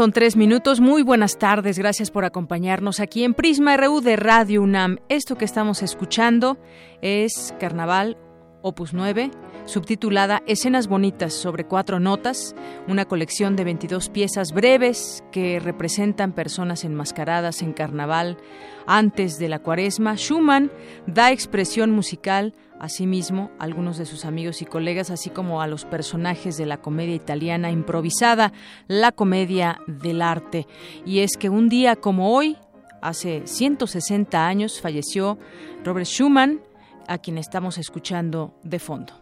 Con 0.00 0.12
tres 0.12 0.34
minutos. 0.34 0.80
Muy 0.80 1.02
buenas 1.02 1.36
tardes. 1.36 1.78
Gracias 1.78 2.10
por 2.10 2.24
acompañarnos 2.24 3.00
aquí 3.00 3.22
en 3.22 3.34
Prisma 3.34 3.76
RU 3.76 4.00
de 4.00 4.16
Radio 4.16 4.62
UNAM. 4.62 4.96
Esto 5.10 5.36
que 5.36 5.44
estamos 5.44 5.82
escuchando 5.82 6.56
es 7.02 7.54
Carnaval, 7.60 8.16
Opus 8.62 8.94
9, 8.94 9.30
subtitulada 9.66 10.42
Escenas 10.46 10.86
Bonitas 10.88 11.34
sobre 11.34 11.66
cuatro 11.66 12.00
notas, 12.00 12.54
una 12.88 13.04
colección 13.04 13.56
de 13.56 13.64
22 13.64 14.08
piezas 14.08 14.52
breves 14.52 15.22
que 15.32 15.60
representan 15.60 16.32
personas 16.32 16.84
enmascaradas 16.84 17.60
en 17.60 17.74
carnaval 17.74 18.38
antes 18.86 19.38
de 19.38 19.50
la 19.50 19.58
cuaresma. 19.58 20.16
Schumann 20.16 20.72
da 21.06 21.30
expresión 21.30 21.90
musical 21.90 22.54
Asimismo, 22.80 23.50
algunos 23.58 23.98
de 23.98 24.06
sus 24.06 24.24
amigos 24.24 24.62
y 24.62 24.64
colegas, 24.64 25.10
así 25.10 25.28
como 25.28 25.60
a 25.60 25.66
los 25.66 25.84
personajes 25.84 26.56
de 26.56 26.64
la 26.64 26.78
comedia 26.78 27.14
italiana 27.14 27.70
improvisada, 27.70 28.54
la 28.88 29.12
comedia 29.12 29.80
del 29.86 30.22
arte. 30.22 30.66
Y 31.04 31.20
es 31.20 31.36
que 31.38 31.50
un 31.50 31.68
día 31.68 31.94
como 31.94 32.34
hoy, 32.34 32.56
hace 33.02 33.42
160 33.44 34.46
años, 34.46 34.80
falleció 34.80 35.38
Robert 35.84 36.06
Schumann, 36.06 36.62
a 37.06 37.18
quien 37.18 37.36
estamos 37.36 37.76
escuchando 37.76 38.54
de 38.62 38.78
fondo. 38.78 39.19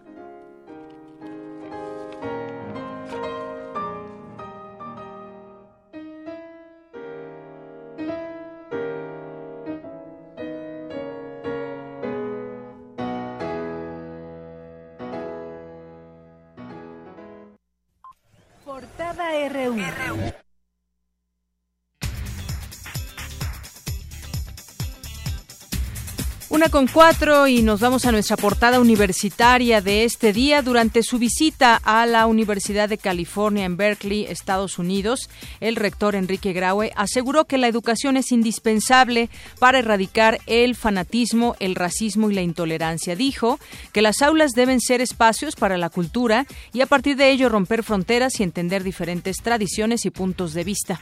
Con 26.71 26.87
cuatro 26.87 27.47
y 27.47 27.63
nos 27.63 27.81
vamos 27.81 28.05
a 28.05 28.13
nuestra 28.13 28.37
portada 28.37 28.79
universitaria 28.79 29.81
de 29.81 30.05
este 30.05 30.35
día. 30.35 30.61
Durante 30.61 31.03
su 31.03 31.19
visita 31.19 31.81
a 31.83 32.05
la 32.05 32.27
Universidad 32.27 32.91
de 32.91 32.99
California 32.99 33.65
en 33.65 33.77
Berkeley, 33.79 34.27
Estados 34.27 34.79
Unidos, 34.79 35.31
el 35.61 35.77
rector 35.77 36.15
Enrique 36.15 36.53
Graue 36.53 36.93
aseguró 36.95 37.47
que 37.47 37.57
la 37.57 37.69
educación 37.69 38.19
es 38.19 38.33
indispensable 38.33 39.31
para 39.59 39.79
erradicar 39.79 40.41
el 40.47 40.75
fanatismo, 40.75 41.57
el 41.59 41.75
racismo 41.75 42.31
y 42.31 42.35
la 42.35 42.43
intolerancia. 42.43 43.17
Dijo 43.17 43.59
que 43.93 44.03
las 44.03 44.21
aulas 44.21 44.53
deben 44.53 44.81
ser 44.81 45.01
espacios 45.01 45.57
para 45.57 45.79
la 45.79 45.89
cultura 45.89 46.47
y 46.75 46.83
a 46.83 46.87
partir 46.87 47.17
de 47.17 47.31
ello 47.31 47.49
romper 47.49 47.83
fronteras 47.83 48.41
y 48.41 48.43
entender 48.43 48.85
diferentes 48.85 49.39
tradiciones 49.39 50.05
y 50.05 50.11
puntos 50.11 50.53
de 50.53 50.65
vista. 50.65 51.01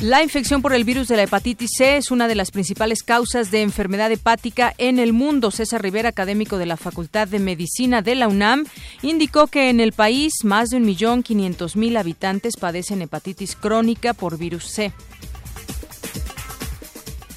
La 0.00 0.22
infección 0.22 0.62
por 0.62 0.74
el 0.74 0.84
virus 0.84 1.08
de 1.08 1.16
la 1.16 1.24
hepatitis 1.24 1.70
C 1.76 1.96
es 1.96 2.12
una 2.12 2.28
de 2.28 2.36
las 2.36 2.52
principales 2.52 3.02
causas 3.02 3.50
de 3.50 3.62
enfermedad 3.62 4.12
hepática 4.12 4.72
en 4.78 5.00
el 5.00 5.12
mundo. 5.12 5.50
César 5.50 5.82
Rivera, 5.82 6.10
académico 6.10 6.56
de 6.56 6.66
la 6.66 6.76
Facultad 6.76 7.26
de 7.26 7.40
Medicina 7.40 8.00
de 8.00 8.14
la 8.14 8.28
UNAM, 8.28 8.64
indicó 9.02 9.48
que 9.48 9.70
en 9.70 9.80
el 9.80 9.92
país 9.92 10.44
más 10.44 10.68
de 10.68 10.76
un 10.76 10.84
millón 10.84 11.24
quinientos 11.24 11.74
mil 11.74 11.96
habitantes 11.96 12.54
padecen 12.56 13.02
hepatitis 13.02 13.56
crónica 13.56 14.14
por 14.14 14.38
virus 14.38 14.66
C. 14.66 14.92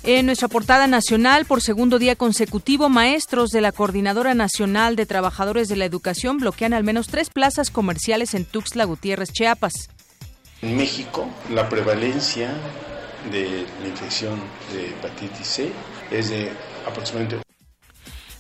En 0.04 0.28
nuestra 0.28 0.48
portada 0.48 0.86
nacional, 0.86 1.46
por 1.46 1.64
segundo 1.64 1.98
día 1.98 2.16
consecutivo, 2.16 2.90
maestros 2.90 3.50
de 3.50 3.62
la 3.62 3.72
Coordinadora 3.72 4.36
Nacional 4.36 4.96
de 4.96 5.08
Trabajadores 5.08 5.68
de 5.68 5.78
la 5.78 5.86
Educación 5.86 6.38
bloquean 6.38 6.74
al 6.74 6.84
menos 6.84 7.08
tres 7.08 7.32
plazas 7.32 7.72
comerciales 7.72 8.36
en 8.36 8.46
Tuxtla 8.46 8.86
Gutiérrez, 8.86 9.32
Chiapas. 9.32 9.90
En 10.62 10.78
México, 10.78 11.28
la 11.50 11.68
prevalencia 11.68 12.52
de 13.32 13.66
la 13.82 13.88
infección 13.88 14.40
de 14.72 14.90
hepatitis 14.90 15.48
C 15.48 15.72
es 16.12 16.30
de 16.30 16.52
aproximadamente 16.88 17.42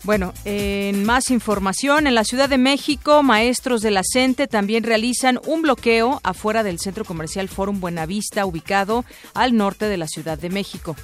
bueno, 0.04 0.34
en 0.46 1.06
más 1.06 1.30
información, 1.30 2.08
en 2.08 2.16
la 2.16 2.24
Ciudad 2.24 2.50
de 2.50 2.58
México, 2.58 3.22
maestros 3.22 3.84
de 3.84 3.92
la 3.92 4.02
CENTE 4.04 4.48
también 4.48 4.84
realizan 4.84 5.40
un 5.46 5.62
bloqueo 5.62 6.20
afuera 6.24 6.64
del 6.64 6.80
centro 6.80 7.06
comercial 7.06 7.48
Forum 7.50 7.80
Buenavista, 7.80 8.48
ubicado 8.48 9.06
al 9.36 9.56
norte 9.56 9.86
de 9.86 9.98
la 9.98 10.08
Ciudad 10.08 10.40
de 10.40 10.50
México. 10.50 10.96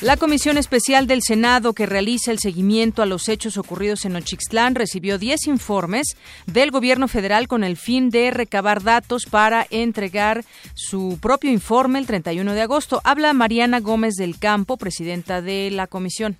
La 0.00 0.16
Comisión 0.16 0.58
Especial 0.58 1.06
del 1.06 1.22
Senado 1.22 1.72
que 1.72 1.86
realiza 1.86 2.30
el 2.30 2.38
seguimiento 2.38 3.00
a 3.00 3.06
los 3.06 3.28
hechos 3.28 3.56
ocurridos 3.56 4.04
en 4.04 4.16
Ochixtlán 4.16 4.74
recibió 4.74 5.18
10 5.18 5.46
informes 5.46 6.16
del 6.46 6.72
gobierno 6.72 7.08
federal 7.08 7.48
con 7.48 7.64
el 7.64 7.76
fin 7.76 8.10
de 8.10 8.30
recabar 8.30 8.82
datos 8.82 9.24
para 9.30 9.66
entregar 9.70 10.44
su 10.74 11.18
propio 11.22 11.50
informe 11.50 12.00
el 12.00 12.06
31 12.06 12.54
de 12.54 12.60
agosto. 12.60 13.00
Habla 13.04 13.32
Mariana 13.32 13.80
Gómez 13.80 14.14
del 14.14 14.38
Campo, 14.38 14.76
presidenta 14.76 15.40
de 15.40 15.70
la 15.70 15.86
comisión. 15.86 16.36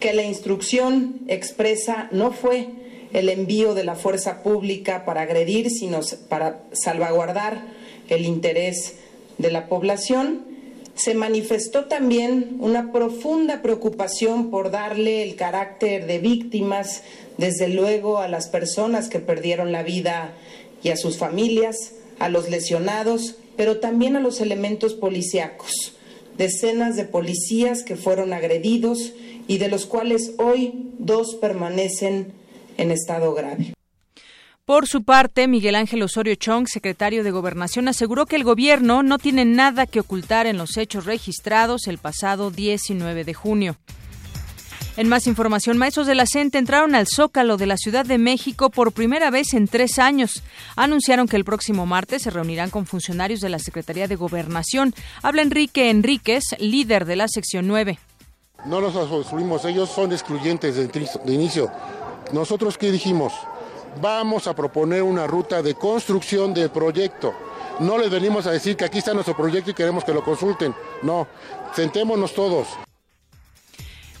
Que 0.00 0.14
la 0.14 0.24
instrucción 0.24 1.20
expresa 1.28 2.08
no 2.10 2.32
fue 2.32 2.68
el 3.12 3.28
envío 3.28 3.74
de 3.74 3.84
la 3.84 3.96
fuerza 3.96 4.42
pública 4.42 5.04
para 5.04 5.22
agredir, 5.22 5.70
sino 5.70 6.00
para 6.28 6.62
salvaguardar 6.72 7.66
el 8.08 8.24
interés 8.24 8.96
de 9.36 9.52
la 9.52 9.68
población 9.68 10.47
se 10.98 11.14
manifestó 11.14 11.84
también 11.84 12.56
una 12.58 12.90
profunda 12.90 13.62
preocupación 13.62 14.50
por 14.50 14.72
darle 14.72 15.22
el 15.22 15.36
carácter 15.36 16.06
de 16.06 16.18
víctimas, 16.18 17.02
desde 17.36 17.68
luego 17.68 18.18
a 18.18 18.26
las 18.26 18.48
personas 18.48 19.08
que 19.08 19.20
perdieron 19.20 19.70
la 19.70 19.84
vida 19.84 20.34
y 20.82 20.88
a 20.88 20.96
sus 20.96 21.16
familias, 21.16 21.92
a 22.18 22.28
los 22.28 22.50
lesionados, 22.50 23.36
pero 23.56 23.78
también 23.78 24.16
a 24.16 24.20
los 24.20 24.40
elementos 24.40 24.94
policíacos. 24.94 25.94
Decenas 26.36 26.96
de 26.96 27.04
policías 27.04 27.84
que 27.84 27.94
fueron 27.94 28.32
agredidos 28.32 29.12
y 29.46 29.58
de 29.58 29.68
los 29.68 29.86
cuales 29.86 30.32
hoy 30.38 30.90
dos 30.98 31.36
permanecen 31.36 32.32
en 32.76 32.90
estado 32.90 33.34
grave. 33.34 33.77
Por 34.68 34.86
su 34.86 35.02
parte, 35.02 35.48
Miguel 35.48 35.76
Ángel 35.76 36.02
Osorio 36.02 36.34
Chong, 36.34 36.66
secretario 36.68 37.24
de 37.24 37.30
Gobernación, 37.30 37.88
aseguró 37.88 38.26
que 38.26 38.36
el 38.36 38.44
gobierno 38.44 39.02
no 39.02 39.16
tiene 39.16 39.46
nada 39.46 39.86
que 39.86 40.00
ocultar 40.00 40.46
en 40.46 40.58
los 40.58 40.76
hechos 40.76 41.06
registrados 41.06 41.86
el 41.86 41.96
pasado 41.96 42.50
19 42.50 43.24
de 43.24 43.32
junio. 43.32 43.76
En 44.98 45.08
más 45.08 45.26
información, 45.26 45.78
maestros 45.78 46.06
de 46.06 46.14
la 46.14 46.26
CENTE 46.26 46.58
entraron 46.58 46.94
al 46.94 47.06
Zócalo 47.06 47.56
de 47.56 47.64
la 47.64 47.78
Ciudad 47.78 48.04
de 48.04 48.18
México 48.18 48.68
por 48.68 48.92
primera 48.92 49.30
vez 49.30 49.54
en 49.54 49.68
tres 49.68 49.98
años. 49.98 50.42
Anunciaron 50.76 51.28
que 51.28 51.36
el 51.36 51.46
próximo 51.46 51.86
martes 51.86 52.20
se 52.20 52.30
reunirán 52.30 52.68
con 52.68 52.84
funcionarios 52.84 53.40
de 53.40 53.48
la 53.48 53.60
Secretaría 53.60 54.06
de 54.06 54.16
Gobernación. 54.16 54.94
Habla 55.22 55.40
Enrique 55.40 55.88
Enríquez, 55.88 56.44
líder 56.58 57.06
de 57.06 57.16
la 57.16 57.28
sección 57.28 57.68
9. 57.68 57.98
No 58.66 58.82
los 58.82 58.94
asumimos, 58.94 59.64
ellos 59.64 59.88
son 59.88 60.12
excluyentes 60.12 60.76
de 60.76 61.32
inicio. 61.32 61.70
¿Nosotros 62.34 62.76
qué 62.76 62.92
dijimos? 62.92 63.32
Vamos 64.00 64.46
a 64.46 64.54
proponer 64.54 65.02
una 65.02 65.26
ruta 65.26 65.62
de 65.62 65.74
construcción 65.74 66.54
del 66.54 66.70
proyecto. 66.70 67.34
No 67.80 67.96
les 67.96 68.10
venimos 68.10 68.46
a 68.46 68.50
decir 68.50 68.76
que 68.76 68.84
aquí 68.84 68.98
está 68.98 69.14
nuestro 69.14 69.36
proyecto 69.36 69.70
y 69.70 69.74
queremos 69.74 70.04
que 70.04 70.12
lo 70.12 70.24
consulten. 70.24 70.74
No, 71.02 71.28
sentémonos 71.74 72.34
todos. 72.34 72.68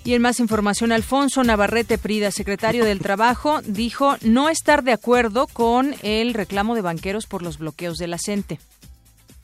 Y 0.04 0.14
en 0.14 0.22
más 0.22 0.40
información, 0.40 0.92
Alfonso 0.92 1.42
Navarrete 1.44 1.98
Prida, 1.98 2.30
secretario 2.30 2.84
del 2.84 3.00
Trabajo, 3.00 3.60
dijo 3.64 4.16
no 4.22 4.48
estar 4.48 4.82
de 4.82 4.92
acuerdo 4.92 5.46
con 5.46 5.94
el 6.02 6.34
reclamo 6.34 6.74
de 6.74 6.80
banqueros 6.80 7.26
por 7.26 7.42
los 7.42 7.58
bloqueos 7.58 7.98
de 7.98 8.06
la 8.06 8.16
CENTE. 8.18 8.58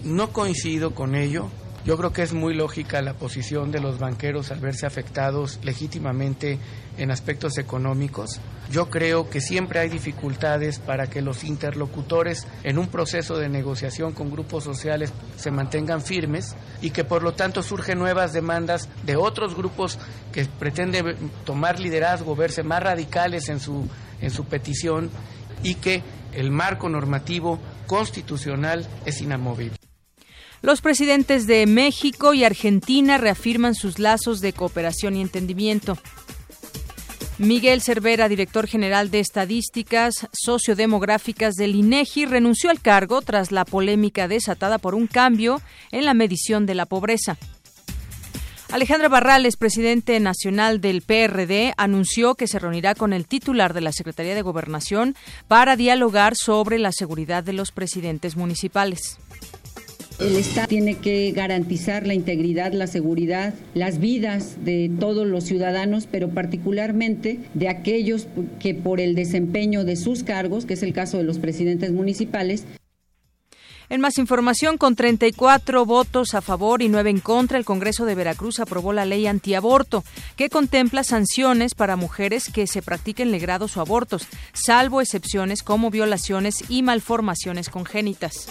No 0.02 0.32
coincido 0.32 0.94
con 0.94 1.14
ello. 1.14 1.50
Yo 1.84 1.98
creo 1.98 2.14
que 2.14 2.22
es 2.22 2.32
muy 2.32 2.54
lógica 2.54 3.02
la 3.02 3.12
posición 3.12 3.70
de 3.70 3.78
los 3.78 3.98
banqueros 3.98 4.50
al 4.50 4.58
verse 4.58 4.86
afectados 4.86 5.58
legítimamente 5.62 6.58
en 6.96 7.10
aspectos 7.10 7.58
económicos. 7.58 8.40
Yo 8.70 8.88
creo 8.88 9.28
que 9.28 9.42
siempre 9.42 9.80
hay 9.80 9.90
dificultades 9.90 10.78
para 10.78 11.08
que 11.08 11.20
los 11.20 11.44
interlocutores 11.44 12.46
en 12.62 12.78
un 12.78 12.88
proceso 12.88 13.36
de 13.36 13.50
negociación 13.50 14.12
con 14.12 14.30
grupos 14.30 14.64
sociales 14.64 15.12
se 15.36 15.50
mantengan 15.50 16.00
firmes 16.00 16.56
y 16.80 16.88
que 16.88 17.04
por 17.04 17.22
lo 17.22 17.32
tanto 17.32 17.62
surgen 17.62 17.98
nuevas 17.98 18.32
demandas 18.32 18.88
de 19.04 19.16
otros 19.16 19.54
grupos 19.54 19.98
que 20.32 20.46
pretenden 20.46 21.30
tomar 21.44 21.80
liderazgo, 21.80 22.34
verse 22.34 22.62
más 22.62 22.82
radicales 22.82 23.50
en 23.50 23.60
su, 23.60 23.86
en 24.22 24.30
su 24.30 24.46
petición 24.46 25.10
y 25.62 25.74
que 25.74 26.02
el 26.32 26.50
marco 26.50 26.88
normativo 26.88 27.58
constitucional 27.86 28.88
es 29.04 29.20
inamovible. 29.20 29.76
Los 30.64 30.80
presidentes 30.80 31.46
de 31.46 31.66
México 31.66 32.32
y 32.32 32.42
Argentina 32.42 33.18
reafirman 33.18 33.74
sus 33.74 33.98
lazos 33.98 34.40
de 34.40 34.54
cooperación 34.54 35.14
y 35.14 35.20
entendimiento. 35.20 35.98
Miguel 37.36 37.82
Cervera, 37.82 38.30
director 38.30 38.66
general 38.66 39.10
de 39.10 39.20
Estadísticas 39.20 40.26
Sociodemográficas 40.32 41.56
del 41.56 41.74
INEGI, 41.74 42.24
renunció 42.24 42.70
al 42.70 42.80
cargo 42.80 43.20
tras 43.20 43.52
la 43.52 43.66
polémica 43.66 44.26
desatada 44.26 44.78
por 44.78 44.94
un 44.94 45.06
cambio 45.06 45.60
en 45.92 46.06
la 46.06 46.14
medición 46.14 46.64
de 46.64 46.74
la 46.76 46.86
pobreza. 46.86 47.36
Alejandra 48.72 49.10
Barrales, 49.10 49.58
presidente 49.58 50.18
nacional 50.18 50.80
del 50.80 51.02
PRD, 51.02 51.74
anunció 51.76 52.36
que 52.36 52.48
se 52.48 52.58
reunirá 52.58 52.94
con 52.94 53.12
el 53.12 53.26
titular 53.26 53.74
de 53.74 53.82
la 53.82 53.92
Secretaría 53.92 54.34
de 54.34 54.40
Gobernación 54.40 55.14
para 55.46 55.76
dialogar 55.76 56.36
sobre 56.36 56.78
la 56.78 56.90
seguridad 56.90 57.44
de 57.44 57.52
los 57.52 57.70
presidentes 57.70 58.34
municipales. 58.34 59.18
El 60.20 60.36
Estado 60.36 60.68
tiene 60.68 60.96
que 60.96 61.32
garantizar 61.32 62.06
la 62.06 62.14
integridad, 62.14 62.72
la 62.72 62.86
seguridad, 62.86 63.52
las 63.74 63.98
vidas 63.98 64.64
de 64.64 64.90
todos 65.00 65.26
los 65.26 65.44
ciudadanos, 65.44 66.06
pero 66.10 66.28
particularmente 66.28 67.40
de 67.54 67.68
aquellos 67.68 68.28
que 68.60 68.74
por 68.74 69.00
el 69.00 69.16
desempeño 69.16 69.84
de 69.84 69.96
sus 69.96 70.22
cargos, 70.22 70.66
que 70.66 70.74
es 70.74 70.82
el 70.84 70.92
caso 70.92 71.18
de 71.18 71.24
los 71.24 71.38
presidentes 71.38 71.90
municipales, 71.92 72.64
en 73.90 74.00
más 74.00 74.16
información, 74.16 74.78
con 74.78 74.96
34 74.96 75.84
votos 75.84 76.34
a 76.34 76.40
favor 76.40 76.80
y 76.80 76.88
9 76.88 77.10
en 77.10 77.20
contra, 77.20 77.58
el 77.58 77.66
Congreso 77.66 78.06
de 78.06 78.14
Veracruz 78.14 78.58
aprobó 78.58 78.94
la 78.94 79.04
ley 79.04 79.26
antiaborto, 79.26 80.04
que 80.36 80.48
contempla 80.48 81.04
sanciones 81.04 81.74
para 81.74 81.96
mujeres 81.96 82.50
que 82.50 82.66
se 82.66 82.80
practiquen 82.80 83.30
legrados 83.30 83.76
o 83.76 83.82
abortos, 83.82 84.26
salvo 84.54 85.02
excepciones 85.02 85.62
como 85.62 85.90
violaciones 85.90 86.64
y 86.70 86.82
malformaciones 86.82 87.68
congénitas. 87.68 88.48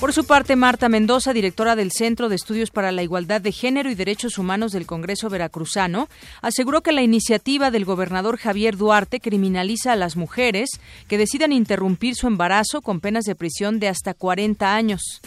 Por 0.00 0.14
su 0.14 0.24
parte, 0.24 0.56
Marta 0.56 0.88
Mendoza, 0.88 1.34
directora 1.34 1.76
del 1.76 1.92
Centro 1.92 2.30
de 2.30 2.36
Estudios 2.36 2.70
para 2.70 2.90
la 2.90 3.02
Igualdad 3.02 3.42
de 3.42 3.52
Género 3.52 3.90
y 3.90 3.94
Derechos 3.94 4.38
Humanos 4.38 4.72
del 4.72 4.86
Congreso 4.86 5.28
Veracruzano, 5.28 6.08
aseguró 6.40 6.80
que 6.80 6.92
la 6.92 7.02
iniciativa 7.02 7.70
del 7.70 7.84
gobernador 7.84 8.38
Javier 8.38 8.78
Duarte 8.78 9.20
criminaliza 9.20 9.92
a 9.92 9.96
las 9.96 10.16
mujeres 10.16 10.70
que 11.06 11.18
decidan 11.18 11.52
interrumpir 11.52 12.14
su 12.14 12.28
embarazo 12.28 12.80
con 12.80 13.00
penas 13.00 13.24
de 13.24 13.34
prisión 13.34 13.78
de 13.78 13.88
hasta 13.88 14.14
40 14.14 14.74
años. 14.74 15.20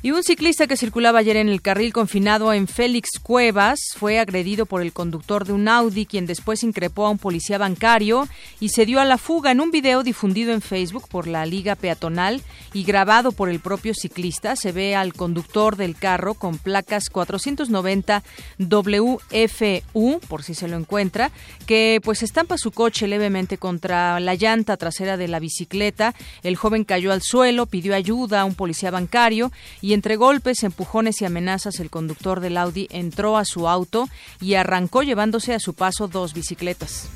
Y 0.00 0.12
un 0.12 0.22
ciclista 0.22 0.68
que 0.68 0.76
circulaba 0.76 1.18
ayer 1.18 1.36
en 1.36 1.48
el 1.48 1.60
carril 1.60 1.92
confinado 1.92 2.52
en 2.52 2.68
Félix 2.68 3.18
Cuevas 3.20 3.80
fue 3.96 4.20
agredido 4.20 4.64
por 4.64 4.80
el 4.80 4.92
conductor 4.92 5.44
de 5.44 5.52
un 5.52 5.66
Audi, 5.66 6.06
quien 6.06 6.24
después 6.24 6.62
increpó 6.62 7.04
a 7.04 7.10
un 7.10 7.18
policía 7.18 7.58
bancario 7.58 8.28
y 8.60 8.68
se 8.68 8.86
dio 8.86 9.00
a 9.00 9.04
la 9.04 9.18
fuga 9.18 9.50
en 9.50 9.60
un 9.60 9.72
video 9.72 10.04
difundido 10.04 10.52
en 10.52 10.60
Facebook 10.60 11.08
por 11.08 11.26
la 11.26 11.44
Liga 11.46 11.74
Peatonal 11.74 12.42
y 12.72 12.84
grabado 12.84 13.32
por 13.32 13.48
el 13.48 13.58
propio 13.58 13.92
ciclista. 13.92 14.54
Se 14.54 14.70
ve 14.70 14.94
al 14.94 15.14
conductor 15.14 15.74
del 15.74 15.96
carro 15.96 16.34
con 16.34 16.58
placas 16.58 17.10
490 17.10 18.22
WFU, 18.58 20.20
por 20.28 20.44
si 20.44 20.54
se 20.54 20.68
lo 20.68 20.76
encuentra, 20.76 21.32
que 21.66 22.00
pues 22.04 22.22
estampa 22.22 22.56
su 22.56 22.70
coche 22.70 23.08
levemente 23.08 23.58
contra 23.58 24.20
la 24.20 24.36
llanta 24.36 24.76
trasera 24.76 25.16
de 25.16 25.26
la 25.26 25.40
bicicleta. 25.40 26.14
El 26.44 26.54
joven 26.54 26.84
cayó 26.84 27.10
al 27.10 27.22
suelo, 27.22 27.66
pidió 27.66 27.96
ayuda 27.96 28.42
a 28.42 28.44
un 28.44 28.54
policía 28.54 28.92
bancario 28.92 29.50
y 29.87 29.87
entre 29.92 30.16
golpes, 30.16 30.62
empujones 30.62 31.20
y 31.20 31.24
amenazas 31.24 31.80
el 31.80 31.90
conductor 31.90 32.40
del 32.40 32.56
Audi 32.56 32.88
entró 32.90 33.36
a 33.36 33.44
su 33.44 33.68
auto 33.68 34.08
y 34.40 34.54
arrancó 34.54 35.02
llevándose 35.02 35.54
a 35.54 35.60
su 35.60 35.74
paso 35.74 36.08
dos 36.08 36.34
bicicletas. 36.34 37.08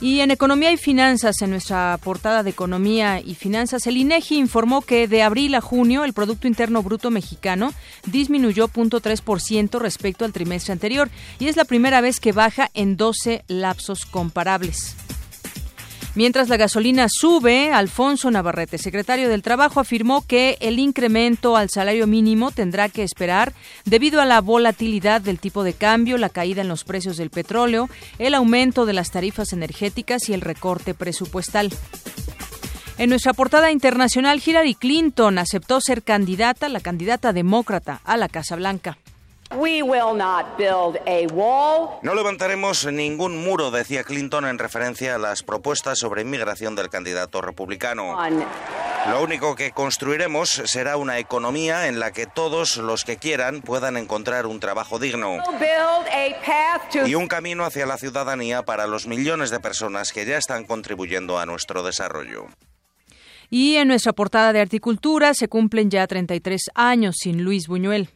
Y 0.00 0.20
en 0.20 0.30
Economía 0.30 0.72
y 0.72 0.76
Finanzas, 0.76 1.40
en 1.40 1.50
nuestra 1.50 1.98
portada 2.02 2.42
de 2.42 2.50
Economía 2.50 3.18
y 3.18 3.34
Finanzas, 3.34 3.86
el 3.86 3.96
INEGI 3.96 4.36
informó 4.36 4.82
que 4.82 5.08
de 5.08 5.22
abril 5.22 5.54
a 5.54 5.62
junio 5.62 6.04
el 6.04 6.12
Producto 6.12 6.46
Interno 6.46 6.82
Bruto 6.82 7.10
mexicano 7.10 7.72
disminuyó 8.04 8.68
0.3% 8.68 9.78
respecto 9.78 10.26
al 10.26 10.32
trimestre 10.32 10.72
anterior 10.72 11.08
y 11.38 11.48
es 11.48 11.56
la 11.56 11.64
primera 11.64 12.02
vez 12.02 12.20
que 12.20 12.32
baja 12.32 12.70
en 12.74 12.98
12 12.98 13.44
lapsos 13.48 14.04
comparables. 14.04 14.96
Mientras 16.16 16.48
la 16.48 16.56
gasolina 16.56 17.08
sube, 17.10 17.74
Alfonso 17.74 18.30
Navarrete, 18.30 18.78
secretario 18.78 19.28
del 19.28 19.42
Trabajo, 19.42 19.80
afirmó 19.80 20.26
que 20.26 20.56
el 20.60 20.78
incremento 20.78 21.58
al 21.58 21.68
salario 21.68 22.06
mínimo 22.06 22.52
tendrá 22.52 22.88
que 22.88 23.02
esperar 23.02 23.52
debido 23.84 24.22
a 24.22 24.24
la 24.24 24.40
volatilidad 24.40 25.20
del 25.20 25.38
tipo 25.38 25.62
de 25.62 25.74
cambio, 25.74 26.16
la 26.16 26.30
caída 26.30 26.62
en 26.62 26.68
los 26.68 26.84
precios 26.84 27.18
del 27.18 27.28
petróleo, 27.28 27.90
el 28.18 28.34
aumento 28.34 28.86
de 28.86 28.94
las 28.94 29.10
tarifas 29.10 29.52
energéticas 29.52 30.30
y 30.30 30.32
el 30.32 30.40
recorte 30.40 30.94
presupuestal. 30.94 31.70
En 32.96 33.10
nuestra 33.10 33.34
portada 33.34 33.70
internacional, 33.70 34.40
Hillary 34.42 34.74
Clinton 34.74 35.36
aceptó 35.36 35.82
ser 35.82 36.02
candidata, 36.02 36.70
la 36.70 36.80
candidata 36.80 37.34
demócrata, 37.34 38.00
a 38.04 38.16
la 38.16 38.30
Casa 38.30 38.56
Blanca. 38.56 38.96
No 42.02 42.14
levantaremos 42.14 42.86
ningún 42.86 43.42
muro, 43.44 43.70
decía 43.70 44.02
Clinton 44.02 44.44
en 44.46 44.58
referencia 44.58 45.14
a 45.14 45.18
las 45.18 45.42
propuestas 45.42 45.98
sobre 45.98 46.22
inmigración 46.22 46.74
del 46.74 46.90
candidato 46.90 47.40
republicano. 47.40 48.16
Lo 49.08 49.22
único 49.22 49.54
que 49.54 49.70
construiremos 49.70 50.62
será 50.64 50.96
una 50.96 51.18
economía 51.18 51.86
en 51.86 52.00
la 52.00 52.10
que 52.10 52.26
todos 52.26 52.76
los 52.76 53.04
que 53.04 53.18
quieran 53.18 53.62
puedan 53.62 53.96
encontrar 53.96 54.46
un 54.46 54.58
trabajo 54.58 54.98
digno 54.98 55.36
y 57.06 57.14
un 57.14 57.28
camino 57.28 57.64
hacia 57.64 57.86
la 57.86 57.98
ciudadanía 57.98 58.62
para 58.62 58.88
los 58.88 59.06
millones 59.06 59.50
de 59.50 59.60
personas 59.60 60.12
que 60.12 60.26
ya 60.26 60.38
están 60.38 60.64
contribuyendo 60.64 61.38
a 61.38 61.46
nuestro 61.46 61.84
desarrollo. 61.84 62.46
Y 63.48 63.76
en 63.76 63.86
nuestra 63.86 64.12
portada 64.12 64.52
de 64.52 64.60
Articultura 64.60 65.34
se 65.34 65.46
cumplen 65.46 65.88
ya 65.88 66.04
33 66.06 66.70
años 66.74 67.14
sin 67.20 67.44
Luis 67.44 67.68
Buñuel. 67.68 68.10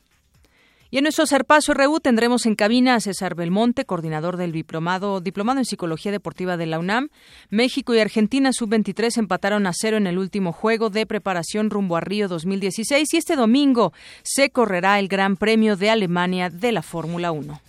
Y 0.92 0.98
en 0.98 1.04
nuestro 1.04 1.24
Serpaso 1.24 1.72
RU 1.72 2.00
tendremos 2.00 2.46
en 2.46 2.56
cabina 2.56 2.96
a 2.96 3.00
César 3.00 3.36
Belmonte, 3.36 3.84
coordinador 3.84 4.36
del 4.36 4.50
diplomado, 4.50 5.20
diplomado 5.20 5.60
en 5.60 5.64
Psicología 5.64 6.10
Deportiva 6.10 6.56
de 6.56 6.66
la 6.66 6.80
UNAM. 6.80 7.10
México 7.48 7.94
y 7.94 8.00
Argentina 8.00 8.52
sub-23 8.52 9.18
empataron 9.18 9.68
a 9.68 9.72
cero 9.72 9.98
en 9.98 10.08
el 10.08 10.18
último 10.18 10.52
juego 10.52 10.90
de 10.90 11.06
preparación 11.06 11.70
rumbo 11.70 11.96
a 11.96 12.00
Río 12.00 12.26
2016 12.26 13.14
y 13.14 13.16
este 13.16 13.36
domingo 13.36 13.92
se 14.24 14.50
correrá 14.50 14.98
el 14.98 15.06
Gran 15.06 15.36
Premio 15.36 15.76
de 15.76 15.90
Alemania 15.90 16.50
de 16.50 16.72
la 16.72 16.82
Fórmula 16.82 17.30
1. 17.30 17.60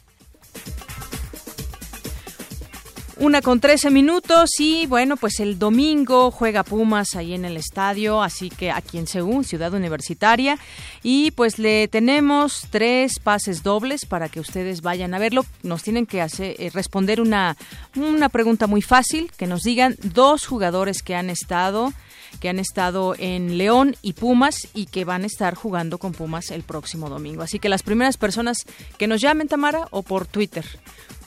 Una 3.21 3.43
con 3.43 3.59
trece 3.59 3.91
minutos 3.91 4.49
y 4.57 4.87
bueno, 4.87 5.15
pues 5.15 5.39
el 5.41 5.59
domingo 5.59 6.31
juega 6.31 6.63
Pumas 6.63 7.15
ahí 7.15 7.35
en 7.35 7.45
el 7.45 7.55
estadio, 7.55 8.23
así 8.23 8.49
que 8.49 8.71
aquí 8.71 8.97
en 8.97 9.05
Seúl, 9.05 9.45
Ciudad 9.45 9.71
Universitaria. 9.75 10.57
Y 11.03 11.29
pues 11.29 11.59
le 11.59 11.87
tenemos 11.87 12.65
tres 12.71 13.19
pases 13.19 13.61
dobles 13.61 14.07
para 14.07 14.27
que 14.27 14.39
ustedes 14.39 14.81
vayan 14.81 15.13
a 15.13 15.19
verlo. 15.19 15.45
Nos 15.61 15.83
tienen 15.83 16.07
que 16.07 16.19
hacer, 16.19 16.55
eh, 16.57 16.71
responder 16.73 17.21
una, 17.21 17.57
una 17.95 18.27
pregunta 18.27 18.65
muy 18.65 18.81
fácil, 18.81 19.31
que 19.37 19.45
nos 19.45 19.61
digan 19.61 19.97
dos 20.01 20.47
jugadores 20.47 21.03
que 21.03 21.13
han 21.13 21.29
estado 21.29 21.93
que 22.39 22.49
han 22.49 22.59
estado 22.59 23.15
en 23.17 23.57
León 23.57 23.95
y 24.01 24.13
Pumas 24.13 24.67
y 24.73 24.85
que 24.85 25.05
van 25.05 25.23
a 25.23 25.27
estar 25.27 25.55
jugando 25.55 25.97
con 25.97 26.13
Pumas 26.13 26.51
el 26.51 26.63
próximo 26.63 27.09
domingo. 27.09 27.43
Así 27.43 27.59
que 27.59 27.69
las 27.69 27.83
primeras 27.83 28.17
personas 28.17 28.57
que 28.97 29.07
nos 29.07 29.21
llamen, 29.21 29.47
Tamara, 29.47 29.87
o 29.91 30.01
por 30.03 30.25
Twitter 30.25 30.65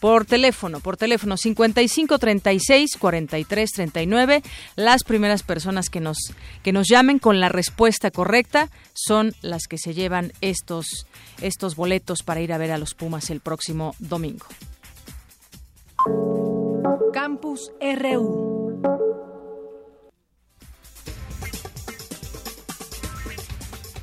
por 0.04 0.26
teléfono, 0.26 0.80
por 0.80 0.98
teléfono 0.98 1.38
55 1.38 2.18
36 2.18 2.98
43 2.98 3.70
39. 3.70 4.42
Las 4.76 5.02
primeras 5.02 5.42
personas 5.42 5.88
que 5.88 6.00
nos 6.00 6.18
que 6.62 6.72
nos 6.72 6.88
llamen 6.88 7.18
con 7.18 7.40
la 7.40 7.48
respuesta 7.48 8.10
correcta 8.10 8.68
son 8.92 9.32
las 9.40 9.66
que 9.66 9.78
se 9.78 9.94
llevan 9.94 10.34
estos 10.42 11.06
estos 11.40 11.74
boletos 11.74 12.22
para 12.22 12.42
ir 12.42 12.52
a 12.52 12.58
ver 12.58 12.72
a 12.72 12.76
los 12.76 12.92
Pumas 12.92 13.30
el 13.30 13.40
próximo 13.40 13.94
domingo. 13.98 14.44
Campus 17.14 17.72
RU. 17.80 18.53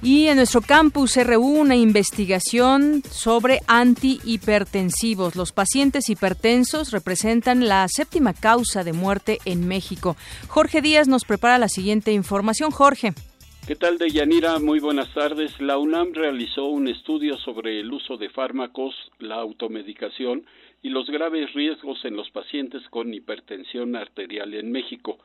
Y 0.04 0.28
en 0.28 0.38
nuestro 0.38 0.62
campus 0.62 1.16
RU 1.16 1.46
una 1.46 1.76
investigación 1.76 3.04
sobre 3.04 3.60
antihipertensivos. 3.68 5.36
Los 5.36 5.52
pacientes 5.52 6.10
hipertensos 6.10 6.92
representan 6.92 7.68
la 7.68 7.88
séptima 7.88 8.34
causa 8.34 8.84
de 8.84 8.94
muerte 8.94 9.38
en 9.46 9.68
México. 9.68 10.18
Jorge 10.48 10.82
Díaz 10.82 11.08
nos 11.08 11.24
prepara 11.24 11.60
la 11.60 11.70
siguiente 11.70 12.14
información. 12.14 12.72
Jorge. 12.72 13.14
¿Qué 13.68 13.76
tal, 13.76 14.00
Deyanira? 14.00 14.58
Muy 14.58 14.80
buenas 14.80 15.14
tardes. 15.14 15.52
La 15.62 15.78
UNAM 15.78 16.14
realizó 16.14 16.66
un 16.66 16.88
estudio 16.88 17.38
sobre 17.38 17.80
el 17.80 17.94
uso 17.94 18.18
de 18.18 18.30
fármacos, 18.30 18.96
la 19.20 19.36
automedicación 19.36 20.46
y 20.82 20.90
los 20.90 21.08
graves 21.12 21.54
riesgos 21.54 22.04
en 22.06 22.16
los 22.16 22.32
pacientes 22.32 22.82
con 22.90 23.14
hipertensión 23.14 23.96
arterial 23.96 24.56
en 24.56 24.72
México. 24.72 25.20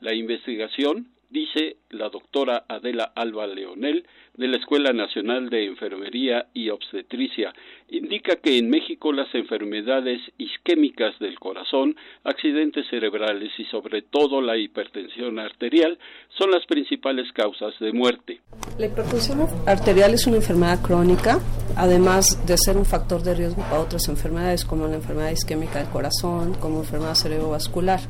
La 0.00 0.14
investigación 0.14 1.08
dice 1.30 1.78
la 1.90 2.08
doctora 2.08 2.64
Adela 2.68 3.12
Alba 3.14 3.46
Leonel 3.46 4.06
de 4.40 4.48
la 4.48 4.56
Escuela 4.56 4.94
Nacional 4.94 5.50
de 5.50 5.66
Enfermería 5.66 6.46
y 6.54 6.70
Obstetricia. 6.70 7.52
Indica 7.90 8.36
que 8.36 8.56
en 8.56 8.70
México 8.70 9.12
las 9.12 9.32
enfermedades 9.34 10.18
isquémicas 10.38 11.18
del 11.18 11.38
corazón, 11.38 11.94
accidentes 12.24 12.86
cerebrales 12.88 13.52
y 13.58 13.66
sobre 13.66 14.00
todo 14.00 14.40
la 14.40 14.56
hipertensión 14.56 15.38
arterial 15.38 15.98
son 16.38 16.52
las 16.52 16.64
principales 16.64 17.30
causas 17.32 17.74
de 17.80 17.92
muerte. 17.92 18.40
La 18.78 18.86
hipertensión 18.86 19.46
arterial 19.66 20.14
es 20.14 20.26
una 20.26 20.36
enfermedad 20.36 20.80
crónica, 20.80 21.38
además 21.76 22.46
de 22.46 22.56
ser 22.56 22.78
un 22.78 22.86
factor 22.86 23.22
de 23.22 23.34
riesgo 23.34 23.60
para 23.64 23.80
otras 23.80 24.08
enfermedades 24.08 24.64
como 24.64 24.86
la 24.86 24.94
enfermedad 24.94 25.32
isquémica 25.32 25.80
del 25.80 25.92
corazón, 25.92 26.54
como 26.54 26.78
enfermedad 26.78 27.14
cerebrovascular. 27.14 28.00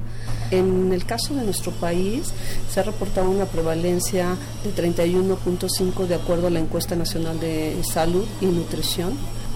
En 0.53 0.93
el 0.93 1.05
caso 1.05 1.35
de 1.35 1.43
nuestro 1.43 1.73
país 1.73 2.33
se 2.69 2.79
ha 2.79 2.85
reportado 2.85 3.29
una 3.29 3.47
prevalencia 3.47 4.37
de 4.63 4.71
31.5 4.71 6.07
de 6.07 6.20
acuerdo 6.21 6.47
a 6.47 6.51
la 6.51 6.61
encuesta 6.61 6.97
nacional 6.97 7.41
de 7.41 7.77
salud 7.83 8.25
y 8.41 8.47
nutrición 8.47 9.15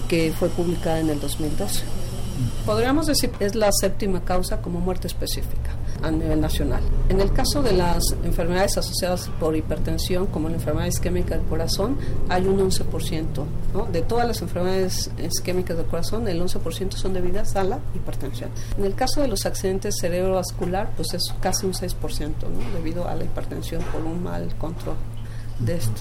que 0.09 0.33
fue 0.39 0.49
publicada 0.49 1.01
en 1.01 1.11
el 1.11 1.21
2012. 1.21 1.83
Podríamos 2.67 3.07
decir 3.07 3.31
que 3.31 3.45
es 3.45 3.55
la 3.55 3.71
séptima 3.73 4.25
causa 4.25 4.61
como 4.61 4.81
muerte 4.81 5.07
específica 5.07 5.71
a 6.03 6.11
nivel 6.11 6.41
nacional. 6.41 6.83
En 7.09 7.21
el 7.21 7.33
caso 7.33 7.63
de 7.63 7.73
las 7.73 8.03
enfermedades 8.25 8.77
asociadas 8.77 9.31
por 9.41 9.57
hipertensión, 9.57 10.27
como 10.27 10.49
la 10.49 10.57
enfermedad 10.57 10.87
isquémica 10.87 11.37
del 11.37 11.47
corazón, 11.47 11.97
hay 12.29 12.47
un 12.47 12.59
11%. 12.59 13.27
¿no? 13.73 13.87
De 13.87 14.03
todas 14.03 14.27
las 14.27 14.43
enfermedades 14.43 15.11
isquémicas 15.19 15.77
del 15.77 15.87
corazón, 15.87 16.29
el 16.29 16.43
11% 16.43 16.93
son 16.93 17.15
debidas 17.15 17.55
a 17.57 17.65
la 17.65 17.79
hipertensión. 17.95 18.51
En 18.77 18.85
el 18.85 18.95
caso 18.95 19.21
de 19.21 19.29
los 19.29 19.47
accidentes 19.47 19.97
cerebrovascular, 20.01 20.91
pues 20.97 21.15
es 21.15 21.23
casi 21.41 21.67
un 21.67 21.73
6%, 21.73 21.95
¿no? 22.43 22.75
debido 22.75 23.09
a 23.09 23.15
la 23.15 23.25
hipertensión 23.25 23.83
por 23.93 24.03
un 24.03 24.23
mal 24.23 24.55
control 24.57 24.97
de 25.61 25.77
esto. 25.77 26.01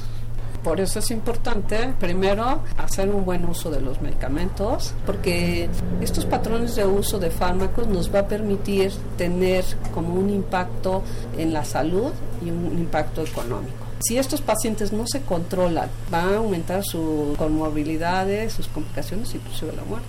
Por 0.63 0.79
eso 0.79 0.99
es 0.99 1.11
importante, 1.11 1.93
primero, 1.99 2.63
hacer 2.77 3.09
un 3.09 3.25
buen 3.25 3.43
uso 3.45 3.69
de 3.69 3.81
los 3.81 4.01
medicamentos, 4.01 4.93
porque 5.05 5.69
estos 5.99 6.25
patrones 6.25 6.75
de 6.75 6.85
uso 6.85 7.19
de 7.19 7.29
fármacos 7.29 7.87
nos 7.87 8.13
va 8.13 8.19
a 8.19 8.27
permitir 8.27 8.91
tener 9.17 9.65
como 9.93 10.15
un 10.15 10.29
impacto 10.29 11.03
en 11.37 11.51
la 11.51 11.65
salud 11.65 12.11
y 12.41 12.49
un 12.49 12.77
impacto 12.79 13.23
económico. 13.23 13.83
Si 13.99 14.17
estos 14.17 14.41
pacientes 14.41 14.93
no 14.93 15.05
se 15.05 15.21
controlan, 15.21 15.89
van 16.09 16.29
a 16.29 16.37
aumentar 16.37 16.83
sus 16.83 17.37
comorbilidades, 17.37 18.53
sus 18.53 18.67
complicaciones 18.67 19.35
inclusive 19.35 19.73
la 19.73 19.83
muerte. 19.83 20.07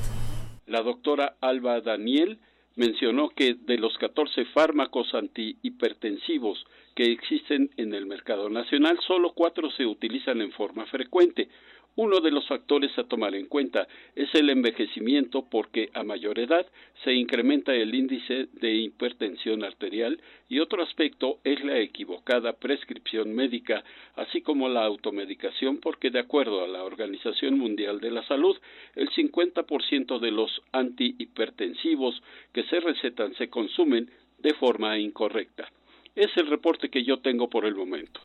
La 0.66 0.82
doctora 0.82 1.36
Alba 1.40 1.80
Daniel 1.80 2.38
mencionó 2.76 3.30
que 3.30 3.54
de 3.54 3.78
los 3.78 3.96
14 3.98 4.44
fármacos 4.46 5.14
antihipertensivos 5.14 6.64
que 6.94 7.12
existen 7.12 7.70
en 7.76 7.94
el 7.94 8.06
mercado 8.06 8.48
nacional, 8.50 8.98
solo 9.06 9.32
cuatro 9.32 9.70
se 9.70 9.86
utilizan 9.86 10.40
en 10.40 10.52
forma 10.52 10.86
frecuente. 10.86 11.48
Uno 11.96 12.20
de 12.20 12.32
los 12.32 12.48
factores 12.48 12.90
a 12.98 13.04
tomar 13.04 13.36
en 13.36 13.46
cuenta 13.46 13.86
es 14.16 14.28
el 14.34 14.50
envejecimiento 14.50 15.46
porque 15.48 15.90
a 15.94 16.02
mayor 16.02 16.40
edad 16.40 16.66
se 17.04 17.12
incrementa 17.12 17.72
el 17.72 17.94
índice 17.94 18.48
de 18.52 18.74
hipertensión 18.74 19.62
arterial 19.62 20.20
y 20.48 20.58
otro 20.58 20.82
aspecto 20.82 21.38
es 21.44 21.62
la 21.62 21.78
equivocada 21.78 22.54
prescripción 22.54 23.32
médica, 23.32 23.84
así 24.16 24.42
como 24.42 24.68
la 24.68 24.84
automedicación 24.84 25.78
porque 25.78 26.10
de 26.10 26.18
acuerdo 26.18 26.64
a 26.64 26.68
la 26.68 26.82
Organización 26.82 27.60
Mundial 27.60 28.00
de 28.00 28.10
la 28.10 28.26
Salud, 28.26 28.56
el 28.96 29.08
50% 29.10 30.18
de 30.18 30.32
los 30.32 30.62
antihipertensivos 30.72 32.20
que 32.52 32.64
se 32.64 32.80
recetan 32.80 33.34
se 33.36 33.48
consumen 33.48 34.10
de 34.38 34.52
forma 34.54 34.98
incorrecta. 34.98 35.70
Es 36.16 36.36
el 36.36 36.48
reporte 36.48 36.90
que 36.90 37.04
yo 37.04 37.18
tengo 37.18 37.48
por 37.48 37.64
el 37.66 37.76
momento. 37.76 38.20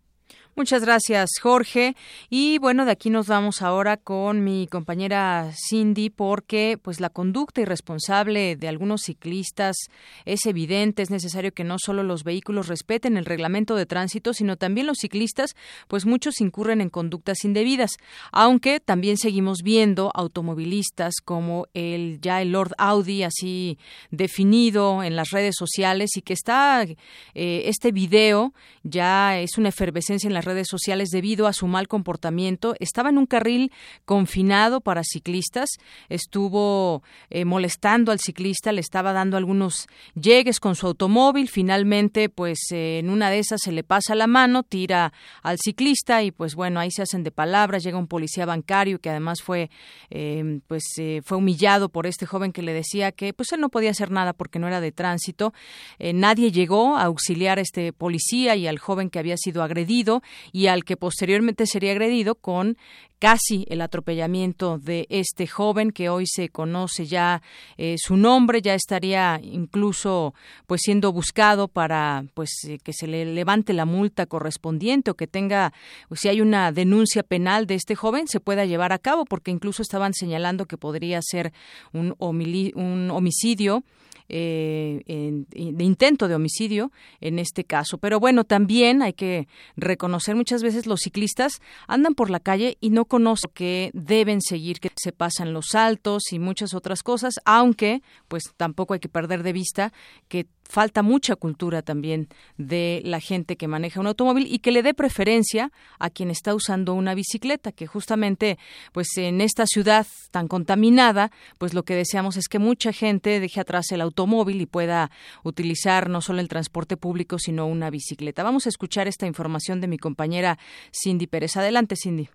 Muchas 0.56 0.84
gracias, 0.84 1.30
Jorge. 1.42 1.96
Y 2.30 2.58
bueno, 2.58 2.84
de 2.84 2.92
aquí 2.92 3.10
nos 3.10 3.28
vamos 3.28 3.62
ahora 3.62 3.96
con 3.96 4.44
mi 4.44 4.68
compañera 4.68 5.52
Cindy 5.70 6.10
porque 6.10 6.78
pues 6.82 7.00
la 7.00 7.10
conducta 7.10 7.62
irresponsable 7.62 8.58
de 8.58 8.68
algunos 8.68 9.04
ciclistas 9.04 9.78
es 10.26 10.46
evidente, 10.46 11.02
es 11.02 11.12
necesario 11.12 11.54
que 11.54 11.64
no 11.64 11.78
solo 11.80 12.04
los 12.04 12.26
vehículos 12.26 12.68
respeten 12.68 13.16
el 13.16 13.26
reglamento 13.26 13.76
de 13.76 13.86
tránsito, 13.86 14.34
sino 14.34 14.58
también 14.58 14.88
los 14.88 14.98
ciclistas, 14.98 15.56
pues 15.88 16.06
muchos 16.06 16.42
incurren 16.42 16.82
en 16.82 16.90
conductas 16.90 17.46
indebidas, 17.46 17.92
aunque 18.32 18.82
también 18.82 19.18
seguimos 19.18 19.60
viendo 19.64 20.12
automovilistas 20.14 21.14
como 21.24 21.68
el 21.74 22.20
ya 22.22 22.42
el 22.42 22.52
Lord 22.52 22.74
Audi 22.78 23.24
así 23.24 23.78
definido 24.12 25.04
en 25.04 25.16
las 25.16 25.30
redes 25.30 25.56
sociales 25.58 26.18
y 26.18 26.22
que 26.22 26.34
está 26.34 26.84
eh, 26.84 26.96
este 27.34 27.92
video 27.92 28.54
ya 28.84 29.40
es 29.40 29.58
una 29.58 29.70
efervescencia 29.70 30.28
en 30.28 30.34
redes 30.46 30.68
sociales 30.68 31.10
debido 31.10 31.48
a 31.48 31.54
su 31.54 31.68
mal 31.68 31.88
comportamiento. 31.88 32.76
Estaba 32.80 33.10
en 33.10 33.18
un 33.18 33.26
carril 33.26 33.72
confinado 34.06 34.82
para 34.82 35.04
ciclistas, 35.04 35.70
estuvo 36.10 37.04
eh, 37.30 37.46
molestando 37.46 38.12
al 38.12 38.20
ciclista, 38.20 38.72
le 38.72 38.82
estaba 38.82 39.14
dando 39.14 39.38
algunos 39.38 39.88
llegues 40.16 40.60
con 40.60 40.76
su 40.76 40.88
automóvil. 40.88 41.50
Finalmente, 41.50 42.30
pues 42.30 42.60
eh, 42.72 43.00
en 43.00 43.10
una 43.10 43.30
de 43.30 43.40
esas 43.40 43.62
se 43.62 43.72
le 43.72 43.84
pasa 43.84 44.16
la 44.16 44.28
mano, 44.28 44.64
tira 44.64 45.14
al 45.44 45.58
ciclista 45.58 46.24
y 46.24 46.32
pues 46.32 46.56
bueno, 46.56 46.80
ahí 46.80 46.92
se 46.92 47.02
hacen 47.02 47.24
de 47.24 47.32
palabras. 47.32 47.84
Llega 47.84 47.98
un 47.98 48.08
policía 48.08 48.46
bancario 48.46 49.00
que 49.00 49.10
además 49.10 49.42
fue 49.42 49.70
eh, 50.10 50.60
pues 50.68 50.84
fue 51.24 51.38
humillado 51.38 51.90
por 51.90 52.08
este 52.08 52.26
joven 52.26 52.52
que 52.52 52.62
le 52.62 52.74
decía 52.74 53.12
que 53.12 53.34
pues 53.34 53.52
él 53.52 53.60
no 53.60 53.70
podía 53.70 53.92
hacer 53.92 54.12
nada 54.12 54.34
porque 54.34 54.60
no 54.60 54.68
era 54.68 54.82
de 54.82 54.92
tránsito. 54.92 55.54
nadie 56.00 56.52
llegó 56.52 56.98
a 56.98 57.04
auxiliar 57.04 57.60
a 57.60 57.62
este 57.62 57.94
policía 57.94 58.56
y 58.56 58.68
al 58.68 58.80
joven 58.80 59.10
que 59.10 59.20
había 59.20 59.38
sido 59.38 59.64
agredido 59.64 60.22
y 60.52 60.68
al 60.68 60.84
que 60.84 60.98
posteriormente 60.98 61.66
sería 61.66 61.92
agredido 61.92 62.36
con 62.36 62.78
casi 63.20 63.66
el 63.70 63.82
atropellamiento 63.82 64.80
de 64.80 65.06
este 65.10 65.46
joven 65.46 65.92
que 65.92 66.10
hoy 66.10 66.26
se 66.26 66.50
conoce 66.50 67.06
ya 67.06 67.42
eh, 67.78 67.96
su 67.98 68.16
nombre 68.16 68.62
ya 68.62 68.74
estaría 68.74 69.40
incluso 69.44 70.34
pues 70.66 70.82
siendo 70.84 71.12
buscado 71.12 71.68
para 71.68 72.24
pues 72.34 72.52
eh, 72.68 72.80
que 72.82 72.94
se 72.94 73.08
le 73.08 73.26
levante 73.26 73.74
la 73.74 73.86
multa 73.86 74.26
correspondiente 74.26 75.12
o 75.12 75.16
que 75.16 75.28
tenga 75.28 75.74
o 76.10 76.16
si 76.16 76.30
hay 76.30 76.40
una 76.40 76.72
denuncia 76.72 77.22
penal 77.22 77.68
de 77.68 77.76
este 77.76 77.96
joven 77.96 78.28
se 78.28 78.40
pueda 78.40 78.66
llevar 78.66 78.94
a 78.94 79.00
cabo 79.00 79.26
porque 79.26 79.52
incluso 79.52 79.82
estaban 79.82 80.14
señalando 80.14 80.66
que 80.66 80.78
podría 80.78 81.20
ser 81.22 81.52
un, 81.92 82.16
un 82.20 83.12
homicidio 83.12 83.84
eh, 84.32 85.02
de 85.50 85.84
intento 85.84 86.28
de 86.28 86.36
homicidio 86.36 86.92
en 87.20 87.40
este 87.40 87.64
caso. 87.64 87.98
Pero 87.98 88.20
bueno, 88.20 88.44
también 88.44 89.02
hay 89.02 89.14
que 89.14 89.48
reconocer 89.76 90.36
muchas 90.36 90.62
veces 90.62 90.86
los 90.86 91.00
ciclistas 91.00 91.62
andan 91.88 92.14
por 92.14 92.30
la 92.30 92.40
calle 92.40 92.78
y 92.80 92.92
no 92.92 93.06
conocen 93.10 93.52
que 93.54 93.92
deben 93.94 94.42
seguir, 94.42 94.80
que 94.80 94.90
se 94.96 95.12
pasan 95.12 95.52
los 95.52 95.68
saltos 95.72 96.32
y 96.32 96.40
muchas 96.40 96.74
otras 96.74 97.04
cosas, 97.04 97.36
aunque 97.44 98.02
pues 98.30 98.44
tampoco 98.56 98.94
hay 98.94 99.02
que 99.02 99.10
perder 99.10 99.44
de 99.44 99.52
vista 99.52 99.92
que 100.30 100.48
falta 100.70 101.02
mucha 101.02 101.36
cultura 101.36 101.82
también 101.82 102.30
de 102.58 103.02
la 103.04 103.20
gente 103.20 103.58
que 103.58 103.68
maneja 103.68 104.00
un 104.00 104.08
automóvil 104.08 104.48
y 104.48 104.60
que 104.60 104.72
le 104.72 104.84
dé 104.84 104.94
preferencia 104.94 105.72
a 105.98 106.12
quien 106.12 106.30
está 106.30 106.54
usando 106.54 106.94
una 106.94 107.16
bicicleta, 107.16 107.72
que 107.72 107.88
justamente 107.88 108.60
pues 108.94 109.08
en 109.18 109.42
esta 109.42 109.66
ciudad 109.66 110.06
tan 110.32 110.48
contaminada, 110.48 111.32
pues 111.58 111.74
lo 111.74 111.84
que 111.84 111.96
deseamos 111.96 112.38
es 112.38 112.48
que 112.48 112.60
mucha 112.60 112.94
gente 112.94 113.40
deje 113.40 113.60
atrás 113.60 113.92
el 113.92 114.02
automóvil 114.02 114.62
y 114.62 114.68
pueda 114.68 115.10
utilizar 115.44 116.08
no 116.08 116.22
solo 116.22 116.40
el 116.40 116.48
transporte 116.48 116.98
público, 116.98 117.40
sino 117.40 117.66
una 117.66 117.90
bicicleta. 117.90 118.44
Vamos 118.44 118.68
a 118.68 118.70
escuchar 118.70 119.08
esta 119.08 119.26
información 119.26 119.82
de 119.82 119.88
mi 119.88 119.98
compañera 119.98 120.60
Cindy 120.94 121.26
Pérez. 121.26 121.58
Adelante, 121.58 121.96
Cindy. 121.96 122.30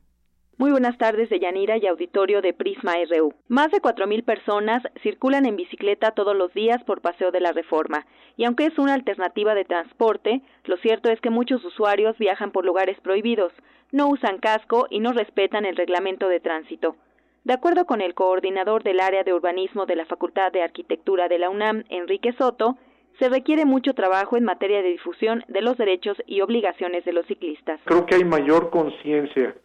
Muy 0.57 0.71
buenas 0.71 0.97
tardes 0.99 1.29
de 1.31 1.41
Yanira 1.41 1.79
y 1.79 1.87
auditorio 1.89 2.41
de 2.41 2.53
Prisma 2.53 2.95
RU. 3.11 3.35
Más 3.49 3.73
de 3.73 3.83
4.000 3.83 4.25
personas 4.25 4.85
circulan 5.03 5.47
en 5.47 5.57
bicicleta 5.57 6.13
todos 6.13 6.37
los 6.37 6.55
días 6.55 6.81
por 6.85 7.01
Paseo 7.01 7.33
de 7.33 7.41
la 7.41 7.51
Reforma, 7.51 8.07
y 8.37 8.45
aunque 8.45 8.67
es 8.67 8.79
una 8.79 8.95
alternativa 8.95 9.57
de 9.57 9.65
transporte, 9.65 10.43
lo 10.67 10.77
cierto 10.77 11.11
es 11.11 11.21
que 11.21 11.31
muchos 11.31 11.65
usuarios 11.65 12.17
viajan 12.19 12.53
por 12.53 12.65
lugares 12.65 13.01
prohibidos, 13.01 13.53
no 13.91 14.09
usan 14.09 14.39
casco 14.39 14.87
y 14.91 15.01
no 15.01 15.13
respetan 15.13 15.65
el 15.65 15.75
reglamento 15.75 16.29
de 16.29 16.39
tránsito. 16.39 16.95
De 17.43 17.55
acuerdo 17.55 17.85
con 17.85 18.01
el 18.01 18.15
coordinador 18.15 18.85
del 18.85 19.01
área 19.01 19.25
de 19.25 19.35
urbanismo 19.35 19.87
de 19.87 19.97
la 19.97 20.07
Facultad 20.07 20.53
de 20.53 20.63
Arquitectura 20.63 21.27
de 21.27 21.41
la 21.41 21.51
UNAM, 21.51 21.83
Enrique 21.89 22.33
Soto, 22.39 22.77
se 23.19 23.29
requiere 23.29 23.65
mucho 23.65 23.93
trabajo 23.95 24.37
en 24.37 24.45
materia 24.45 24.83
de 24.83 24.91
difusión 24.91 25.45
de 25.49 25.63
los 25.63 25.77
derechos 25.77 26.17
y 26.29 26.43
obligaciones 26.43 27.05
de 27.05 27.13
los 27.13 27.27
ciclistas. 27.27 27.81
Creo 27.87 28.07
que 28.07 28.15
hay 28.15 28.25
mayor 28.25 28.71
conciencia 28.71 29.57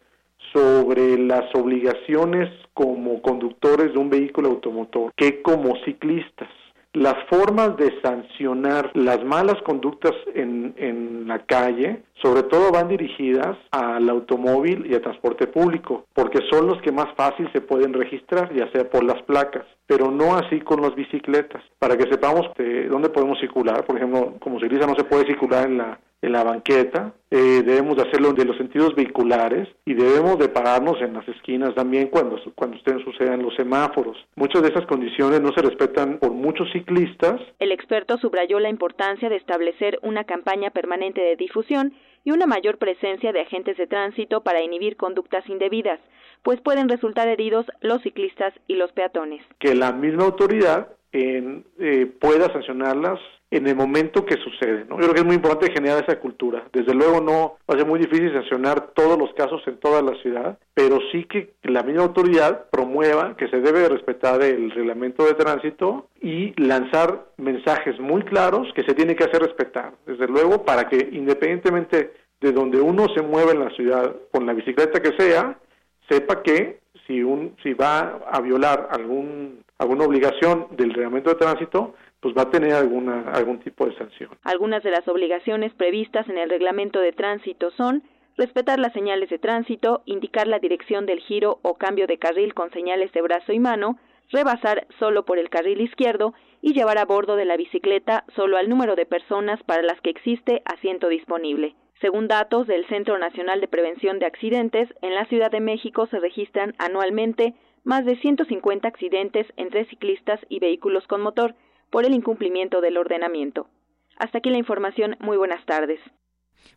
sobre 0.52 1.18
las 1.18 1.54
obligaciones 1.54 2.50
como 2.74 3.20
conductores 3.22 3.92
de 3.92 3.98
un 3.98 4.10
vehículo 4.10 4.48
automotor 4.48 5.12
que 5.16 5.42
como 5.42 5.76
ciclistas. 5.84 6.48
Las 6.92 7.14
formas 7.28 7.76
de 7.76 8.00
sancionar 8.02 8.90
las 8.94 9.24
malas 9.24 9.62
conductas 9.62 10.12
en, 10.34 10.74
en 10.76 11.28
la 11.28 11.38
calle, 11.46 12.02
sobre 12.20 12.42
todo 12.42 12.72
van 12.72 12.88
dirigidas 12.88 13.56
al 13.70 14.08
automóvil 14.08 14.86
y 14.90 14.94
al 14.94 15.00
transporte 15.00 15.46
público, 15.46 16.06
porque 16.12 16.40
son 16.50 16.66
los 16.66 16.82
que 16.82 16.90
más 16.90 17.06
fácil 17.16 17.48
se 17.52 17.60
pueden 17.60 17.92
registrar, 17.92 18.52
ya 18.52 18.68
sea 18.72 18.90
por 18.90 19.04
las 19.04 19.22
placas, 19.22 19.64
pero 19.86 20.10
no 20.10 20.34
así 20.34 20.60
con 20.62 20.82
las 20.82 20.92
bicicletas. 20.96 21.62
Para 21.78 21.96
que 21.96 22.10
sepamos 22.10 22.50
de 22.58 22.88
dónde 22.88 23.10
podemos 23.10 23.38
circular, 23.38 23.84
por 23.84 23.96
ejemplo, 23.96 24.34
como 24.40 24.58
ciclista 24.58 24.88
no 24.88 24.96
se 24.96 25.04
puede 25.04 25.26
circular 25.26 25.68
en 25.68 25.78
la 25.78 26.00
en 26.22 26.32
la 26.32 26.44
banqueta, 26.44 27.14
eh, 27.30 27.62
debemos 27.64 27.96
de 27.96 28.02
hacerlo 28.02 28.32
de 28.32 28.44
los 28.44 28.56
sentidos 28.56 28.94
vehiculares 28.94 29.68
y 29.84 29.94
debemos 29.94 30.38
de 30.38 30.48
pararnos 30.48 31.00
en 31.00 31.14
las 31.14 31.26
esquinas 31.28 31.74
también 31.74 32.08
cuando, 32.08 32.38
cuando 32.54 32.76
estén 32.76 33.02
sucedan 33.04 33.42
los 33.42 33.54
semáforos. 33.54 34.16
Muchas 34.36 34.62
de 34.62 34.68
esas 34.68 34.86
condiciones 34.86 35.40
no 35.40 35.52
se 35.52 35.62
respetan 35.62 36.18
por 36.18 36.32
muchos 36.32 36.70
ciclistas. 36.72 37.40
El 37.58 37.72
experto 37.72 38.18
subrayó 38.18 38.58
la 38.60 38.68
importancia 38.68 39.28
de 39.28 39.36
establecer 39.36 39.98
una 40.02 40.24
campaña 40.24 40.70
permanente 40.70 41.20
de 41.20 41.36
difusión 41.36 41.94
y 42.24 42.32
una 42.32 42.46
mayor 42.46 42.78
presencia 42.78 43.32
de 43.32 43.40
agentes 43.40 43.76
de 43.78 43.86
tránsito 43.86 44.42
para 44.42 44.62
inhibir 44.62 44.96
conductas 44.96 45.48
indebidas, 45.48 46.00
pues 46.42 46.60
pueden 46.60 46.88
resultar 46.88 47.28
heridos 47.28 47.66
los 47.80 48.02
ciclistas 48.02 48.52
y 48.66 48.74
los 48.74 48.92
peatones. 48.92 49.42
Que 49.58 49.74
la 49.74 49.92
misma 49.92 50.24
autoridad 50.24 50.88
en, 51.12 51.64
eh, 51.78 52.06
pueda 52.20 52.52
sancionarlas 52.52 53.18
en 53.50 53.66
el 53.66 53.74
momento 53.74 54.24
que 54.24 54.36
sucede. 54.36 54.84
¿no? 54.88 54.96
Yo 54.96 55.02
creo 55.02 55.14
que 55.14 55.20
es 55.20 55.26
muy 55.26 55.34
importante 55.34 55.72
generar 55.72 56.04
esa 56.04 56.20
cultura. 56.20 56.64
Desde 56.72 56.94
luego 56.94 57.20
no 57.20 57.56
va 57.68 57.74
a 57.74 57.78
ser 57.78 57.86
muy 57.86 57.98
difícil 57.98 58.32
sancionar 58.32 58.92
todos 58.94 59.18
los 59.18 59.32
casos 59.34 59.60
en 59.66 59.78
toda 59.78 60.02
la 60.02 60.14
ciudad, 60.22 60.58
pero 60.72 60.98
sí 61.10 61.24
que 61.24 61.54
la 61.64 61.82
misma 61.82 62.04
autoridad 62.04 62.70
promueva 62.70 63.36
que 63.36 63.48
se 63.48 63.60
debe 63.60 63.88
respetar 63.88 64.40
el 64.42 64.70
reglamento 64.70 65.24
de 65.24 65.34
tránsito 65.34 66.06
y 66.22 66.54
lanzar 66.62 67.26
mensajes 67.38 67.98
muy 67.98 68.22
claros 68.22 68.68
que 68.74 68.84
se 68.84 68.94
tiene 68.94 69.16
que 69.16 69.24
hacer 69.24 69.42
respetar. 69.42 69.94
Desde 70.06 70.28
luego 70.28 70.64
para 70.64 70.88
que 70.88 71.08
independientemente 71.10 72.12
de 72.40 72.52
donde 72.52 72.80
uno 72.80 73.06
se 73.14 73.22
mueve 73.22 73.52
en 73.52 73.60
la 73.60 73.70
ciudad 73.70 74.14
con 74.32 74.46
la 74.46 74.54
bicicleta 74.54 75.00
que 75.00 75.12
sea, 75.18 75.58
sepa 76.08 76.42
que 76.42 76.80
si 77.06 77.22
un 77.22 77.56
si 77.62 77.74
va 77.74 78.20
a 78.30 78.40
violar 78.40 78.88
algún 78.90 79.64
alguna 79.78 80.04
obligación 80.04 80.66
del 80.72 80.92
reglamento 80.92 81.30
de 81.30 81.36
tránsito, 81.36 81.94
pues 82.20 82.34
va 82.36 82.42
a 82.42 82.50
tener 82.50 82.74
alguna, 82.74 83.32
algún 83.32 83.60
tipo 83.60 83.86
de 83.86 83.96
sanción. 83.96 84.30
Algunas 84.44 84.82
de 84.82 84.90
las 84.90 85.08
obligaciones 85.08 85.72
previstas 85.74 86.28
en 86.28 86.36
el 86.36 86.50
reglamento 86.50 87.00
de 87.00 87.12
tránsito 87.12 87.70
son 87.72 88.02
respetar 88.36 88.78
las 88.78 88.92
señales 88.92 89.30
de 89.30 89.38
tránsito, 89.38 90.02
indicar 90.04 90.46
la 90.46 90.58
dirección 90.58 91.06
del 91.06 91.20
giro 91.20 91.58
o 91.62 91.74
cambio 91.74 92.06
de 92.06 92.18
carril 92.18 92.54
con 92.54 92.70
señales 92.72 93.12
de 93.12 93.22
brazo 93.22 93.52
y 93.52 93.58
mano, 93.58 93.98
rebasar 94.30 94.86
solo 94.98 95.24
por 95.24 95.38
el 95.38 95.50
carril 95.50 95.80
izquierdo 95.80 96.34
y 96.62 96.74
llevar 96.74 96.98
a 96.98 97.04
bordo 97.04 97.36
de 97.36 97.44
la 97.46 97.56
bicicleta 97.56 98.24
solo 98.36 98.56
al 98.56 98.68
número 98.68 98.96
de 98.96 99.06
personas 99.06 99.62
para 99.64 99.82
las 99.82 100.00
que 100.02 100.10
existe 100.10 100.62
asiento 100.64 101.08
disponible. 101.08 101.74
Según 102.00 102.28
datos 102.28 102.66
del 102.66 102.86
Centro 102.86 103.18
Nacional 103.18 103.60
de 103.60 103.68
Prevención 103.68 104.18
de 104.18 104.26
Accidentes, 104.26 104.88
en 105.02 105.14
la 105.14 105.26
Ciudad 105.26 105.50
de 105.50 105.60
México 105.60 106.06
se 106.06 106.18
registran 106.18 106.74
anualmente 106.78 107.54
más 107.84 108.06
de 108.06 108.16
150 108.16 108.88
accidentes 108.88 109.46
entre 109.56 109.84
ciclistas 109.86 110.40
y 110.48 110.60
vehículos 110.60 111.06
con 111.06 111.20
motor 111.20 111.54
por 111.90 112.06
el 112.06 112.14
incumplimiento 112.14 112.80
del 112.80 112.96
ordenamiento. 112.96 113.66
Hasta 114.16 114.38
aquí 114.38 114.50
la 114.50 114.58
información. 114.58 115.16
Muy 115.20 115.36
buenas 115.36 115.64
tardes. 115.66 116.00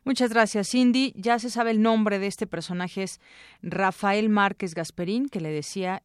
Muchas 0.05 0.29
gracias, 0.29 0.69
Cindy. 0.69 1.13
Ya 1.15 1.39
se 1.39 1.49
sabe 1.49 1.71
el 1.71 1.81
nombre 1.81 2.19
de 2.19 2.27
este 2.27 2.45
personaje, 2.47 3.03
es 3.03 3.21
Rafael 3.61 4.29
Márquez 4.29 4.75
Gasperín, 4.75 5.29
que 5.29 5.39
le 5.39 5.49
decía, 5.49 6.01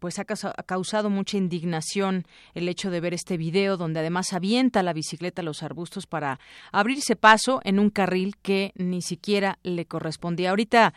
pues 0.00 0.18
ha 0.18 0.24
causado 0.24 1.10
mucha 1.10 1.36
indignación 1.36 2.26
el 2.54 2.68
hecho 2.68 2.90
de 2.90 3.00
ver 3.00 3.14
este 3.14 3.36
video 3.36 3.76
donde 3.76 4.00
además 4.00 4.32
avienta 4.32 4.82
la 4.82 4.92
bicicleta 4.92 5.42
a 5.42 5.44
los 5.44 5.62
arbustos 5.62 6.06
para 6.06 6.40
abrirse 6.72 7.16
paso 7.16 7.60
en 7.64 7.78
un 7.78 7.90
carril 7.90 8.36
que 8.42 8.72
ni 8.74 9.02
siquiera 9.02 9.58
le 9.62 9.86
correspondía. 9.86 10.50
Ahorita, 10.50 10.94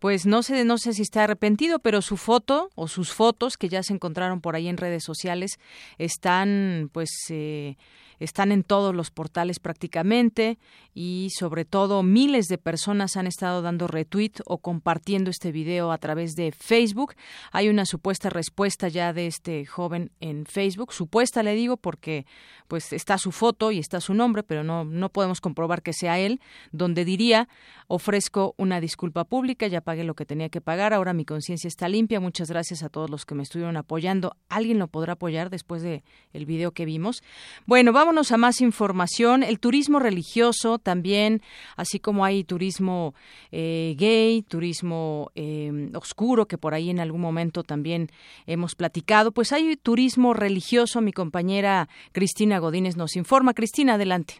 pues 0.00 0.24
no 0.24 0.42
sé, 0.42 0.64
no 0.64 0.78
sé 0.78 0.94
si 0.94 1.02
está 1.02 1.24
arrepentido, 1.24 1.78
pero 1.78 2.00
su 2.00 2.16
foto 2.16 2.70
o 2.74 2.88
sus 2.88 3.12
fotos 3.12 3.58
que 3.58 3.68
ya 3.68 3.82
se 3.82 3.92
encontraron 3.92 4.40
por 4.40 4.56
ahí 4.56 4.66
en 4.66 4.78
redes 4.78 5.04
sociales 5.04 5.60
están, 5.98 6.88
pues, 6.92 7.10
eh, 7.28 7.76
están 8.18 8.52
en 8.52 8.62
todos 8.64 8.94
los 8.94 9.10
portales 9.10 9.58
prácticamente 9.58 10.58
y 10.94 11.28
sobre 11.38 11.64
todo 11.64 12.02
miles 12.02 12.46
de 12.46 12.58
personas 12.58 13.16
han 13.16 13.26
estado 13.26 13.62
dando 13.62 13.88
retweet 13.88 14.32
o 14.46 14.58
compartiendo 14.58 15.30
este 15.30 15.52
video 15.52 15.90
a 15.90 15.98
través 15.98 16.34
de 16.34 16.52
Facebook. 16.52 17.14
Hay 17.52 17.68
una 17.68 17.86
supuesta 17.86 18.30
respuesta 18.30 18.88
ya 18.88 19.12
de 19.12 19.26
este 19.26 19.64
joven 19.66 20.12
en 20.20 20.46
Facebook, 20.46 20.92
supuesta 20.92 21.42
le 21.42 21.54
digo 21.54 21.76
porque 21.76 22.26
pues 22.68 22.92
está 22.92 23.18
su 23.18 23.32
foto 23.32 23.72
y 23.72 23.78
está 23.78 24.00
su 24.00 24.14
nombre, 24.14 24.42
pero 24.42 24.64
no 24.64 24.84
no 24.84 25.08
podemos 25.08 25.40
comprobar 25.40 25.82
que 25.82 25.92
sea 25.92 26.18
él, 26.18 26.40
donde 26.72 27.04
diría 27.04 27.48
ofrezco 27.88 28.54
una 28.56 28.80
disculpa 28.80 29.24
pública, 29.24 29.66
ya 29.66 29.80
pagué 29.90 30.04
lo 30.04 30.14
que 30.14 30.24
tenía 30.24 30.48
que 30.50 30.60
pagar, 30.60 30.94
ahora 30.94 31.12
mi 31.12 31.24
conciencia 31.24 31.66
está 31.66 31.88
limpia. 31.88 32.20
Muchas 32.20 32.48
gracias 32.48 32.84
a 32.84 32.88
todos 32.88 33.10
los 33.10 33.26
que 33.26 33.34
me 33.34 33.42
estuvieron 33.42 33.76
apoyando. 33.76 34.36
¿Alguien 34.48 34.78
lo 34.78 34.86
podrá 34.86 35.14
apoyar 35.14 35.50
después 35.50 35.82
de 35.82 36.04
el 36.32 36.46
video 36.46 36.70
que 36.70 36.84
vimos? 36.84 37.24
Bueno, 37.66 37.92
vámonos 37.92 38.30
a 38.30 38.36
más 38.36 38.60
información. 38.60 39.42
El 39.42 39.58
turismo 39.58 39.98
religioso 39.98 40.78
también, 40.78 41.42
así 41.74 41.98
como 41.98 42.24
hay 42.24 42.44
turismo 42.44 43.16
eh, 43.50 43.96
gay, 43.98 44.42
turismo 44.42 45.32
eh, 45.34 45.90
oscuro, 45.94 46.46
que 46.46 46.56
por 46.56 46.72
ahí 46.72 46.88
en 46.88 47.00
algún 47.00 47.20
momento 47.20 47.64
también 47.64 48.10
hemos 48.46 48.76
platicado, 48.76 49.32
pues 49.32 49.52
hay 49.52 49.76
turismo 49.76 50.34
religioso. 50.34 51.00
Mi 51.00 51.12
compañera 51.12 51.88
Cristina 52.12 52.60
Godínez 52.60 52.96
nos 52.96 53.16
informa. 53.16 53.54
Cristina, 53.54 53.94
adelante. 53.94 54.34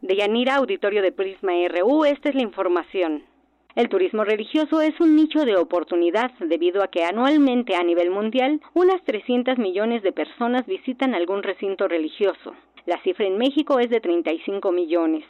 De 0.00 0.14
Yanira, 0.14 0.54
auditorio 0.54 1.02
de 1.02 1.10
Prisma 1.10 1.54
RU, 1.68 2.04
esta 2.04 2.28
es 2.28 2.36
la 2.36 2.42
información. 2.42 3.31
El 3.74 3.88
turismo 3.88 4.24
religioso 4.24 4.82
es 4.82 5.00
un 5.00 5.16
nicho 5.16 5.46
de 5.46 5.56
oportunidad 5.56 6.30
debido 6.40 6.82
a 6.82 6.88
que 6.88 7.04
anualmente 7.04 7.74
a 7.74 7.82
nivel 7.82 8.10
mundial 8.10 8.60
unas 8.74 9.02
300 9.04 9.56
millones 9.56 10.02
de 10.02 10.12
personas 10.12 10.66
visitan 10.66 11.14
algún 11.14 11.42
recinto 11.42 11.88
religioso. 11.88 12.54
La 12.84 13.00
cifra 13.02 13.26
en 13.26 13.38
México 13.38 13.78
es 13.78 13.88
de 13.88 14.00
35 14.00 14.72
millones. 14.72 15.24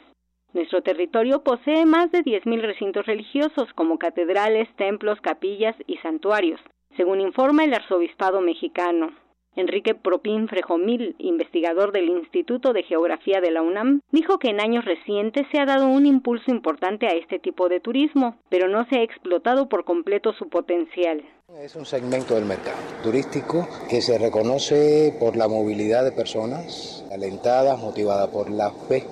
Nuestro 0.51 0.83
territorio 0.83 1.41
posee 1.41 1.85
más 1.85 2.11
de 2.11 2.19
10.000 2.19 2.61
recintos 2.61 3.05
religiosos 3.05 3.71
como 3.73 3.97
catedrales, 3.97 4.67
templos, 4.75 5.21
capillas 5.21 5.75
y 5.87 5.97
santuarios, 5.97 6.59
según 6.97 7.21
informa 7.21 7.63
el 7.63 7.73
arzobispado 7.73 8.41
mexicano. 8.41 9.11
Enrique 9.55 9.93
Propín 9.93 10.47
Frejomil, 10.47 11.15
investigador 11.19 11.91
del 11.91 12.09
Instituto 12.09 12.73
de 12.73 12.83
Geografía 12.83 13.39
de 13.39 13.51
la 13.51 13.61
UNAM, 13.61 14.01
dijo 14.11 14.39
que 14.39 14.49
en 14.49 14.59
años 14.59 14.83
recientes 14.83 15.45
se 15.51 15.59
ha 15.59 15.65
dado 15.65 15.87
un 15.87 16.05
impulso 16.05 16.49
importante 16.49 17.05
a 17.05 17.11
este 17.11 17.37
tipo 17.37 17.69
de 17.69 17.79
turismo, 17.79 18.37
pero 18.49 18.67
no 18.67 18.85
se 18.89 18.97
ha 18.97 19.03
explotado 19.03 19.69
por 19.69 19.85
completo 19.85 20.33
su 20.33 20.49
potencial. 20.49 21.23
Es 21.61 21.75
un 21.75 21.85
segmento 21.85 22.33
del 22.33 22.45
mercado 22.45 22.77
turístico 23.03 23.67
que 23.87 24.01
se 24.01 24.17
reconoce 24.17 25.15
por 25.19 25.37
la 25.37 25.47
movilidad 25.47 26.03
de 26.03 26.11
personas, 26.11 27.05
alentadas, 27.11 27.79
motivadas 27.79 28.29
por 28.29 28.49
la 28.49 28.71
fe. 28.71 29.03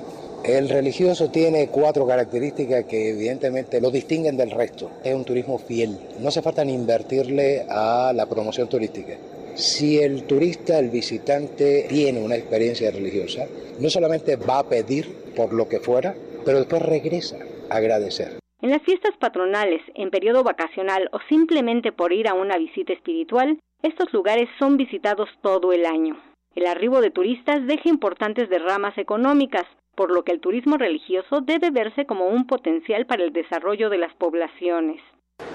El 0.44 0.70
religioso 0.70 1.30
tiene 1.30 1.68
cuatro 1.68 2.08
características 2.08 2.86
que 2.86 3.12
evidentemente 3.12 3.80
lo 3.80 3.92
distinguen 3.92 4.38
del 4.38 4.50
resto. 4.50 4.90
Es 5.04 5.14
un 5.14 5.24
turismo 5.24 5.60
fiel. 5.60 6.00
No 6.20 6.30
hace 6.30 6.42
falta 6.42 6.66
ni 6.66 6.74
invertirle 6.74 7.68
a 7.70 8.12
la 8.16 8.26
promoción 8.26 8.68
turística. 8.68 9.14
Si 9.56 10.00
el 10.00 10.26
turista, 10.26 10.80
el 10.80 10.90
visitante, 10.90 11.86
tiene 11.90 12.22
una 12.22 12.36
experiencia 12.36 12.90
religiosa, 12.90 13.46
no 13.80 13.90
solamente 13.90 14.36
va 14.38 14.60
a 14.60 14.70
pedir 14.70 15.08
por 15.36 15.54
lo 15.54 15.68
que 15.68 15.80
fuera, 15.80 16.16
pero 16.46 16.60
después 16.60 16.82
regresa 16.82 17.38
a 17.70 17.76
agradecer. 17.76 18.40
En 18.62 18.70
las 18.70 18.82
fiestas 18.84 19.16
patronales, 19.20 19.82
en 19.96 20.10
periodo 20.10 20.44
vacacional 20.44 21.10
o 21.12 21.20
simplemente 21.28 21.92
por 21.92 22.14
ir 22.14 22.28
a 22.28 22.34
una 22.34 22.58
visita 22.58 22.94
espiritual, 22.94 23.60
estos 23.82 24.14
lugares 24.14 24.48
son 24.60 24.78
visitados 24.78 25.30
todo 25.42 25.74
el 25.74 25.86
año. 25.86 26.22
El 26.56 26.68
arribo 26.68 27.02
de 27.02 27.12
turistas 27.12 27.66
deja 27.66 27.90
importantes 27.90 28.50
derramas 28.50 28.98
económicas, 28.98 29.66
por 29.96 30.12
lo 30.12 30.24
que 30.24 30.32
el 30.32 30.40
turismo 30.40 30.78
religioso 30.78 31.42
debe 31.42 31.72
verse 31.72 32.06
como 32.06 32.28
un 32.28 32.46
potencial 32.46 33.06
para 33.06 33.24
el 33.24 33.34
desarrollo 33.34 33.90
de 33.90 33.98
las 33.98 34.14
poblaciones 34.16 35.02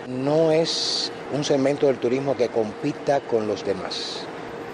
no 0.09 0.53
es 0.53 1.11
un 1.33 1.45
segmento 1.45 1.87
del 1.87 1.99
turismo 1.99 2.37
que 2.37 2.49
compita 2.49 3.21
con 3.21 3.47
los 3.47 3.65
demás. 3.65 4.21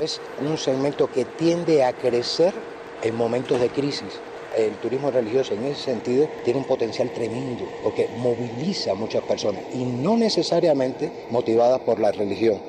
Es 0.00 0.20
un 0.40 0.58
segmento 0.58 1.10
que 1.10 1.24
tiende 1.24 1.84
a 1.84 1.92
crecer 1.92 2.52
en 3.02 3.14
momentos 3.14 3.60
de 3.60 3.68
crisis. 3.68 4.20
El 4.56 4.74
turismo 4.76 5.10
religioso 5.10 5.54
en 5.54 5.64
ese 5.64 5.82
sentido 5.82 6.28
tiene 6.44 6.58
un 6.58 6.66
potencial 6.66 7.10
tremendo 7.10 7.64
porque 7.82 8.08
moviliza 8.18 8.92
a 8.92 8.94
muchas 8.94 9.22
personas 9.22 9.62
y 9.72 9.84
no 9.84 10.16
necesariamente 10.16 11.10
motivadas 11.30 11.80
por 11.80 11.98
la 11.98 12.12
religión 12.12 12.60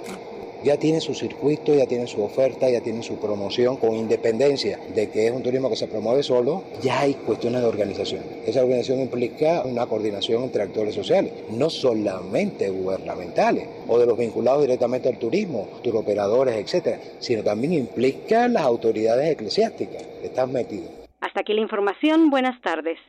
ya 0.63 0.77
tiene 0.77 1.01
su 1.01 1.13
circuito, 1.13 1.73
ya 1.75 1.85
tiene 1.85 2.07
su 2.07 2.23
oferta, 2.23 2.69
ya 2.69 2.81
tiene 2.81 3.03
su 3.03 3.17
promoción, 3.17 3.77
con 3.77 3.93
independencia 3.95 4.79
de 4.95 5.09
que 5.09 5.27
es 5.27 5.33
un 5.33 5.43
turismo 5.43 5.69
que 5.69 5.75
se 5.75 5.87
promueve 5.87 6.23
solo, 6.23 6.63
ya 6.81 7.01
hay 7.01 7.13
cuestiones 7.13 7.61
de 7.61 7.67
organización. 7.67 8.23
Esa 8.45 8.61
organización 8.61 8.99
implica 8.99 9.63
una 9.65 9.85
coordinación 9.85 10.43
entre 10.43 10.63
actores 10.63 10.95
sociales, 10.95 11.33
no 11.51 11.69
solamente 11.69 12.69
gubernamentales 12.69 13.67
o 13.87 13.99
de 13.99 14.05
los 14.05 14.17
vinculados 14.17 14.61
directamente 14.61 15.09
al 15.09 15.17
turismo, 15.17 15.67
turoperadores, 15.83 16.55
etcétera, 16.55 16.99
sino 17.19 17.43
también 17.43 17.73
implica 17.73 18.47
las 18.47 18.63
autoridades 18.63 19.31
eclesiásticas 19.31 20.03
que 20.21 20.27
están 20.27 20.51
metidas. 20.51 20.89
Hasta 21.19 21.41
aquí 21.41 21.53
la 21.53 21.61
información. 21.61 22.29
Buenas 22.29 22.59
tardes. 22.61 22.99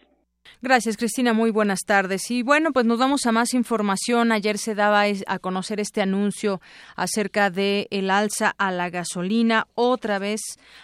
Gracias, 0.65 0.97
Cristina. 0.97 1.35
Muy 1.35 1.51
buenas 1.51 1.81
tardes. 1.87 2.31
Y 2.31 2.43
bueno, 2.43 2.73
pues 2.73 2.87
nos 2.87 2.99
vamos 2.99 3.27
a 3.27 3.33
más 3.33 3.53
información. 3.53 4.33
Ayer 4.33 4.57
se 4.57 4.75
daba 4.75 5.03
a 5.27 5.39
conocer 5.39 5.79
este 5.79 6.01
anuncio 6.01 6.61
acerca 6.97 7.51
de 7.51 7.87
el 7.91 8.11
alza 8.11 8.55
a 8.57 8.73
la 8.73 8.89
gasolina. 8.89 9.67
Otra 9.75 10.19
vez 10.19 10.41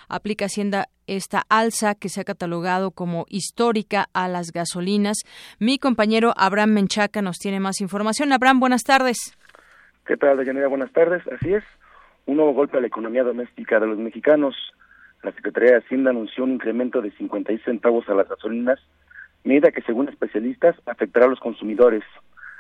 aplica 0.08 0.44
Hacienda 0.44 0.88
esta 1.06 1.44
alza 1.48 1.94
que 1.94 2.10
se 2.10 2.20
ha 2.20 2.24
catalogado 2.24 2.90
como 2.90 3.24
histórica 3.30 4.06
a 4.12 4.28
las 4.28 4.52
gasolinas. 4.52 5.18
Mi 5.58 5.78
compañero 5.78 6.34
Abraham 6.36 6.74
Menchaca 6.74 7.22
nos 7.22 7.38
tiene 7.38 7.58
más 7.58 7.80
información. 7.80 8.34
Abraham, 8.34 8.60
buenas 8.60 8.82
tardes. 8.82 9.34
¿Qué 10.06 10.18
tal, 10.18 10.36
Deyanira? 10.36 10.68
Buenas 10.68 10.92
tardes. 10.92 11.22
Así 11.28 11.54
es, 11.54 11.64
un 12.26 12.36
nuevo 12.36 12.52
golpe 12.52 12.76
a 12.76 12.80
la 12.80 12.86
economía 12.86 13.22
doméstica 13.22 13.80
de 13.80 13.86
los 13.86 13.98
mexicanos. 13.98 14.54
La 15.22 15.32
Secretaría 15.32 15.72
de 15.72 15.78
Hacienda 15.78 16.10
anunció 16.10 16.44
un 16.44 16.52
incremento 16.52 17.00
de 17.00 17.10
56 17.12 17.62
centavos 17.64 18.08
a 18.08 18.14
las 18.14 18.28
gasolinas 18.28 18.78
medida 19.44 19.70
que 19.70 19.83
según 19.83 20.09
especialistas 20.09 20.76
afectará 20.87 21.26
a 21.26 21.31
los 21.31 21.40
consumidores. 21.40 22.05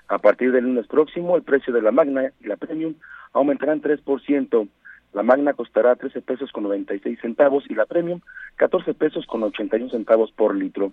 A 0.08 0.18
partir 0.18 0.52
del 0.52 0.64
lunes 0.64 0.86
próximo, 0.86 1.36
el 1.36 1.42
precio 1.42 1.72
de 1.72 1.82
la 1.82 1.92
Magna 1.92 2.32
y 2.40 2.46
la 2.46 2.56
Premium 2.56 2.94
aumentarán 3.32 3.80
3%. 3.80 4.68
La 5.12 5.22
Magna 5.22 5.54
costará 5.54 5.96
13 5.96 6.20
pesos 6.22 6.52
con 6.52 6.64
96 6.64 7.18
centavos 7.20 7.64
y 7.68 7.74
la 7.74 7.86
Premium 7.86 8.20
14 8.56 8.94
pesos 8.94 9.26
con 9.26 9.42
81 9.42 9.90
centavos 9.90 10.32
por 10.32 10.54
litro. 10.54 10.92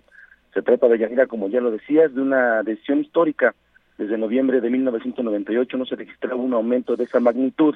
Se 0.54 0.62
trata 0.62 0.88
de 0.88 0.98
Yanira, 0.98 1.26
como 1.26 1.48
ya 1.48 1.60
lo 1.60 1.70
decías, 1.70 2.14
de 2.14 2.20
una 2.20 2.62
decisión 2.62 3.00
histórica. 3.00 3.54
Desde 3.96 4.16
noviembre 4.16 4.60
de 4.60 4.70
1998 4.70 5.76
no 5.76 5.84
se 5.84 5.96
registraba 5.96 6.36
un 6.36 6.54
aumento 6.54 6.96
de 6.96 7.04
esa 7.04 7.20
magnitud. 7.20 7.74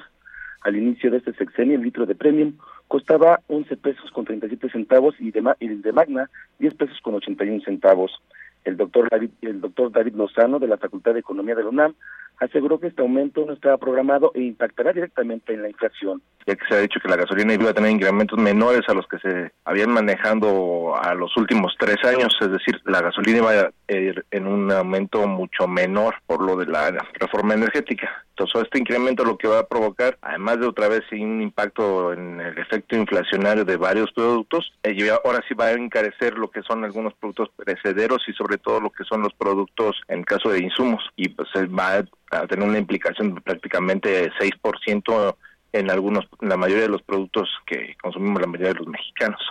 Al 0.63 0.77
inicio 0.77 1.11
de 1.11 1.17
este 1.17 1.33
sexenio, 1.33 1.75
el 1.75 1.83
litro 1.83 2.05
de 2.05 2.15
Premium 2.15 2.53
costaba 2.87 3.41
11 3.47 3.75
pesos 3.77 4.11
con 4.11 4.25
37 4.25 4.69
centavos 4.69 5.15
y 5.19 5.31
de, 5.31 5.43
y 5.59 5.67
de 5.67 5.91
Magna 5.91 6.29
10 6.59 6.73
pesos 6.75 6.99
con 7.01 7.15
81 7.15 7.61
centavos. 7.65 8.21
El 8.63 8.77
doctor, 8.77 9.09
David, 9.09 9.31
el 9.41 9.59
doctor 9.59 9.91
David 9.91 10.15
Lozano 10.15 10.59
de 10.59 10.67
la 10.67 10.77
Facultad 10.77 11.13
de 11.13 11.19
Economía 11.19 11.55
de 11.55 11.63
la 11.63 11.69
UNAM 11.69 11.95
aseguró 12.39 12.79
que 12.79 12.87
este 12.87 13.01
aumento 13.01 13.45
no 13.45 13.53
estaba 13.53 13.77
programado 13.77 14.31
e 14.35 14.41
impactará 14.41 14.93
directamente 14.93 15.53
en 15.53 15.61
la 15.61 15.69
inflación. 15.69 16.21
Ya 16.45 16.55
que 16.55 16.65
se 16.67 16.75
ha 16.75 16.79
dicho 16.79 16.99
que 16.99 17.07
la 17.07 17.15
gasolina 17.15 17.53
iba 17.53 17.69
a 17.69 17.73
tener 17.73 17.91
incrementos 17.91 18.37
menores 18.37 18.81
a 18.87 18.93
los 18.93 19.07
que 19.07 19.17
se 19.19 19.51
habían 19.65 19.91
manejando 19.91 20.95
a 21.01 21.13
los 21.13 21.35
últimos 21.37 21.73
tres 21.79 21.97
años, 22.03 22.35
es 22.41 22.51
decir, 22.51 22.81
la 22.85 23.01
gasolina 23.01 23.37
iba 23.37 23.51
a 23.51 23.93
ir 23.93 24.25
en 24.31 24.47
un 24.47 24.71
aumento 24.71 25.25
mucho 25.27 25.67
menor 25.67 26.15
por 26.25 26.41
lo 26.41 26.57
de 26.57 26.65
la 26.65 26.91
reforma 27.19 27.53
energética. 27.53 28.23
Entonces, 28.35 28.63
este 28.63 28.79
incremento 28.79 29.23
lo 29.23 29.37
que 29.37 29.47
va 29.47 29.59
a 29.59 29.67
provocar, 29.67 30.17
además 30.21 30.59
de 30.59 30.65
otra 30.65 30.87
vez 30.87 31.03
un 31.11 31.41
impacto 31.41 32.13
en 32.13 32.41
el 32.41 32.57
efecto 32.57 32.95
inflacionario 32.95 33.63
de 33.63 33.77
varios 33.77 34.11
productos, 34.11 34.73
eh, 34.81 34.97
ahora 35.23 35.43
sí 35.47 35.53
va 35.53 35.65
a 35.67 35.73
encarecer 35.73 36.35
lo 36.37 36.49
que 36.49 36.63
son 36.63 36.83
algunos 36.83 37.13
productos 37.13 37.49
precederos 37.55 38.23
y 38.27 38.33
sobre 38.33 38.57
todo 38.57 38.79
lo 38.79 38.89
que 38.89 39.03
son 39.03 39.21
los 39.21 39.33
productos 39.35 40.01
en 40.07 40.23
caso 40.23 40.49
de 40.49 40.63
insumos. 40.63 41.03
Y 41.15 41.29
pues 41.29 41.47
va 41.53 41.97
a 41.97 42.03
tener 42.47 42.67
una 42.67 42.79
implicación 42.79 43.35
de 43.35 43.41
prácticamente 43.41 44.31
6% 44.31 45.35
en 45.73 45.89
algunos, 45.89 46.27
la 46.41 46.57
mayoría 46.57 46.83
de 46.83 46.89
los 46.89 47.01
productos 47.01 47.49
que 47.65 47.95
consumimos 48.01 48.41
la 48.41 48.47
mayoría 48.47 48.73
de 48.73 48.79
los 48.79 48.87
mexicanos. 48.87 49.41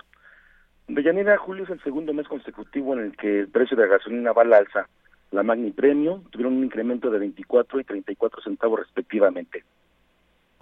Deyanira, 0.89 1.37
julio 1.39 1.65
es 1.65 1.71
el 1.71 1.83
segundo 1.83 2.13
mes 2.13 2.29
consecutivo 2.29 2.95
en 2.95 3.01
el 3.01 3.17
que 3.17 3.41
el 3.41 3.49
precio 3.49 3.77
de 3.77 3.87
la 3.87 3.97
gasolina 3.97 4.33
va 4.33 4.43
al 4.43 4.53
alza. 4.53 4.89
La 5.31 5.43
Magni 5.43 5.71
Premio 5.71 6.23
tuvieron 6.31 6.57
un 6.57 6.65
incremento 6.65 7.11
de 7.11 7.19
24 7.19 7.81
y 7.81 7.85
34 7.85 8.43
centavos 8.43 8.81
respectivamente 8.81 9.65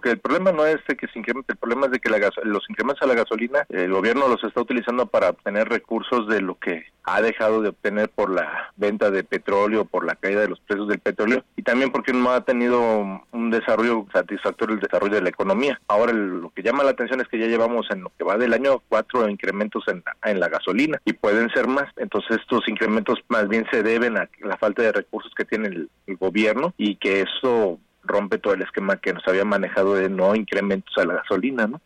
que 0.01 0.11
el 0.11 0.19
problema 0.19 0.51
no 0.51 0.65
es 0.65 0.79
que 0.85 1.07
se 1.07 1.19
incremente, 1.19 1.53
el 1.53 1.57
problema 1.57 1.85
es 1.85 1.93
de 1.93 1.99
que 1.99 2.09
los 2.43 2.69
incrementos 2.69 3.01
a 3.01 3.07
la 3.07 3.15
gasolina, 3.15 3.65
el 3.69 3.91
gobierno 3.91 4.27
los 4.27 4.43
está 4.43 4.61
utilizando 4.61 5.05
para 5.05 5.29
obtener 5.29 5.69
recursos 5.69 6.27
de 6.27 6.41
lo 6.41 6.55
que 6.55 6.85
ha 7.03 7.21
dejado 7.21 7.61
de 7.61 7.69
obtener 7.69 8.09
por 8.09 8.29
la 8.29 8.71
venta 8.75 9.09
de 9.09 9.23
petróleo, 9.23 9.85
por 9.85 10.05
la 10.05 10.15
caída 10.15 10.41
de 10.41 10.49
los 10.49 10.59
precios 10.59 10.87
del 10.87 10.99
petróleo 10.99 11.43
y 11.55 11.63
también 11.63 11.91
porque 11.91 12.13
no 12.13 12.31
ha 12.31 12.41
tenido 12.41 13.21
un 13.31 13.51
desarrollo 13.51 14.05
satisfactorio 14.13 14.75
el 14.75 14.81
desarrollo 14.81 15.15
de 15.15 15.21
la 15.21 15.29
economía. 15.29 15.79
Ahora 15.87 16.13
lo 16.13 16.49
que 16.51 16.63
llama 16.63 16.83
la 16.83 16.91
atención 16.91 17.21
es 17.21 17.27
que 17.27 17.39
ya 17.39 17.47
llevamos 17.47 17.87
en 17.89 18.03
lo 18.03 18.11
que 18.17 18.23
va 18.23 18.37
del 18.37 18.53
año 18.53 18.81
cuatro 18.87 19.27
incrementos 19.27 19.83
en, 19.87 20.03
en 20.23 20.39
la 20.39 20.49
gasolina 20.49 21.01
y 21.05 21.13
pueden 21.13 21.49
ser 21.49 21.67
más. 21.67 21.85
Entonces 21.97 22.37
estos 22.37 22.67
incrementos 22.67 23.19
más 23.29 23.47
bien 23.47 23.65
se 23.71 23.83
deben 23.83 24.17
a 24.17 24.29
la 24.41 24.57
falta 24.57 24.83
de 24.83 24.91
recursos 24.91 25.31
que 25.35 25.45
tiene 25.45 25.67
el 25.67 26.17
gobierno 26.17 26.73
y 26.77 26.95
que 26.97 27.21
eso 27.21 27.79
rompe 28.03 28.37
todo 28.37 28.53
el 28.53 28.61
esquema 28.61 28.97
que 28.97 29.13
nos 29.13 29.27
había 29.27 29.45
manejado 29.45 29.95
de 29.95 30.09
no 30.09 30.35
incrementos 30.35 30.97
a 30.97 31.05
la 31.05 31.15
gasolina, 31.15 31.67
¿no? 31.67 31.81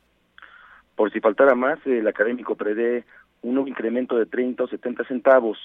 Por 0.96 1.12
si 1.12 1.20
faltara 1.20 1.56
más, 1.56 1.80
el 1.86 2.08
académico 2.08 2.56
prevé 2.56 3.04
un 3.42 3.56
nuevo 3.56 3.68
incremento 3.68 4.18
de 4.18 4.26
30 4.26 4.64
o 4.64 4.68
70 4.68 5.04
centavos. 5.06 5.58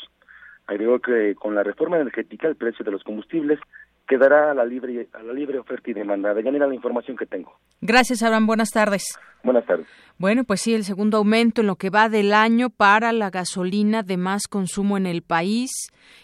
Agregó 0.67 1.01
que 1.01 1.35
con 1.35 1.55
la 1.55 1.63
reforma 1.63 1.97
energética 1.97 2.49
el 2.49 2.57
precio 2.57 2.85
de 2.85 2.91
los 2.91 3.05
combustibles 3.05 3.59
quedará 4.07 4.51
a 4.51 4.55
la 4.55 4.65
libre 4.65 5.09
a 5.13 5.23
la 5.23 5.33
libre 5.33 5.59
oferta 5.59 5.91
y 5.91 5.95
demanda. 5.95 6.35
De 6.35 6.43
la 6.43 6.75
información 6.75 7.17
que 7.17 7.27
tengo. 7.27 7.57
Gracias, 7.81 8.23
Abraham. 8.23 8.47
Buenas 8.47 8.71
tardes. 8.71 9.05
Buenas 9.43 9.65
tardes. 9.65 9.87
Bueno, 10.19 10.45
pues 10.45 10.61
sí, 10.61 10.75
el 10.75 10.85
segundo 10.85 11.17
aumento 11.17 11.63
en 11.63 11.67
lo 11.67 11.77
que 11.77 11.89
va 11.89 12.11
del 12.11 12.35
año 12.35 12.69
para 12.69 13.11
la 13.13 13.31
gasolina 13.31 14.03
de 14.03 14.19
más 14.19 14.43
consumo 14.49 14.99
en 14.99 15.07
el 15.07 15.23
país 15.23 15.71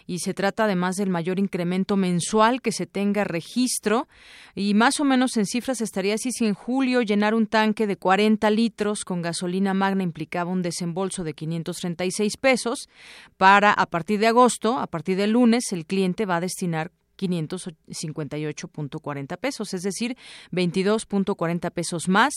y 0.05 0.19
se 0.19 0.35
trata 0.35 0.65
además 0.65 0.97
del 0.97 1.09
mayor 1.09 1.39
incremento 1.39 1.97
mensual 1.97 2.61
que 2.61 2.71
se 2.71 2.85
tenga 2.85 3.23
registro 3.23 4.07
y 4.53 4.75
más 4.75 4.99
o 4.99 5.03
menos 5.03 5.35
en 5.37 5.47
cifras 5.47 5.81
estaría 5.81 6.13
así 6.13 6.31
si 6.31 6.45
en 6.45 6.53
julio 6.53 7.01
llenar 7.01 7.33
un 7.33 7.47
tanque 7.47 7.87
de 7.87 7.97
40 7.97 8.47
litros 8.51 9.03
con 9.03 9.23
gasolina 9.23 9.73
magna 9.73 10.03
implicaba 10.03 10.51
un 10.51 10.61
desembolso 10.61 11.23
de 11.23 11.33
536 11.33 12.37
pesos 12.37 12.87
para 13.37 13.73
a 13.73 13.87
partir 13.87 14.19
de 14.19 14.27
agosto, 14.27 14.77
a 14.77 14.85
partir 14.85 15.17
del 15.17 15.31
lunes 15.31 15.71
el 15.71 15.87
cliente 15.87 16.27
va 16.27 16.35
a 16.35 16.41
destinar 16.41 16.91
558.40 17.17 19.37
pesos, 19.37 19.73
es 19.73 19.81
decir, 19.81 20.15
22.40 20.51 21.71
pesos 21.71 22.07
más. 22.07 22.33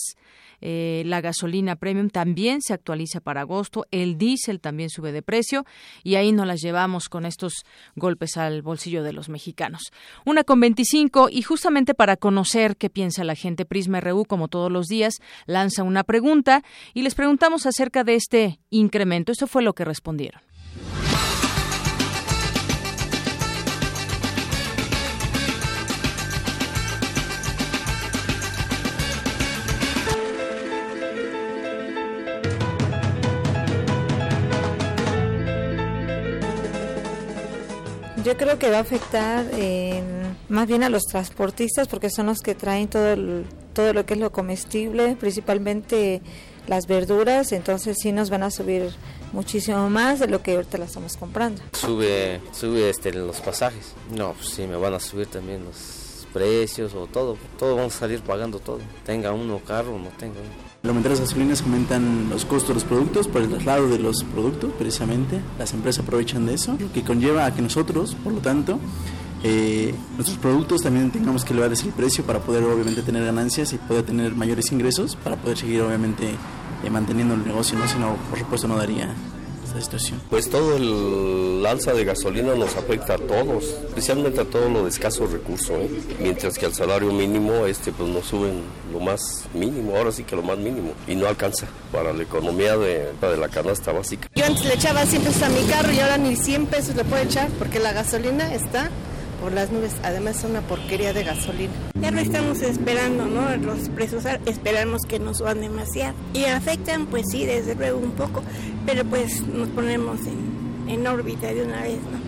Eh, 0.59 1.03
la 1.05 1.21
gasolina 1.21 1.75
premium 1.75 2.09
también 2.09 2.61
se 2.61 2.73
actualiza 2.73 3.19
para 3.19 3.41
agosto, 3.41 3.85
el 3.91 4.17
diésel 4.17 4.59
también 4.59 4.89
sube 4.89 5.11
de 5.11 5.21
precio 5.21 5.65
y 6.03 6.15
ahí 6.15 6.31
nos 6.31 6.45
las 6.45 6.61
llevamos 6.61 7.09
con 7.09 7.25
estos 7.25 7.65
golpes 7.95 8.37
al 8.37 8.61
bolsillo 8.61 9.03
de 9.03 9.13
los 9.13 9.29
mexicanos. 9.29 9.91
Una 10.25 10.43
con 10.43 10.59
25 10.59 11.29
y 11.31 11.41
justamente 11.41 11.93
para 11.93 12.17
conocer 12.17 12.77
qué 12.77 12.89
piensa 12.89 13.23
la 13.23 13.35
gente, 13.35 13.65
Prisma 13.65 14.01
RU, 14.01 14.25
como 14.25 14.47
todos 14.47 14.71
los 14.71 14.87
días, 14.87 15.19
lanza 15.45 15.83
una 15.83 16.03
pregunta 16.03 16.63
y 16.93 17.01
les 17.01 17.15
preguntamos 17.15 17.65
acerca 17.65 18.03
de 18.03 18.15
este 18.15 18.59
incremento. 18.69 19.31
Eso 19.31 19.47
fue 19.47 19.63
lo 19.63 19.73
que 19.73 19.85
respondieron. 19.85 20.41
Yo 38.31 38.37
creo 38.37 38.57
que 38.57 38.69
va 38.69 38.77
a 38.77 38.79
afectar 38.79 39.45
más 40.47 40.65
bien 40.65 40.83
a 40.83 40.89
los 40.89 41.03
transportistas 41.03 41.89
porque 41.89 42.09
son 42.09 42.27
los 42.27 42.39
que 42.39 42.55
traen 42.55 42.87
todo, 42.87 43.43
todo 43.73 43.91
lo 43.91 44.05
que 44.05 44.13
es 44.13 44.21
lo 44.21 44.31
comestible, 44.31 45.17
principalmente 45.17 46.21
las 46.65 46.87
verduras, 46.87 47.51
entonces 47.51 47.97
sí 48.01 48.13
nos 48.13 48.29
van 48.29 48.43
a 48.43 48.49
subir 48.49 48.93
muchísimo 49.33 49.89
más 49.89 50.21
de 50.21 50.29
lo 50.29 50.41
que 50.41 50.55
ahorita 50.55 50.77
la 50.77 50.85
estamos 50.85 51.17
comprando. 51.17 51.61
Sube, 51.73 52.39
sube 52.53 52.89
este, 52.89 53.11
los 53.11 53.41
pasajes. 53.41 53.95
No, 54.15 54.31
pues 54.31 54.47
sí, 54.47 54.65
me 54.65 54.77
van 54.77 54.93
a 54.93 55.01
subir 55.01 55.27
también 55.27 55.65
los 55.65 56.25
precios 56.31 56.93
o 56.95 57.07
todo. 57.07 57.37
Todo 57.59 57.75
vamos 57.75 57.97
a 57.97 57.99
salir 57.99 58.21
pagando 58.21 58.59
todo. 58.59 58.79
Tenga 59.05 59.33
uno 59.33 59.59
carro 59.59 59.95
o 59.95 59.99
no 59.99 60.07
tenga 60.17 60.39
uno. 60.39 60.70
Al 60.83 60.89
aumentar 60.89 61.11
las 61.11 61.21
gasolinas 61.21 61.61
aumentan 61.61 62.29
los 62.31 62.43
costos 62.43 62.69
de 62.69 62.73
los 62.73 62.83
productos 62.83 63.27
por 63.27 63.43
el 63.43 63.49
traslado 63.49 63.87
de 63.87 63.99
los 63.99 64.23
productos, 64.23 64.71
precisamente. 64.79 65.39
Las 65.59 65.73
empresas 65.73 66.03
aprovechan 66.03 66.47
de 66.47 66.55
eso, 66.55 66.75
lo 66.79 66.91
que 66.91 67.03
conlleva 67.03 67.45
a 67.45 67.53
que 67.53 67.61
nosotros, 67.61 68.15
por 68.23 68.33
lo 68.33 68.39
tanto, 68.39 68.79
eh, 69.43 69.93
nuestros 70.15 70.39
productos 70.39 70.81
también 70.81 71.11
tengamos 71.11 71.45
que 71.45 71.53
elevar 71.53 71.71
el 71.71 71.93
precio 71.93 72.23
para 72.23 72.39
poder 72.39 72.63
obviamente 72.63 73.03
tener 73.03 73.23
ganancias 73.23 73.73
y 73.73 73.77
poder 73.77 74.05
tener 74.05 74.35
mayores 74.35 74.71
ingresos 74.71 75.15
para 75.15 75.35
poder 75.35 75.57
seguir 75.57 75.81
obviamente 75.81 76.31
eh, 76.83 76.89
manteniendo 76.89 77.35
el 77.35 77.45
negocio, 77.45 77.77
¿no? 77.77 77.87
si 77.87 77.99
no, 77.99 78.15
por 78.29 78.39
supuesto, 78.39 78.67
no 78.67 78.75
daría 78.75 79.13
situación? 79.79 80.21
Pues 80.29 80.49
todo 80.49 80.75
el 80.75 81.65
alza 81.65 81.93
de 81.93 82.03
gasolina 82.03 82.55
nos 82.55 82.75
afecta 82.75 83.13
a 83.13 83.17
todos, 83.17 83.63
especialmente 83.87 84.41
a 84.41 84.45
todo 84.45 84.67
lo 84.69 84.83
de 84.83 84.89
escasos 84.89 85.31
recursos, 85.31 85.71
¿eh? 85.71 85.89
mientras 86.19 86.57
que 86.57 86.65
al 86.65 86.73
salario 86.73 87.13
mínimo 87.13 87.65
este 87.65 87.91
pues 87.91 88.09
nos 88.09 88.25
suben 88.25 88.63
lo 88.91 88.99
más 88.99 89.45
mínimo, 89.53 89.95
ahora 89.95 90.11
sí 90.11 90.23
que 90.23 90.35
lo 90.35 90.41
más 90.41 90.57
mínimo, 90.57 90.93
y 91.07 91.15
no 91.15 91.27
alcanza 91.27 91.67
para 91.91 92.11
la 92.11 92.23
economía 92.23 92.75
de, 92.75 93.13
de 93.13 93.37
la 93.37 93.47
canasta 93.47 93.91
básica. 93.91 94.27
Yo 94.35 94.45
antes 94.45 94.65
le 94.65 94.73
echaba 94.73 95.05
100 95.05 95.21
pesos 95.21 95.43
a 95.43 95.49
mi 95.49 95.61
carro 95.69 95.91
y 95.91 95.99
ahora 95.99 96.17
ni 96.17 96.35
100 96.35 96.65
pesos 96.65 96.95
le 96.95 97.03
puedo 97.03 97.23
echar 97.23 97.49
porque 97.59 97.79
la 97.79 97.93
gasolina 97.93 98.53
está 98.53 98.89
por 99.41 99.51
las 99.51 99.71
nubes. 99.71 99.93
Además 100.03 100.37
es 100.37 100.43
una 100.45 100.61
porquería 100.61 101.11
de 101.11 101.23
gasolina. 101.23 101.73
Ya 101.99 102.11
no 102.11 102.19
estamos 102.19 102.61
esperando, 102.61 103.25
¿no? 103.25 103.57
Los 103.57 103.89
precios 103.89 104.23
esperamos 104.45 105.01
que 105.07 105.19
no 105.19 105.33
suban 105.33 105.59
demasiado. 105.59 106.15
Y 106.33 106.45
afectan, 106.45 107.07
pues 107.07 107.25
sí, 107.29 107.45
desde 107.45 107.75
luego 107.75 107.99
un 107.99 108.11
poco, 108.11 108.43
pero 108.85 109.03
pues 109.03 109.41
nos 109.47 109.67
ponemos 109.69 110.19
en, 110.21 110.89
en 110.89 111.07
órbita 111.07 111.47
de 111.53 111.63
una 111.63 111.81
vez, 111.81 111.99
¿no? 112.11 112.21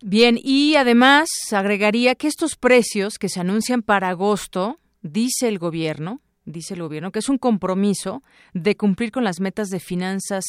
Bien, 0.00 0.38
y 0.42 0.76
además 0.76 1.28
agregaría 1.52 2.14
que 2.14 2.28
estos 2.28 2.56
precios 2.56 3.18
que 3.18 3.28
se 3.28 3.40
anuncian 3.40 3.82
para 3.82 4.08
agosto, 4.08 4.78
dice 5.02 5.48
el 5.48 5.58
gobierno, 5.58 6.20
dice 6.44 6.74
el 6.74 6.82
gobierno 6.82 7.12
que 7.12 7.18
es 7.18 7.28
un 7.28 7.38
compromiso 7.38 8.22
de 8.54 8.76
cumplir 8.76 9.12
con 9.12 9.24
las 9.24 9.40
metas 9.40 9.68
de 9.68 9.80
finanzas 9.80 10.44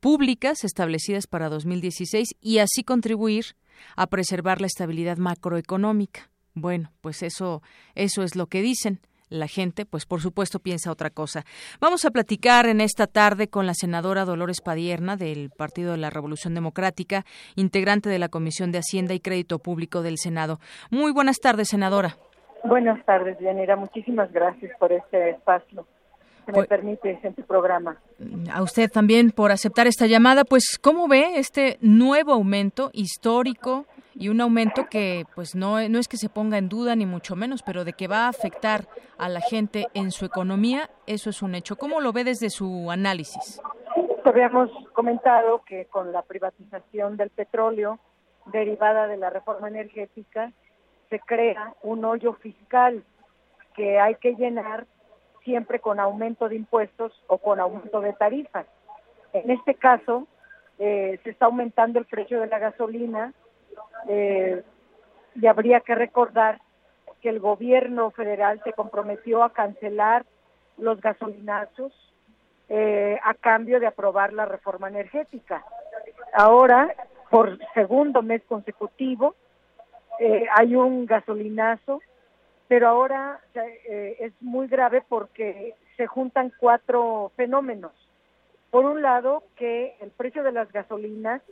públicas 0.00 0.64
establecidas 0.64 1.26
para 1.26 1.48
2016 1.48 2.28
y 2.40 2.58
así 2.58 2.84
contribuir 2.84 3.56
a 3.96 4.06
preservar 4.06 4.60
la 4.60 4.66
estabilidad 4.66 5.18
macroeconómica. 5.18 6.30
Bueno, 6.54 6.92
pues 7.00 7.22
eso 7.22 7.62
eso 7.94 8.22
es 8.22 8.34
lo 8.34 8.46
que 8.46 8.62
dicen 8.62 9.00
la 9.28 9.46
gente, 9.46 9.84
pues 9.84 10.06
por 10.06 10.20
supuesto 10.20 10.60
piensa 10.60 10.90
otra 10.90 11.10
cosa. 11.10 11.44
Vamos 11.80 12.04
a 12.04 12.10
platicar 12.10 12.66
en 12.66 12.80
esta 12.80 13.06
tarde 13.06 13.48
con 13.48 13.66
la 13.66 13.74
senadora 13.74 14.24
Dolores 14.24 14.60
Padierna 14.60 15.16
del 15.16 15.50
Partido 15.50 15.92
de 15.92 15.98
la 15.98 16.10
Revolución 16.10 16.54
Democrática, 16.54 17.24
integrante 17.54 18.08
de 18.08 18.18
la 18.18 18.28
Comisión 18.28 18.72
de 18.72 18.78
Hacienda 18.78 19.14
y 19.14 19.20
Crédito 19.20 19.58
Público 19.58 20.02
del 20.02 20.18
Senado. 20.18 20.60
Muy 20.90 21.12
buenas 21.12 21.38
tardes, 21.38 21.68
senadora. 21.68 22.16
Buenas 22.64 23.04
tardes, 23.04 23.38
Yanira. 23.38 23.76
Muchísimas 23.76 24.32
gracias 24.32 24.76
por 24.78 24.92
este 24.92 25.30
espacio 25.30 25.86
que 26.44 26.52
me 26.52 26.58
pues 26.58 26.68
permite 26.68 27.18
en 27.22 27.34
tu 27.34 27.42
programa. 27.42 27.98
A 28.52 28.62
usted 28.62 28.90
también 28.90 29.30
por 29.30 29.52
aceptar 29.52 29.86
esta 29.86 30.06
llamada. 30.06 30.44
Pues, 30.44 30.78
¿cómo 30.80 31.08
ve 31.08 31.38
este 31.38 31.78
nuevo 31.80 32.32
aumento 32.32 32.90
histórico 32.92 33.86
y 34.14 34.28
un 34.30 34.40
aumento 34.40 34.86
que 34.90 35.24
pues 35.34 35.54
no, 35.54 35.88
no 35.88 35.98
es 35.98 36.08
que 36.08 36.16
se 36.16 36.28
ponga 36.28 36.58
en 36.58 36.68
duda 36.68 36.96
ni 36.96 37.06
mucho 37.06 37.36
menos, 37.36 37.62
pero 37.62 37.84
de 37.84 37.92
que 37.92 38.08
va 38.08 38.26
a 38.26 38.28
afectar 38.28 38.86
a 39.16 39.28
la 39.28 39.40
gente 39.40 39.86
en 39.94 40.10
su 40.10 40.24
economía, 40.24 40.90
eso 41.06 41.30
es 41.30 41.42
un 41.42 41.54
hecho. 41.54 41.76
¿Cómo 41.76 42.00
lo 42.00 42.12
ve 42.12 42.24
desde 42.24 42.50
su 42.50 42.90
análisis? 42.90 43.60
Habíamos 44.24 44.70
comentado 44.92 45.62
que 45.64 45.86
con 45.86 46.12
la 46.12 46.22
privatización 46.22 47.16
del 47.16 47.30
petróleo 47.30 47.98
derivada 48.46 49.06
de 49.06 49.16
la 49.16 49.30
reforma 49.30 49.68
energética 49.68 50.52
se 51.10 51.20
crea 51.20 51.74
un 51.82 52.04
hoyo 52.04 52.34
fiscal 52.34 53.02
que 53.74 53.98
hay 53.98 54.16
que 54.16 54.34
llenar 54.34 54.86
siempre 55.44 55.78
con 55.80 56.00
aumento 56.00 56.48
de 56.48 56.56
impuestos 56.56 57.12
o 57.26 57.38
con 57.38 57.60
aumento 57.60 58.00
de 58.00 58.12
tarifas. 58.12 58.66
En 59.32 59.50
este 59.50 59.74
caso, 59.74 60.26
eh, 60.78 61.18
se 61.22 61.30
está 61.30 61.46
aumentando 61.46 61.98
el 61.98 62.04
precio 62.04 62.40
de 62.40 62.48
la 62.48 62.58
gasolina, 62.58 63.32
eh, 64.08 64.62
y 65.34 65.46
habría 65.46 65.80
que 65.80 65.94
recordar 65.94 66.60
que 67.20 67.28
el 67.28 67.40
gobierno 67.40 68.10
federal 68.10 68.60
se 68.64 68.72
comprometió 68.72 69.42
a 69.42 69.52
cancelar 69.52 70.24
los 70.76 71.00
gasolinazos 71.00 71.92
eh, 72.68 73.18
a 73.24 73.34
cambio 73.34 73.80
de 73.80 73.86
aprobar 73.86 74.32
la 74.32 74.44
reforma 74.44 74.88
energética. 74.88 75.64
Ahora, 76.32 76.94
por 77.30 77.58
segundo 77.74 78.22
mes 78.22 78.42
consecutivo, 78.44 79.34
eh, 80.18 80.46
hay 80.56 80.74
un 80.74 81.06
gasolinazo, 81.06 82.00
pero 82.66 82.88
ahora 82.88 83.40
eh, 83.54 84.16
es 84.20 84.32
muy 84.40 84.66
grave 84.66 85.02
porque 85.08 85.74
se 85.96 86.06
juntan 86.06 86.52
cuatro 86.58 87.32
fenómenos. 87.36 87.92
Por 88.70 88.84
un 88.84 89.00
lado, 89.00 89.44
que 89.56 89.96
el 90.00 90.10
precio 90.10 90.42
de 90.42 90.52
las 90.52 90.70
gasolinas 90.70 91.42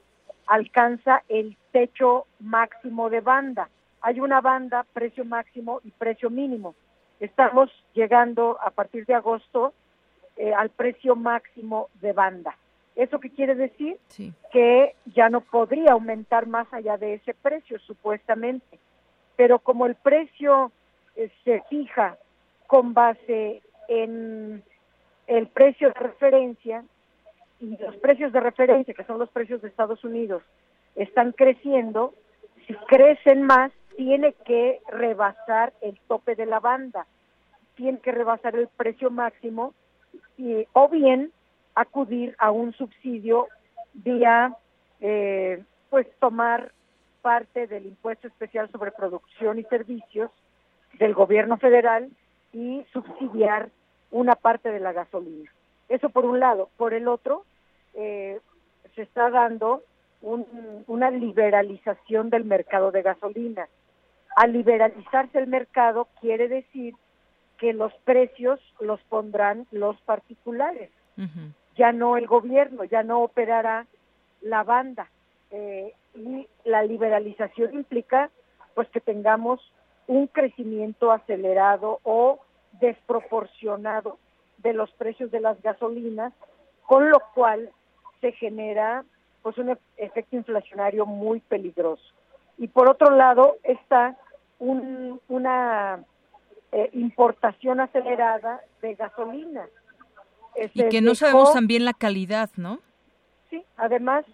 alcanza 0.46 1.22
el 1.28 1.56
techo 1.72 2.26
máximo 2.40 3.10
de 3.10 3.20
banda. 3.20 3.68
Hay 4.00 4.20
una 4.20 4.40
banda, 4.40 4.84
precio 4.92 5.24
máximo 5.24 5.80
y 5.84 5.90
precio 5.90 6.30
mínimo. 6.30 6.74
Estamos 7.18 7.70
llegando 7.94 8.58
a 8.60 8.70
partir 8.70 9.06
de 9.06 9.14
agosto 9.14 9.72
eh, 10.36 10.52
al 10.52 10.70
precio 10.70 11.16
máximo 11.16 11.88
de 12.00 12.12
banda. 12.12 12.56
¿Eso 12.96 13.20
qué 13.20 13.30
quiere 13.30 13.54
decir? 13.54 13.98
Que 14.50 14.96
ya 15.14 15.28
no 15.28 15.42
podría 15.42 15.92
aumentar 15.92 16.46
más 16.46 16.66
allá 16.72 16.96
de 16.96 17.14
ese 17.14 17.34
precio, 17.34 17.78
supuestamente. 17.80 18.78
Pero 19.36 19.58
como 19.58 19.84
el 19.84 19.94
precio 19.96 20.72
eh, 21.14 21.30
se 21.44 21.62
fija 21.68 22.16
con 22.66 22.94
base 22.94 23.62
en 23.88 24.64
el 25.26 25.46
precio 25.48 25.88
de 25.88 26.00
referencia, 26.00 26.84
y 27.60 27.76
los 27.76 27.96
precios 27.96 28.32
de 28.32 28.40
referencia, 28.40 28.94
que 28.94 29.04
son 29.04 29.18
los 29.18 29.28
precios 29.30 29.60
de 29.60 29.68
Estados 29.68 30.02
Unidos, 30.02 30.42
están 30.94 31.32
creciendo, 31.32 32.14
si 32.66 32.74
crecen 32.88 33.42
más, 33.42 33.72
tiene 33.96 34.32
que 34.44 34.80
rebasar 34.88 35.74
el 35.82 35.98
tope 36.08 36.34
de 36.34 36.46
la 36.46 36.60
banda, 36.60 37.06
tiene 37.74 37.98
que 37.98 38.12
rebasar 38.12 38.56
el 38.56 38.68
precio 38.68 39.10
máximo 39.10 39.74
y, 40.38 40.66
o 40.72 40.88
bien 40.88 41.32
acudir 41.76 42.34
a 42.38 42.50
un 42.50 42.72
subsidio 42.72 43.46
vía, 43.92 44.56
eh, 45.00 45.62
pues 45.90 46.06
tomar 46.18 46.72
parte 47.22 47.66
del 47.66 47.86
impuesto 47.86 48.26
especial 48.26 48.70
sobre 48.72 48.90
producción 48.90 49.58
y 49.58 49.64
servicios 49.64 50.30
del 50.98 51.14
gobierno 51.14 51.58
federal 51.58 52.10
y 52.52 52.84
subsidiar 52.92 53.68
una 54.10 54.34
parte 54.34 54.72
de 54.72 54.80
la 54.80 54.92
gasolina. 54.92 55.50
Eso 55.88 56.08
por 56.08 56.24
un 56.24 56.40
lado. 56.40 56.70
Por 56.76 56.94
el 56.94 57.06
otro, 57.08 57.44
eh, 57.94 58.40
se 58.94 59.02
está 59.02 59.30
dando 59.30 59.82
una 60.22 61.10
liberalización 61.10 62.30
del 62.30 62.44
mercado 62.44 62.90
de 62.90 63.02
gasolina. 63.02 63.68
Al 64.34 64.52
liberalizarse 64.52 65.38
el 65.38 65.46
mercado 65.46 66.08
quiere 66.20 66.48
decir 66.48 66.94
que 67.58 67.72
los 67.72 67.92
precios 68.04 68.60
los 68.80 69.00
pondrán 69.02 69.66
los 69.70 70.00
particulares, 70.02 70.90
ya 71.76 71.92
no 71.92 72.16
el 72.16 72.26
gobierno, 72.26 72.84
ya 72.84 73.02
no 73.02 73.22
operará 73.22 73.86
la 74.40 74.64
banda. 74.64 75.08
Eh, 75.50 75.94
y 76.14 76.48
la 76.64 76.82
liberalización 76.82 77.74
implica 77.74 78.30
pues 78.74 78.88
que 78.90 79.00
tengamos 79.00 79.60
un 80.06 80.26
crecimiento 80.26 81.12
acelerado 81.12 82.00
o 82.02 82.40
desproporcionado 82.80 84.18
de 84.58 84.72
los 84.72 84.90
precios 84.92 85.30
de 85.30 85.40
las 85.40 85.60
gasolinas, 85.62 86.32
con 86.86 87.10
lo 87.10 87.20
cual 87.34 87.70
se 88.20 88.32
genera 88.32 89.04
pues 89.42 89.58
un 89.58 89.78
efecto 89.96 90.36
inflacionario 90.36 91.06
muy 91.06 91.40
peligroso. 91.40 92.02
Y 92.58 92.68
por 92.68 92.88
otro 92.88 93.10
lado 93.10 93.56
está 93.62 94.16
una 94.58 96.04
eh, 96.72 96.90
importación 96.92 97.80
acelerada 97.80 98.60
de 98.82 98.94
gasolina. 98.94 99.66
Y 100.72 100.88
que 100.88 101.00
no 101.00 101.14
sabemos 101.14 101.52
también 101.52 101.84
la 101.84 101.92
calidad, 101.92 102.50
¿no? 102.56 102.80
Sí, 103.50 103.64
además, 103.76 104.24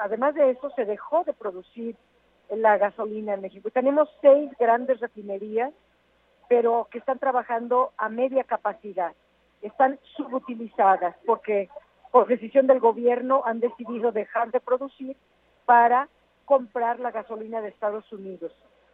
además 0.00 0.34
de 0.34 0.50
eso 0.50 0.70
se 0.76 0.84
dejó 0.84 1.24
de 1.24 1.32
producir 1.32 1.96
la 2.50 2.78
gasolina 2.78 3.34
en 3.34 3.40
México. 3.40 3.70
Tenemos 3.70 4.08
seis 4.20 4.50
grandes 4.58 5.00
refinerías, 5.00 5.72
pero 6.48 6.88
que 6.90 6.98
están 6.98 7.18
trabajando 7.18 7.92
a 7.96 8.08
media 8.08 8.44
capacidad 8.44 9.12
están 9.62 9.98
subutilizadas 10.16 11.16
porque 11.24 11.70
por 12.10 12.26
decisión 12.26 12.66
del 12.66 12.80
gobierno 12.80 13.42
han 13.46 13.60
decidido 13.60 14.12
dejar 14.12 14.50
de 14.50 14.60
producir 14.60 15.16
para 15.64 16.08
comprar 16.44 17.00
la 17.00 17.10
gasolina 17.10 17.60
de 17.60 17.68
Estados 17.68 18.10
Unidos. 18.12 18.52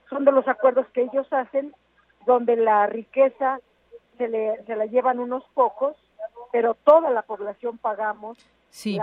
Son 0.09 0.25
de 0.25 0.31
los 0.33 0.47
acuerdos 0.47 0.87
que 0.93 1.03
ellos 1.03 1.27
hacen 1.33 1.75
donde 2.27 2.57
la 2.57 2.87
riqueza 2.87 3.59
se, 4.19 4.29
le, 4.29 4.63
se 4.65 4.77
la 4.77 4.87
llevan 4.87 5.19
unos 5.19 5.43
pocos, 5.55 5.97
pero 6.53 6.75
toda 6.75 7.11
la 7.11 7.23
población 7.23 7.79
pagamos 7.79 8.39
sí. 8.71 8.99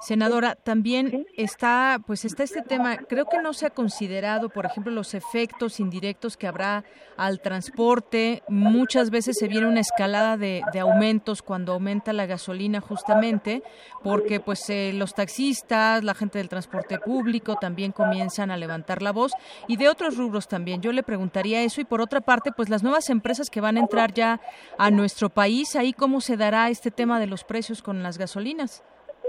Senadora, 0.00 0.54
también 0.56 1.26
está, 1.36 2.00
pues 2.06 2.24
está 2.24 2.42
este 2.42 2.62
tema, 2.62 2.96
creo 2.96 3.26
que 3.26 3.40
no 3.40 3.52
se 3.52 3.66
ha 3.66 3.70
considerado, 3.70 4.48
por 4.48 4.66
ejemplo, 4.66 4.92
los 4.92 5.14
efectos 5.14 5.80
indirectos 5.80 6.36
que 6.36 6.46
habrá 6.46 6.84
al 7.16 7.40
transporte. 7.40 8.42
Muchas 8.48 9.10
veces 9.10 9.36
se 9.38 9.48
viene 9.48 9.66
una 9.66 9.80
escalada 9.80 10.36
de, 10.36 10.62
aumentos 10.80 11.42
cuando 11.42 11.74
aumenta 11.74 12.12
la 12.12 12.26
gasolina 12.26 12.80
justamente, 12.80 13.62
porque 14.02 14.40
pues 14.40 14.68
eh, 14.68 14.92
los 14.92 15.14
taxistas, 15.14 16.02
la 16.02 16.14
gente 16.14 16.38
del 16.38 16.48
transporte 16.48 16.98
público 16.98 17.56
también 17.56 17.92
comienzan 17.92 18.50
a 18.50 18.56
levantar 18.56 19.02
la 19.02 19.12
voz 19.12 19.32
y 19.68 19.76
de 19.76 19.88
otros 19.88 20.16
rubros 20.16 20.48
también. 20.48 20.82
Yo 20.82 20.90
le 20.90 21.04
preguntaría 21.04 21.62
eso 21.62 21.80
y 21.80 21.84
por 21.84 22.00
otra 22.00 22.20
parte, 22.20 22.50
pues 22.50 22.68
las 22.68 22.82
nuevas 22.82 23.10
empresas 23.10 23.48
que 23.48 23.60
van 23.60 23.76
a 23.76 23.80
entrar 23.80 24.12
ya 24.12 24.40
a 24.78 24.90
nuestro 24.90 25.28
país, 25.28 25.76
ahí 25.76 25.92
cómo 25.92 26.20
se 26.20 26.36
dará 26.36 26.68
este 26.70 26.90
tema 26.90 27.20
de 27.20 27.28
los 27.28 27.44
precios 27.44 27.82
con 27.82 28.02
las 28.02 28.18
gasolinas 28.18 28.41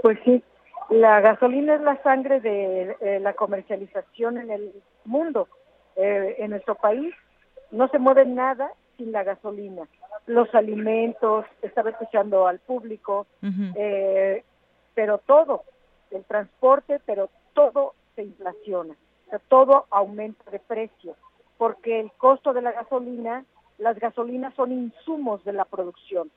pues 0.02 0.18
sí, 0.24 0.42
la 0.90 1.20
gasolina 1.20 1.76
es 1.76 1.80
la 1.80 2.02
sangre 2.02 2.40
de 2.40 2.96
eh, 3.00 3.20
la 3.20 3.32
comercialización 3.32 4.38
en 4.38 4.50
el 4.50 4.72
mundo. 5.04 5.48
Eh, 5.96 6.36
en 6.38 6.50
nuestro 6.50 6.74
país 6.74 7.14
no 7.70 7.88
se 7.88 7.98
mueve 7.98 8.26
nada 8.26 8.70
sin 8.96 9.12
la 9.12 9.24
gasolina. 9.24 9.88
Los 10.26 10.54
alimentos, 10.54 11.46
estaba 11.62 11.90
escuchando 11.90 12.46
al 12.46 12.58
público, 12.58 13.26
eh, 13.76 14.44
pero 14.94 15.18
todo, 15.18 15.64
el 16.10 16.24
transporte, 16.24 17.00
pero 17.06 17.30
todo 17.54 17.94
se 18.14 18.22
inflaciona, 18.22 18.94
todo 19.48 19.86
aumenta 19.90 20.50
de 20.50 20.58
precio. 20.58 21.16
porque 21.56 22.00
el 22.00 22.10
costo 22.18 22.52
de 22.52 22.62
la 22.62 22.72
gasolina, 22.72 23.44
las 23.78 23.98
gasolinas 23.98 24.52
son 24.54 24.72
insumos 24.72 25.42
de 25.44 25.52
la 25.52 25.64
producción. 25.64 26.30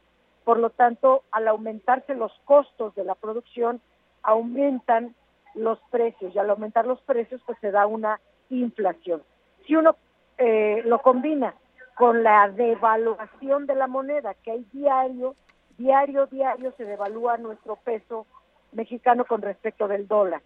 Por 0.47 0.59
lo 0.59 0.69
tanto, 0.69 1.23
al 1.31 1.49
aumentarse 1.49 2.15
los 2.15 2.31
costos 2.45 2.95
de 2.95 3.03
la 3.03 3.15
producción, 3.15 3.81
aumentan 4.23 5.13
los 5.55 5.77
precios 5.91 6.33
y 6.33 6.39
al 6.39 6.49
aumentar 6.49 6.87
los 6.87 7.01
precios, 7.01 7.41
pues 7.45 7.57
se 7.59 7.69
da 7.69 7.85
una 7.85 8.21
inflación. 8.49 9.21
Si 9.65 9.75
uno 9.75 9.97
eh, 10.37 10.83
lo 10.85 11.01
combina 11.01 11.53
con 11.97 12.23
la 12.23 12.47
devaluación 12.47 13.65
de 13.65 13.75
la 13.75 13.87
moneda, 13.87 14.35
que 14.35 14.51
hay 14.51 14.65
diario, 14.71 15.35
diario, 15.77 16.27
diario 16.27 16.73
se 16.77 16.85
devalúa 16.85 17.35
nuestro 17.35 17.75
peso 17.75 18.25
mexicano 18.71 19.25
con 19.25 19.41
respecto 19.41 19.89
del 19.89 20.07
dólar. 20.07 20.41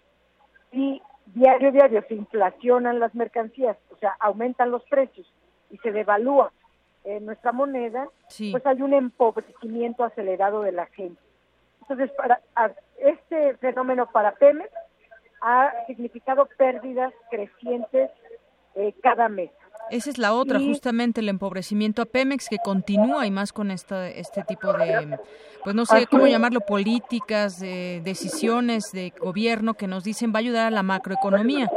Y 0.71 0.99
diario, 1.27 1.71
diario 1.71 2.03
se 2.07 2.15
inflacionan 2.15 2.99
las 2.99 3.13
mercancías, 3.13 3.77
o 3.91 3.97
sea, 3.97 4.15
aumentan 4.19 4.71
los 4.71 4.83
precios 4.85 5.31
y 5.69 5.77
se 5.77 5.91
devalúa 5.91 6.51
eh, 7.03 7.19
nuestra 7.19 7.51
moneda, 7.51 8.07
pues 8.51 8.65
hay 8.65 8.81
un 8.81 8.93
empobrecimiento 8.93 10.03
acelerado 10.03 10.61
de 10.61 10.71
la 10.71 10.85
gente. 10.87 11.19
Entonces, 11.81 12.11
para 12.11 12.39
este 12.99 13.55
fenómeno 13.57 14.07
para 14.11 14.33
Pemex 14.33 14.69
ha 15.41 15.71
significado 15.87 16.47
pérdidas 16.57 17.11
crecientes 17.31 18.11
eh, 18.75 18.93
cada 19.01 19.29
mes. 19.29 19.49
Esa 19.89 20.09
es 20.11 20.17
la 20.19 20.33
otra, 20.33 20.59
justamente 20.59 21.21
el 21.21 21.27
empobrecimiento 21.27 22.01
a 22.03 22.05
Pemex 22.05 22.47
que 22.47 22.59
continúa 22.63 23.25
y 23.25 23.31
más 23.31 23.51
con 23.51 23.71
esta, 23.71 24.07
este 24.07 24.43
tipo 24.43 24.71
de, 24.71 25.19
pues 25.63 25.75
no 25.75 25.85
sé 25.85 26.07
cómo 26.07 26.27
llamarlo, 26.27 26.61
políticas, 26.61 27.59
decisiones 27.59 28.91
de 28.93 29.11
gobierno 29.19 29.73
que 29.73 29.87
nos 29.87 30.03
dicen 30.05 30.31
va 30.31 30.37
a 30.37 30.39
ayudar 30.39 30.67
a 30.67 30.71
la 30.71 30.83
macroeconomía. 30.83 31.69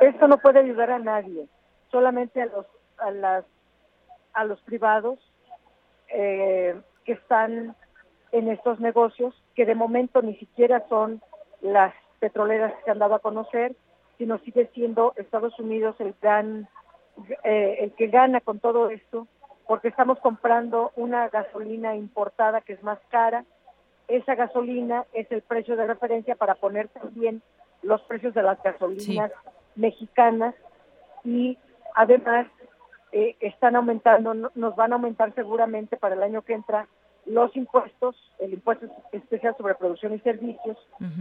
Esto 0.00 0.28
no 0.28 0.38
puede 0.38 0.60
ayudar 0.60 0.90
a 0.90 0.98
nadie, 0.98 1.46
solamente 1.96 2.42
a 2.42 2.46
los 2.46 2.66
a 2.98 3.10
las 3.10 3.44
a 4.34 4.44
los 4.44 4.60
privados 4.60 5.18
eh, 6.08 6.78
que 7.06 7.12
están 7.12 7.74
en 8.32 8.50
estos 8.50 8.80
negocios, 8.80 9.34
que 9.54 9.64
de 9.64 9.74
momento 9.74 10.20
ni 10.20 10.36
siquiera 10.36 10.86
son 10.90 11.22
las 11.62 11.94
petroleras 12.18 12.74
que 12.84 12.90
han 12.90 12.98
dado 12.98 13.14
a 13.14 13.20
conocer, 13.20 13.74
sino 14.18 14.36
sigue 14.40 14.68
siendo 14.74 15.14
Estados 15.16 15.58
Unidos 15.58 15.96
el 16.00 16.14
gran, 16.20 16.68
eh, 17.44 17.78
el 17.80 17.92
que 17.92 18.08
gana 18.08 18.42
con 18.42 18.58
todo 18.60 18.90
esto, 18.90 19.26
porque 19.66 19.88
estamos 19.88 20.18
comprando 20.18 20.92
una 20.96 21.30
gasolina 21.30 21.96
importada 21.96 22.60
que 22.60 22.74
es 22.74 22.82
más 22.82 22.98
cara. 23.08 23.46
Esa 24.06 24.34
gasolina 24.34 25.06
es 25.14 25.32
el 25.32 25.40
precio 25.40 25.76
de 25.76 25.86
referencia 25.86 26.34
para 26.36 26.56
poner 26.56 26.88
también 26.88 27.40
los 27.80 28.02
precios 28.02 28.34
de 28.34 28.42
las 28.42 28.62
gasolinas 28.62 29.32
mexicanas 29.76 30.54
y 31.24 31.56
además 31.96 32.46
eh, 33.10 33.36
están 33.40 33.74
aumentando, 33.74 34.34
nos 34.34 34.76
van 34.76 34.92
a 34.92 34.96
aumentar 34.96 35.34
seguramente 35.34 35.96
para 35.96 36.14
el 36.14 36.22
año 36.22 36.42
que 36.42 36.52
entra 36.52 36.86
los 37.24 37.56
impuestos, 37.56 38.14
el 38.38 38.52
impuesto 38.52 38.86
especial 39.10 39.56
sobre 39.56 39.74
producción 39.74 40.14
y 40.14 40.20
servicios 40.20 40.76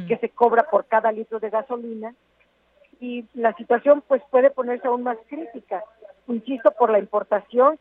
que 0.08 0.18
se 0.18 0.30
cobra 0.30 0.70
por 0.70 0.86
cada 0.86 1.12
litro 1.12 1.40
de 1.40 1.50
gasolina. 1.50 2.14
Y 3.00 3.26
la 3.34 3.54
situación 3.54 4.04
pues 4.08 4.22
puede 4.30 4.52
ponerse 4.52 4.88
aún 4.88 5.04
más 5.04 5.18
crítica, 5.28 5.84
insisto, 6.28 6.72
por 6.72 6.92
la 6.92 7.00
importación 7.00 7.80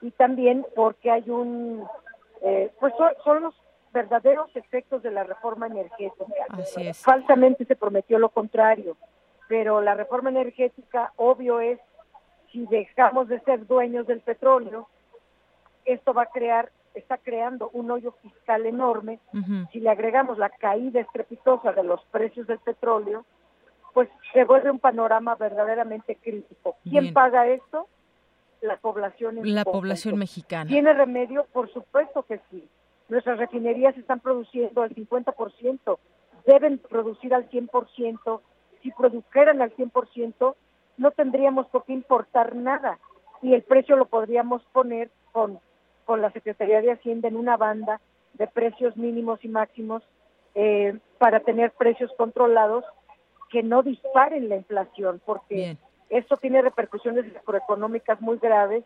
y 0.00 0.12
también 0.12 0.64
porque 0.74 1.10
hay 1.10 1.28
un, 1.28 1.84
eh, 2.42 2.70
pues 2.80 2.94
son, 3.24 3.42
los 3.42 3.54
verdaderos 3.92 4.54
efectos 4.54 5.02
de 5.02 5.10
la 5.10 5.24
reforma 5.24 5.66
energética. 5.66 6.46
Falsamente 6.94 7.64
se 7.64 7.76
prometió 7.76 8.18
lo 8.18 8.30
contrario, 8.30 8.96
pero 9.48 9.80
la 9.80 9.94
reforma 9.94 10.30
energética, 10.30 11.12
obvio 11.16 11.60
es, 11.60 11.80
si 12.52 12.66
dejamos 12.66 13.28
de 13.28 13.40
ser 13.40 13.66
dueños 13.66 14.06
del 14.06 14.20
petróleo, 14.20 14.88
esto 15.84 16.12
va 16.12 16.22
a 16.22 16.26
crear, 16.26 16.70
está 16.94 17.18
creando 17.18 17.70
un 17.72 17.90
hoyo 17.90 18.12
fiscal 18.22 18.66
enorme. 18.66 19.20
Si 19.72 19.80
le 19.80 19.90
agregamos 19.90 20.38
la 20.38 20.50
caída 20.50 21.00
estrepitosa 21.00 21.72
de 21.72 21.82
los 21.82 22.04
precios 22.06 22.46
del 22.46 22.58
petróleo, 22.58 23.24
pues 23.94 24.08
se 24.32 24.44
vuelve 24.44 24.70
un 24.70 24.78
panorama 24.78 25.34
verdaderamente 25.34 26.16
crítico. 26.16 26.76
¿Quién 26.84 27.12
paga 27.12 27.46
esto? 27.48 27.88
La 28.60 28.76
población. 28.76 29.38
La 29.42 29.64
población 29.64 30.18
mexicana. 30.18 30.68
¿Tiene 30.68 30.92
remedio? 30.92 31.46
Por 31.52 31.72
supuesto 31.72 32.22
que 32.24 32.40
sí. 32.50 32.68
Nuestras 33.08 33.38
refinerías 33.38 33.96
están 33.96 34.20
produciendo 34.20 34.82
al 34.82 34.94
50%, 34.94 35.98
deben 36.46 36.78
producir 36.78 37.34
al 37.34 37.48
100%. 37.48 38.40
Si 38.82 38.90
produjeran 38.92 39.62
al 39.62 39.74
100%, 39.74 40.54
no 40.98 41.10
tendríamos 41.12 41.66
por 41.68 41.84
qué 41.84 41.92
importar 41.92 42.54
nada 42.54 42.98
y 43.40 43.54
el 43.54 43.62
precio 43.62 43.96
lo 43.96 44.06
podríamos 44.06 44.62
poner 44.72 45.10
con, 45.32 45.60
con 46.04 46.20
la 46.20 46.30
Secretaría 46.32 46.82
de 46.82 46.92
Hacienda 46.92 47.28
en 47.28 47.36
una 47.36 47.56
banda 47.56 48.00
de 48.34 48.46
precios 48.46 48.96
mínimos 48.96 49.44
y 49.44 49.48
máximos 49.48 50.02
eh, 50.54 50.98
para 51.18 51.40
tener 51.40 51.70
precios 51.72 52.10
controlados 52.16 52.84
que 53.50 53.62
no 53.62 53.82
disparen 53.82 54.48
la 54.48 54.56
inflación, 54.56 55.20
porque 55.24 55.76
esto 56.10 56.36
tiene 56.36 56.62
repercusiones 56.62 57.32
macroeconómicas 57.32 58.20
muy 58.20 58.38
graves 58.38 58.84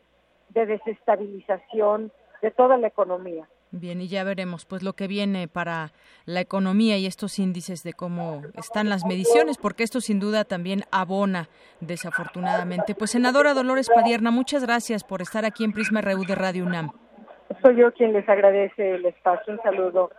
de 0.50 0.66
desestabilización 0.66 2.12
de 2.42 2.50
toda 2.50 2.76
la 2.76 2.88
economía. 2.88 3.48
Bien, 3.74 4.02
y 4.02 4.08
ya 4.08 4.22
veremos 4.22 4.66
pues 4.66 4.82
lo 4.82 4.92
que 4.92 5.06
viene 5.06 5.48
para 5.48 5.92
la 6.26 6.40
economía 6.40 6.98
y 6.98 7.06
estos 7.06 7.38
índices 7.38 7.82
de 7.82 7.94
cómo 7.94 8.42
están 8.54 8.90
las 8.90 9.06
mediciones, 9.06 9.56
porque 9.56 9.82
esto 9.82 10.02
sin 10.02 10.20
duda 10.20 10.44
también 10.44 10.82
abona 10.90 11.48
desafortunadamente. 11.80 12.94
Pues 12.94 13.12
senadora 13.12 13.54
Dolores 13.54 13.88
Padierna, 13.88 14.30
muchas 14.30 14.62
gracias 14.62 15.04
por 15.04 15.22
estar 15.22 15.46
aquí 15.46 15.64
en 15.64 15.72
Prisma 15.72 16.02
RU 16.02 16.24
de 16.26 16.34
Radio 16.34 16.66
UNAM. 16.66 16.90
Soy 17.62 17.76
yo 17.76 17.90
quien 17.94 18.12
les 18.12 18.28
agradece 18.28 18.96
el 18.96 19.06
espacio. 19.06 19.54
Un 19.54 19.62
saludo 19.62 20.10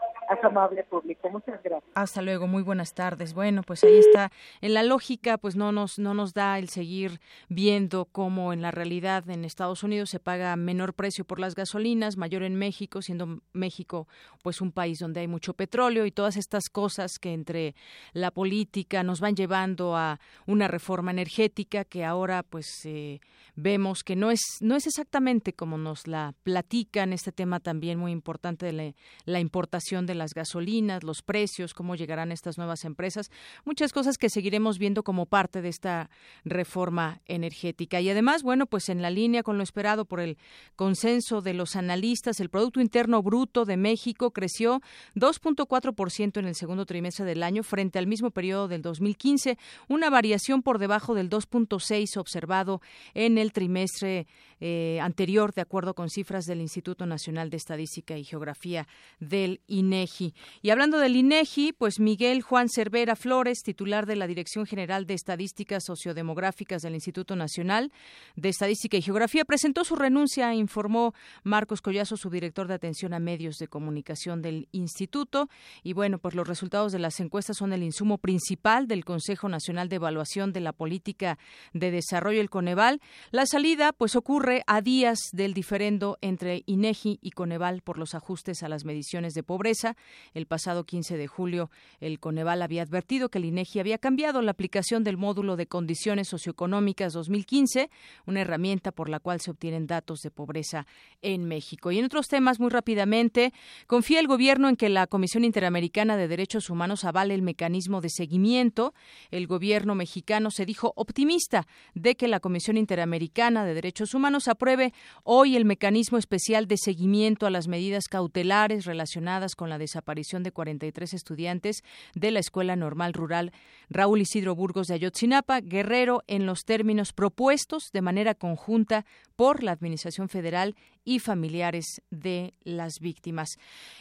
amable 0.43 0.83
público. 0.83 1.29
Muchas 1.29 1.61
gracias. 1.63 1.91
Hasta 1.95 2.21
luego, 2.21 2.47
muy 2.47 2.63
buenas 2.63 2.93
tardes. 2.93 3.33
Bueno, 3.33 3.63
pues 3.63 3.83
ahí 3.83 3.97
está. 3.97 4.31
En 4.61 4.73
la 4.73 4.83
lógica, 4.83 5.37
pues 5.37 5.55
no 5.55 5.71
nos, 5.71 5.99
no 5.99 6.13
nos 6.13 6.33
da 6.33 6.57
el 6.59 6.69
seguir 6.69 7.19
viendo 7.49 8.05
cómo 8.05 8.53
en 8.53 8.61
la 8.61 8.71
realidad 8.71 9.29
en 9.29 9.45
Estados 9.45 9.83
Unidos 9.83 10.09
se 10.09 10.19
paga 10.19 10.55
menor 10.55 10.93
precio 10.93 11.25
por 11.25 11.39
las 11.39 11.55
gasolinas, 11.55 12.17
mayor 12.17 12.43
en 12.43 12.55
México, 12.55 13.01
siendo 13.01 13.39
México 13.53 14.07
pues 14.41 14.61
un 14.61 14.71
país 14.71 14.99
donde 14.99 15.21
hay 15.21 15.27
mucho 15.27 15.53
petróleo 15.53 16.05
y 16.05 16.11
todas 16.11 16.37
estas 16.37 16.69
cosas 16.69 17.19
que 17.19 17.33
entre 17.33 17.75
la 18.13 18.31
política 18.31 19.03
nos 19.03 19.19
van 19.19 19.35
llevando 19.35 19.95
a 19.95 20.19
una 20.45 20.67
reforma 20.67 21.11
energética 21.11 21.85
que 21.85 22.03
ahora 22.03 22.43
pues 22.43 22.67
eh, 22.85 23.19
vemos 23.55 24.03
que 24.03 24.15
no 24.15 24.31
es, 24.31 24.41
no 24.61 24.75
es 24.75 24.87
exactamente 24.87 25.53
como 25.53 25.77
nos 25.77 26.07
la 26.07 26.33
platican, 26.43 27.13
este 27.13 27.31
tema 27.31 27.59
también 27.59 27.99
muy 27.99 28.11
importante 28.11 28.65
de 28.65 28.95
la, 29.25 29.39
importación 29.39 30.05
de 30.05 30.12
las 30.15 30.33
gasolinas, 30.33 31.03
los 31.03 31.21
precios, 31.21 31.75
cómo 31.75 31.95
llegarán 31.95 32.31
estas 32.31 32.57
nuevas 32.57 32.83
empresas, 32.83 33.29
muchas 33.63 33.93
cosas 33.93 34.17
que 34.17 34.29
seguiremos 34.29 34.79
viendo 34.79 35.03
como 35.03 35.27
parte 35.27 35.61
de 35.61 35.69
esta 35.69 36.09
reforma 36.43 37.21
energética. 37.27 38.01
Y 38.01 38.09
además, 38.09 38.41
bueno, 38.41 38.65
pues 38.65 38.89
en 38.89 39.03
la 39.03 39.11
línea 39.11 39.43
con 39.43 39.57
lo 39.57 39.63
esperado 39.63 40.05
por 40.05 40.19
el 40.19 40.39
consenso 40.75 41.41
de 41.41 41.53
los 41.53 41.75
analistas, 41.75 42.39
el 42.39 42.49
Producto 42.49 42.81
Interno 42.81 43.21
Bruto 43.21 43.65
de 43.65 43.77
México 43.77 44.31
creció 44.31 44.81
2.4% 45.15 46.39
en 46.39 46.45
el 46.45 46.55
segundo 46.55 46.87
trimestre 46.87 47.25
del 47.25 47.43
año 47.43 47.61
frente 47.61 47.99
al 47.99 48.07
mismo 48.07 48.31
periodo 48.31 48.67
del 48.67 48.81
2015, 48.81 49.59
una 49.89 50.09
variación 50.09 50.63
por 50.63 50.79
debajo 50.79 51.13
del 51.13 51.29
2.6 51.29 52.17
observado 52.17 52.81
en 53.13 53.37
el 53.37 53.43
el 53.43 53.51
trimestre 53.51 54.25
eh, 54.65 54.97
anterior, 55.01 55.53
de 55.53 55.59
acuerdo 55.59 55.93
con 55.93 56.09
cifras 56.09 56.45
del 56.45 56.61
Instituto 56.61 57.05
Nacional 57.05 57.49
de 57.49 57.57
Estadística 57.57 58.17
y 58.17 58.23
Geografía 58.23 58.87
del 59.19 59.59
INEGI. 59.67 60.33
Y 60.61 60.69
hablando 60.69 60.99
del 60.99 61.17
INEGI, 61.17 61.73
pues 61.73 61.99
Miguel 61.99 62.41
Juan 62.41 62.69
Cervera 62.69 63.17
Flores, 63.17 63.59
titular 63.61 64.05
de 64.05 64.15
la 64.15 64.25
Dirección 64.25 64.65
General 64.65 65.05
de 65.05 65.15
Estadísticas 65.15 65.83
Sociodemográficas 65.83 66.81
del 66.81 66.93
Instituto 66.93 67.35
Nacional 67.35 67.91
de 68.37 68.47
Estadística 68.47 68.95
y 68.95 69.01
Geografía, 69.01 69.43
presentó 69.43 69.83
su 69.83 69.97
renuncia, 69.97 70.53
informó 70.53 71.13
Marcos 71.43 71.81
Collazo, 71.81 72.15
su 72.15 72.29
director 72.29 72.69
de 72.69 72.75
atención 72.75 73.13
a 73.13 73.19
medios 73.19 73.57
de 73.57 73.67
comunicación 73.67 74.41
del 74.41 74.69
instituto. 74.71 75.49
Y 75.83 75.91
bueno, 75.91 76.19
pues 76.19 76.35
los 76.35 76.47
resultados 76.47 76.93
de 76.93 76.99
las 76.99 77.19
encuestas 77.19 77.57
son 77.57 77.73
el 77.73 77.83
insumo 77.83 78.17
principal 78.17 78.87
del 78.87 79.03
Consejo 79.03 79.49
Nacional 79.49 79.89
de 79.89 79.97
Evaluación 79.97 80.53
de 80.53 80.61
la 80.61 80.71
Política 80.71 81.37
de 81.73 81.91
Desarrollo, 81.91 82.39
el 82.39 82.49
Coneval. 82.49 83.01
La 83.31 83.45
salida, 83.45 83.91
pues 83.91 84.15
ocurre 84.15 84.52
a 84.67 84.81
días 84.81 85.19
del 85.31 85.53
diferendo 85.53 86.17
entre 86.21 86.61
INEGI 86.67 87.17
y 87.21 87.31
Coneval 87.31 87.81
por 87.81 87.97
los 87.97 88.13
ajustes 88.13 88.61
a 88.61 88.69
las 88.69 88.85
mediciones 88.85 89.33
de 89.33 89.41
pobreza. 89.41 89.95
El 90.33 90.45
pasado 90.45 90.83
15 90.83 91.17
de 91.17 91.27
julio, 91.27 91.71
el 91.99 92.19
Coneval 92.19 92.61
había 92.61 92.83
advertido 92.83 93.29
que 93.29 93.39
el 93.39 93.45
INEGI 93.45 93.79
había 93.79 93.97
cambiado 93.97 94.41
la 94.41 94.51
aplicación 94.51 95.03
del 95.03 95.17
módulo 95.17 95.55
de 95.55 95.65
condiciones 95.65 96.27
socioeconómicas 96.27 97.13
2015, 97.13 97.89
una 98.25 98.41
herramienta 98.41 98.91
por 98.91 99.09
la 99.09 99.19
cual 99.19 99.41
se 99.41 99.51
obtienen 99.51 99.87
datos 99.87 100.19
de 100.19 100.29
pobreza 100.29 100.85
en 101.21 101.45
México. 101.45 101.91
Y 101.91 101.99
en 101.99 102.05
otros 102.05 102.27
temas, 102.27 102.59
muy 102.59 102.69
rápidamente, 102.69 103.53
confía 103.87 104.19
el 104.19 104.27
gobierno 104.27 104.69
en 104.69 104.75
que 104.75 104.89
la 104.89 105.07
Comisión 105.07 105.43
Interamericana 105.43 106.17
de 106.17 106.27
Derechos 106.27 106.69
Humanos 106.69 107.05
avale 107.05 107.33
el 107.33 107.41
mecanismo 107.41 108.01
de 108.01 108.09
seguimiento. 108.09 108.93
El 109.31 109.47
gobierno 109.47 109.95
mexicano 109.95 110.51
se 110.51 110.65
dijo 110.65 110.93
optimista 110.95 111.65
de 111.95 112.15
que 112.15 112.27
la 112.27 112.39
Comisión 112.39 112.77
Interamericana 112.77 113.65
de 113.65 113.73
Derechos 113.73 114.13
Humanos 114.13 114.42
apruebe 114.47 114.93
hoy 115.23 115.55
el 115.55 115.65
mecanismo 115.65 116.17
especial 116.17 116.67
de 116.67 116.77
seguimiento 116.77 117.45
a 117.45 117.49
las 117.49 117.67
medidas 117.67 118.07
cautelares 118.07 118.85
relacionadas 118.85 119.55
con 119.55 119.69
la 119.69 119.77
desaparición 119.77 120.43
de 120.43 120.51
43 120.51 121.13
estudiantes 121.13 121.83
de 122.15 122.31
la 122.31 122.39
Escuela 122.39 122.75
Normal 122.75 123.13
Rural 123.13 123.51
Raúl 123.89 124.21
Isidro 124.21 124.55
Burgos 124.55 124.87
de 124.87 124.95
Ayotzinapa, 124.95 125.61
Guerrero, 125.61 126.23
en 126.27 126.45
los 126.45 126.65
términos 126.65 127.13
propuestos 127.13 127.91
de 127.91 128.01
manera 128.01 128.35
conjunta 128.35 129.05
por 129.35 129.63
la 129.63 129.71
Administración 129.71 130.29
Federal 130.29 130.75
y 131.05 131.19
familiares 131.19 132.01
de 132.09 132.53
las 132.63 132.99
víctimas. 132.99 133.49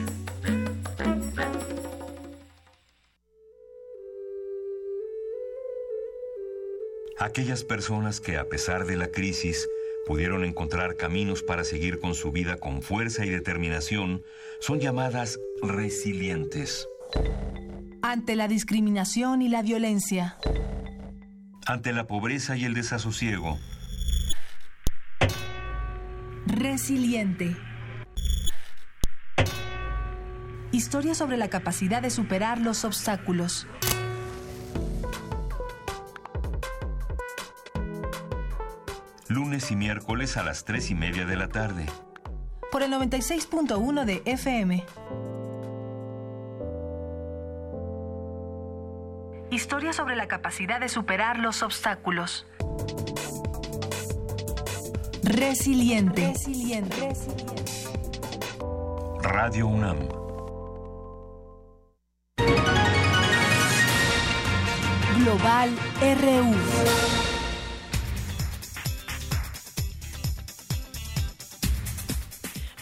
aquellas 7.34 7.64
personas 7.64 8.20
que 8.20 8.36
a 8.36 8.48
pesar 8.48 8.86
de 8.86 8.96
la 8.96 9.08
crisis 9.08 9.68
pudieron 10.06 10.44
encontrar 10.44 10.96
caminos 10.96 11.42
para 11.42 11.64
seguir 11.64 11.98
con 12.00 12.14
su 12.14 12.32
vida 12.32 12.56
con 12.56 12.82
fuerza 12.82 13.24
y 13.24 13.30
determinación, 13.30 14.22
son 14.60 14.80
llamadas 14.80 15.38
resilientes. 15.62 16.86
Ante 18.02 18.36
la 18.36 18.48
discriminación 18.48 19.42
y 19.42 19.48
la 19.48 19.62
violencia. 19.62 20.36
Ante 21.66 21.92
la 21.92 22.06
pobreza 22.06 22.56
y 22.56 22.64
el 22.64 22.74
desasosiego. 22.74 23.58
Resiliente. 26.46 27.56
Historia 30.72 31.14
sobre 31.14 31.36
la 31.36 31.48
capacidad 31.48 32.02
de 32.02 32.10
superar 32.10 32.60
los 32.60 32.84
obstáculos. 32.84 33.66
Lunes 39.34 39.72
y 39.72 39.76
miércoles 39.76 40.36
a 40.36 40.44
las 40.44 40.64
3 40.64 40.92
y 40.92 40.94
media 40.94 41.26
de 41.26 41.36
la 41.36 41.48
tarde. 41.48 41.86
Por 42.70 42.82
el 42.82 42.92
96.1 42.92 44.04
de 44.04 44.22
FM. 44.24 44.84
Historia 49.50 49.92
sobre 49.92 50.14
la 50.14 50.28
capacidad 50.28 50.78
de 50.80 50.88
superar 50.88 51.38
los 51.40 51.62
obstáculos. 51.62 52.46
Resiliente. 55.24 56.28
Resiliente. 56.28 57.12
Radio 59.20 59.66
UNAM. 59.66 59.98
Global 65.18 65.70
RU. 66.00 67.23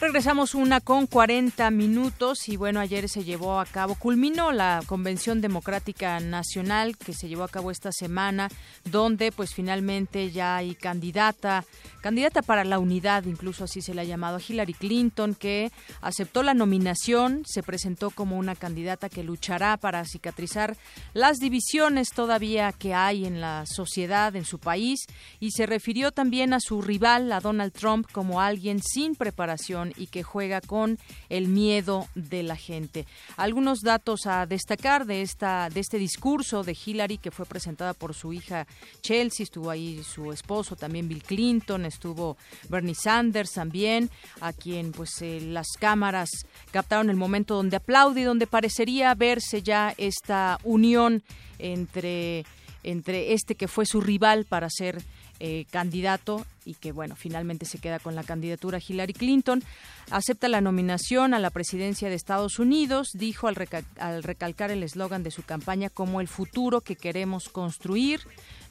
Regresamos 0.03 0.57
una 0.57 0.81
con 0.81 1.07
40 1.07 1.71
minutos 1.71 2.49
y 2.49 2.57
bueno, 2.57 2.81
ayer 2.81 3.09
se 3.09 3.23
llevó 3.23 3.61
a 3.61 3.65
cabo, 3.65 3.95
culminó 3.95 4.51
la 4.51 4.83
Convención 4.85 5.41
Democrática 5.41 6.19
Nacional 6.19 6.99
que 6.99 7.13
se 7.13 7.29
llevó 7.29 7.45
a 7.45 7.49
cabo 7.49 7.71
esta 7.71 7.93
semana, 7.93 8.49
donde 8.85 9.31
pues 9.31 9.55
finalmente 9.55 10.33
ya 10.33 10.57
hay 10.57 10.75
candidata, 10.75 11.65
candidata 12.01 12.43
para 12.43 12.65
la 12.65 12.81
unidad, 12.81 13.27
incluso 13.27 13.63
así 13.63 13.81
se 13.81 13.95
le 13.95 14.01
ha 14.01 14.05
llamado 14.05 14.39
a 14.39 14.41
Hillary 14.41 14.75
Clinton, 14.75 15.37
que 15.37 15.71
aceptó 16.01 16.43
la 16.43 16.55
nominación, 16.55 17.45
se 17.47 17.63
presentó 17.63 18.11
como 18.11 18.37
una 18.37 18.57
candidata 18.57 19.09
que 19.09 19.23
luchará 19.23 19.77
para 19.77 20.05
cicatrizar 20.05 20.77
las 21.15 21.39
divisiones 21.39 22.09
todavía 22.09 22.73
que 22.73 22.93
hay 22.93 23.25
en 23.25 23.41
la 23.41 23.67
sociedad, 23.67 24.35
en 24.35 24.47
su 24.47 24.59
país, 24.59 25.07
y 25.39 25.53
se 25.53 25.65
refirió 25.67 26.11
también 26.11 26.55
a 26.55 26.59
su 26.59 26.83
rival, 26.83 27.31
a 27.31 27.39
Donald 27.39 27.73
Trump, 27.73 28.11
como 28.11 28.41
alguien 28.41 28.83
sin 28.83 29.15
preparación 29.15 29.92
y 29.97 30.07
que 30.07 30.23
juega 30.23 30.61
con 30.61 30.99
el 31.29 31.49
miedo 31.49 32.09
de 32.15 32.43
la 32.43 32.57
gente. 32.57 33.07
Algunos 33.37 33.81
datos 33.81 34.27
a 34.27 34.47
destacar 34.47 35.07
de 35.07 35.23
esta 35.23 35.69
de 35.71 35.81
este 35.81 35.99
discurso 35.99 36.63
de 36.63 36.77
Hillary 36.85 37.19
que 37.19 37.31
fue 37.31 37.47
presentada 37.47 37.95
por 37.95 38.15
su 38.15 38.33
hija 38.33 38.67
Chelsea, 39.01 39.45
estuvo 39.45 39.71
ahí 39.71 40.03
su 40.05 40.33
esposo 40.33 40.77
también 40.77 41.09
Bill 41.09 41.23
Clinton, 41.23 41.85
estuvo 41.85 42.37
Bernie 42.69 42.95
Sanders 42.95 43.53
también, 43.53 44.11
a 44.41 44.53
quien 44.53 44.93
pues 44.93 45.11
eh, 45.23 45.41
las 45.41 45.67
cámaras 45.79 46.31
captaron 46.71 47.11
el 47.11 47.17
momento 47.17 47.55
donde 47.55 47.77
aplaude 47.77 48.23
y 48.23 48.25
donde 48.25 48.47
parecería 48.47 49.15
verse 49.15 49.63
ya 49.63 49.95
esta 49.97 50.59
unión 50.65 51.23
entre 51.59 52.45
entre 52.85 53.33
este 53.33 53.55
que 53.55 53.69
fue 53.69 53.87
su 53.87 54.01
rival 54.01 54.45
para 54.45 54.69
ser 54.69 55.03
eh, 55.41 55.67
candidato 55.71 56.45
y 56.65 56.75
que, 56.75 56.93
bueno, 56.93 57.17
finalmente 57.17 57.67
se 57.67 57.79
queda 57.79 57.99
con 57.99 58.15
la 58.15 58.25
candidatura 58.25 58.79
Hillary 58.87 59.13
Clinton. 59.13 59.63
Acepta 60.11 60.49
la 60.49 60.61
nominación 60.61 61.35
a 61.35 61.39
la 61.39 61.51
presidencia 61.51 62.09
de 62.09 62.15
Estados 62.15 62.59
Unidos, 62.59 63.11
dijo 63.15 63.49
al, 63.49 63.57
al 63.99 64.23
recalcar 64.23 64.71
el 64.71 64.83
eslogan 64.83 65.23
de 65.23 65.31
su 65.31 65.43
campaña 65.43 65.91
como 65.91 66.21
el 66.21 66.29
futuro 66.29 66.81
que 66.81 66.97
queremos 66.97 67.49
construir. 67.49 68.21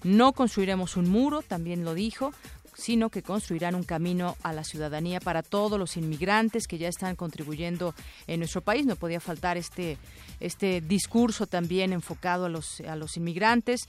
No 0.03 0.33
construiremos 0.33 0.97
un 0.97 1.09
muro, 1.09 1.41
también 1.41 1.85
lo 1.85 1.93
dijo, 1.93 2.33
sino 2.75 3.09
que 3.09 3.21
construirán 3.21 3.75
un 3.75 3.83
camino 3.83 4.37
a 4.43 4.53
la 4.53 4.63
ciudadanía 4.63 5.19
para 5.19 5.43
todos 5.43 5.77
los 5.77 5.97
inmigrantes 5.97 6.67
que 6.67 6.77
ya 6.77 6.87
están 6.87 7.15
contribuyendo 7.15 7.93
en 8.27 8.39
nuestro 8.39 8.61
país. 8.61 8.85
No 8.85 8.95
podía 8.95 9.19
faltar 9.19 9.57
este, 9.57 9.97
este 10.39 10.81
discurso 10.81 11.47
también 11.47 11.93
enfocado 11.93 12.45
a 12.45 12.49
los, 12.49 12.81
a 12.81 12.95
los 12.95 13.17
inmigrantes. 13.17 13.81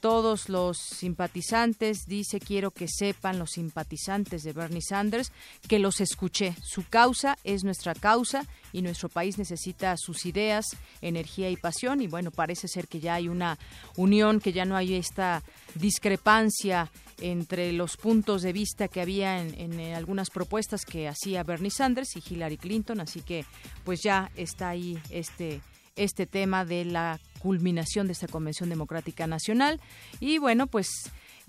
Todos 0.00 0.48
los 0.48 0.78
simpatizantes, 0.78 2.06
dice, 2.06 2.40
quiero 2.40 2.70
que 2.70 2.88
sepan 2.88 3.38
los 3.38 3.50
simpatizantes 3.50 4.42
de 4.42 4.52
Bernie 4.52 4.80
Sanders, 4.80 5.30
que 5.68 5.78
los 5.78 6.00
escuché. 6.00 6.54
Su 6.62 6.84
causa 6.88 7.36
es 7.44 7.64
nuestra 7.64 7.94
causa 7.94 8.46
y 8.72 8.80
nuestro 8.82 9.10
país 9.10 9.36
necesita 9.36 9.96
sus 9.98 10.24
ideas, 10.24 10.64
energía 11.02 11.50
y 11.50 11.56
pasión. 11.56 12.00
Y 12.00 12.06
bueno, 12.06 12.30
parece 12.30 12.66
ser 12.66 12.88
que 12.88 13.00
ya 13.00 13.14
hay 13.14 13.28
una 13.28 13.58
unión, 13.96 14.40
que 14.40 14.52
ya 14.52 14.64
no 14.64 14.76
hay 14.76 14.94
esta 14.94 15.42
discrepancia 15.74 16.90
entre 17.20 17.72
los 17.72 17.96
puntos 17.96 18.42
de 18.42 18.52
vista 18.52 18.88
que 18.88 19.00
había 19.00 19.40
en, 19.42 19.80
algunas 19.94 20.30
propuestas 20.30 20.84
que 20.84 21.08
hacía 21.08 21.42
Bernie 21.42 21.70
Sanders 21.70 22.16
y 22.16 22.22
Hillary 22.26 22.56
Clinton, 22.56 23.00
así 23.00 23.20
que 23.20 23.44
pues 23.84 24.00
ya 24.02 24.30
está 24.36 24.70
ahí 24.70 24.98
este 25.10 25.60
este 25.96 26.24
tema 26.26 26.64
de 26.64 26.84
la 26.84 27.20
culminación 27.40 28.06
de 28.06 28.14
esta 28.14 28.28
Convención 28.28 28.70
Democrática 28.70 29.26
Nacional. 29.26 29.80
Y 30.18 30.38
bueno 30.38 30.66
pues 30.66 30.88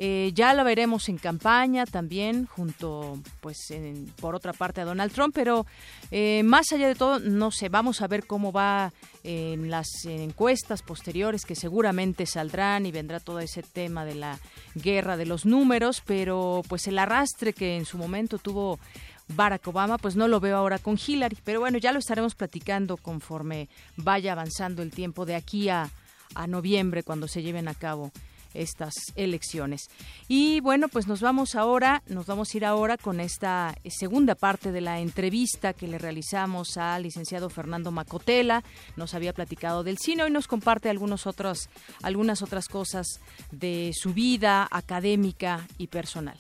eh, 0.03 0.31
ya 0.33 0.55
lo 0.55 0.63
veremos 0.63 1.09
en 1.09 1.19
campaña 1.19 1.85
también, 1.85 2.47
junto, 2.47 3.19
pues, 3.39 3.71
por 4.19 4.33
otra 4.33 4.51
parte 4.51 4.81
a 4.81 4.85
Donald 4.85 5.13
Trump, 5.13 5.31
pero 5.35 5.67
eh, 6.09 6.41
más 6.43 6.71
allá 6.71 6.87
de 6.87 6.95
todo, 6.95 7.19
no 7.19 7.51
sé, 7.51 7.69
vamos 7.69 8.01
a 8.01 8.07
ver 8.07 8.25
cómo 8.25 8.51
va 8.51 8.93
en 9.23 9.69
las 9.69 9.85
encuestas 10.05 10.81
posteriores 10.81 11.45
que 11.45 11.53
seguramente 11.53 12.25
saldrán 12.25 12.87
y 12.87 12.91
vendrá 12.91 13.19
todo 13.19 13.41
ese 13.41 13.61
tema 13.61 14.03
de 14.03 14.15
la 14.15 14.39
guerra 14.73 15.17
de 15.17 15.27
los 15.27 15.45
números, 15.45 16.01
pero 16.03 16.63
pues 16.67 16.87
el 16.87 16.97
arrastre 16.97 17.53
que 17.53 17.77
en 17.77 17.85
su 17.85 17.99
momento 17.99 18.39
tuvo 18.39 18.79
Barack 19.27 19.67
Obama, 19.67 19.99
pues 19.99 20.15
no 20.15 20.27
lo 20.27 20.39
veo 20.39 20.57
ahora 20.57 20.79
con 20.79 20.97
Hillary, 20.97 21.37
pero 21.43 21.59
bueno, 21.59 21.77
ya 21.77 21.91
lo 21.91 21.99
estaremos 21.99 22.33
platicando 22.33 22.97
conforme 22.97 23.69
vaya 23.97 24.31
avanzando 24.31 24.81
el 24.81 24.89
tiempo 24.89 25.27
de 25.27 25.35
aquí 25.35 25.69
a, 25.69 25.91
a 26.33 26.47
noviembre 26.47 27.03
cuando 27.03 27.27
se 27.27 27.43
lleven 27.43 27.67
a 27.67 27.75
cabo 27.75 28.11
estas 28.53 28.93
elecciones. 29.15 29.89
Y 30.27 30.59
bueno, 30.61 30.87
pues 30.87 31.07
nos 31.07 31.21
vamos 31.21 31.55
ahora, 31.55 32.03
nos 32.07 32.25
vamos 32.25 32.53
a 32.53 32.57
ir 32.57 32.65
ahora 32.65 32.97
con 32.97 33.19
esta 33.19 33.75
segunda 33.89 34.35
parte 34.35 34.71
de 34.71 34.81
la 34.81 34.99
entrevista 34.99 35.73
que 35.73 35.87
le 35.87 35.97
realizamos 35.97 36.77
al 36.77 37.03
licenciado 37.03 37.49
Fernando 37.49 37.91
Macotela. 37.91 38.63
Nos 38.95 39.13
había 39.13 39.33
platicado 39.33 39.83
del 39.83 39.97
cine 39.97 40.27
y 40.27 40.31
nos 40.31 40.47
comparte 40.47 40.89
algunos 40.89 41.27
otros, 41.27 41.69
algunas 42.01 42.41
otras 42.41 42.67
cosas 42.67 43.19
de 43.51 43.91
su 43.93 44.13
vida 44.13 44.67
académica 44.69 45.67
y 45.77 45.87
personal. 45.87 46.37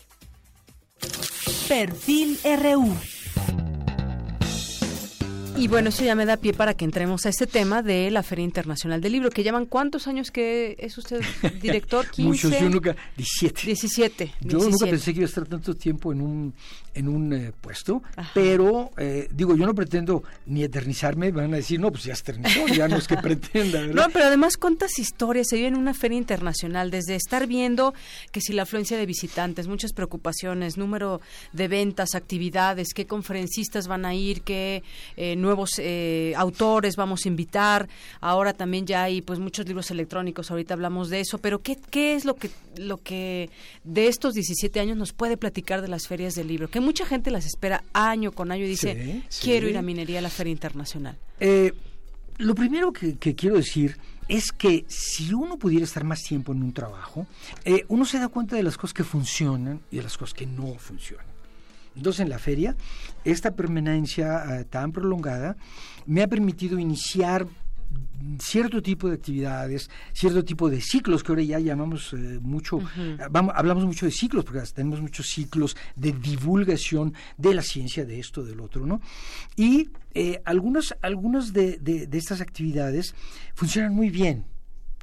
Perfil 1.67 2.37
RU. 2.43 3.70
Y 5.61 5.67
bueno, 5.67 5.89
eso 5.89 6.03
ya 6.03 6.15
me 6.15 6.25
da 6.25 6.37
pie 6.37 6.53
para 6.53 6.73
que 6.73 6.85
entremos 6.85 7.27
a 7.27 7.29
este 7.29 7.45
tema 7.45 7.83
de 7.83 8.09
la 8.09 8.23
Feria 8.23 8.43
Internacional 8.43 8.99
del 8.99 9.11
Libro, 9.11 9.29
que 9.29 9.43
llevan 9.43 9.67
cuántos 9.67 10.07
años 10.07 10.31
que 10.31 10.75
es 10.79 10.97
usted 10.97 11.21
director, 11.61 12.09
15. 12.09 12.27
Muchos, 12.27 12.59
yo 12.59 12.67
nunca, 12.67 12.95
17. 13.15 13.67
17. 13.67 14.33
Yo 14.41 14.57
nunca 14.57 14.87
pensé 14.87 15.13
que 15.13 15.19
iba 15.19 15.27
a 15.27 15.29
estar 15.29 15.45
tanto 15.45 15.75
tiempo 15.75 16.13
en 16.13 16.21
un, 16.21 16.53
en 16.95 17.07
un 17.07 17.31
eh, 17.31 17.51
puesto, 17.61 18.01
pero 18.33 18.89
eh, 18.97 19.27
digo, 19.31 19.55
yo 19.55 19.67
no 19.67 19.75
pretendo 19.75 20.23
ni 20.47 20.63
eternizarme, 20.63 21.29
van 21.31 21.53
a 21.53 21.57
decir, 21.57 21.79
no, 21.79 21.91
pues 21.91 22.05
ya 22.05 22.13
eternizó, 22.13 22.65
ya 22.65 22.87
no 22.87 22.97
es 22.97 23.07
que 23.07 23.17
pretenda. 23.21 23.85
No, 23.85 24.09
pero 24.11 24.25
además 24.25 24.57
cuántas 24.57 24.97
historias 24.97 25.47
se 25.47 25.57
viven 25.57 25.75
en 25.75 25.79
una 25.79 25.93
feria 25.93 26.17
internacional, 26.17 26.89
desde 26.89 27.15
estar 27.15 27.45
viendo 27.45 27.93
que 28.31 28.41
si 28.41 28.53
la 28.53 28.63
afluencia 28.63 28.97
de 28.97 29.05
visitantes, 29.05 29.67
muchas 29.67 29.93
preocupaciones, 29.93 30.77
número 30.77 31.21
de 31.53 31.67
ventas, 31.67 32.15
actividades, 32.15 32.95
qué 32.95 33.05
conferencistas 33.05 33.87
van 33.87 34.05
a 34.05 34.15
ir, 34.15 34.41
qué 34.41 34.81
eh, 35.17 35.35
nuevos 35.51 35.71
eh, 35.79 36.33
autores 36.37 36.95
vamos 36.95 37.25
a 37.25 37.27
invitar. 37.27 37.89
Ahora 38.21 38.53
también 38.53 38.85
ya 38.85 39.03
hay 39.03 39.21
pues 39.21 39.39
muchos 39.39 39.67
libros 39.67 39.91
electrónicos, 39.91 40.49
ahorita 40.49 40.73
hablamos 40.73 41.09
de 41.09 41.19
eso, 41.19 41.39
pero 41.39 41.61
¿qué, 41.61 41.77
qué 41.89 42.15
es 42.15 42.23
lo 42.23 42.35
que, 42.35 42.49
lo 42.77 42.97
que 42.97 43.49
de 43.83 44.07
estos 44.07 44.33
17 44.33 44.79
años 44.79 44.95
nos 44.95 45.11
puede 45.11 45.35
platicar 45.35 45.81
de 45.81 45.89
las 45.89 46.07
ferias 46.07 46.35
del 46.35 46.47
libro? 46.47 46.69
Que 46.69 46.79
mucha 46.79 47.05
gente 47.05 47.31
las 47.31 47.45
espera 47.45 47.83
año 47.91 48.31
con 48.31 48.51
año 48.51 48.63
y 48.63 48.69
dice, 48.69 49.23
quiero 49.41 49.67
ir 49.67 49.77
a 49.77 49.81
Minería 49.81 50.19
a 50.19 50.21
la 50.21 50.29
Feria 50.29 50.51
Internacional. 50.51 51.17
Eh, 51.41 51.73
lo 52.37 52.55
primero 52.55 52.93
que, 52.93 53.17
quiero 53.17 53.57
decir 53.57 53.97
es 54.29 54.53
que 54.53 54.85
si 54.87 55.33
uno 55.33 55.57
pudiera 55.57 55.83
estar 55.83 56.05
más 56.05 56.21
tiempo 56.23 56.53
en 56.53 56.63
un 56.63 56.71
trabajo, 56.71 57.27
eh, 57.65 57.83
uno 57.89 58.05
se 58.05 58.19
da 58.19 58.29
cuenta 58.29 58.55
de 58.55 58.63
las 58.63 58.77
cosas 58.77 58.93
que 58.93 59.03
funcionan 59.03 59.81
y 59.91 59.97
de 59.97 60.03
las 60.03 60.17
cosas 60.17 60.33
que 60.33 60.45
no 60.45 60.75
funcionan. 60.75 61.30
Entonces, 61.95 62.21
en 62.21 62.29
la 62.29 62.39
feria, 62.39 62.75
esta 63.23 63.55
permanencia 63.55 64.59
eh, 64.59 64.65
tan 64.65 64.91
prolongada 64.91 65.57
me 66.05 66.21
ha 66.21 66.27
permitido 66.27 66.79
iniciar 66.79 67.47
cierto 68.39 68.81
tipo 68.81 69.09
de 69.09 69.15
actividades, 69.15 69.89
cierto 70.13 70.43
tipo 70.43 70.69
de 70.69 70.81
ciclos 70.81 71.23
que 71.23 71.31
ahora 71.31 71.43
ya 71.43 71.59
llamamos 71.59 72.13
eh, 72.13 72.39
mucho, 72.41 72.79
vamos, 73.29 73.53
hablamos 73.55 73.85
mucho 73.85 74.05
de 74.05 74.11
ciclos 74.11 74.45
porque 74.45 74.61
tenemos 74.73 75.01
muchos 75.01 75.27
ciclos 75.27 75.75
de 75.95 76.11
divulgación 76.13 77.13
de 77.37 77.53
la 77.53 77.61
ciencia, 77.61 78.05
de 78.05 78.19
esto, 78.19 78.43
del 78.43 78.59
otro, 78.59 78.85
¿no? 78.85 79.01
Y 79.55 79.89
eh, 80.13 80.41
algunas, 80.45 80.95
algunas 81.01 81.53
de, 81.53 81.77
de, 81.77 82.17
estas 82.17 82.41
actividades 82.41 83.15
funcionan 83.53 83.93
muy 83.93 84.09
bien 84.09 84.45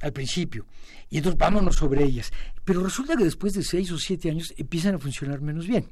al 0.01 0.13
principio 0.13 0.65
y 1.09 1.17
entonces 1.17 1.37
vámonos 1.37 1.75
sobre 1.75 2.03
ellas, 2.03 2.31
pero 2.63 2.83
resulta 2.83 3.15
que 3.15 3.23
después 3.23 3.53
de 3.53 3.63
seis 3.63 3.91
o 3.91 3.97
siete 3.97 4.29
años 4.29 4.53
empiezan 4.57 4.95
a 4.95 4.99
funcionar 4.99 5.41
menos 5.41 5.67
bien. 5.67 5.85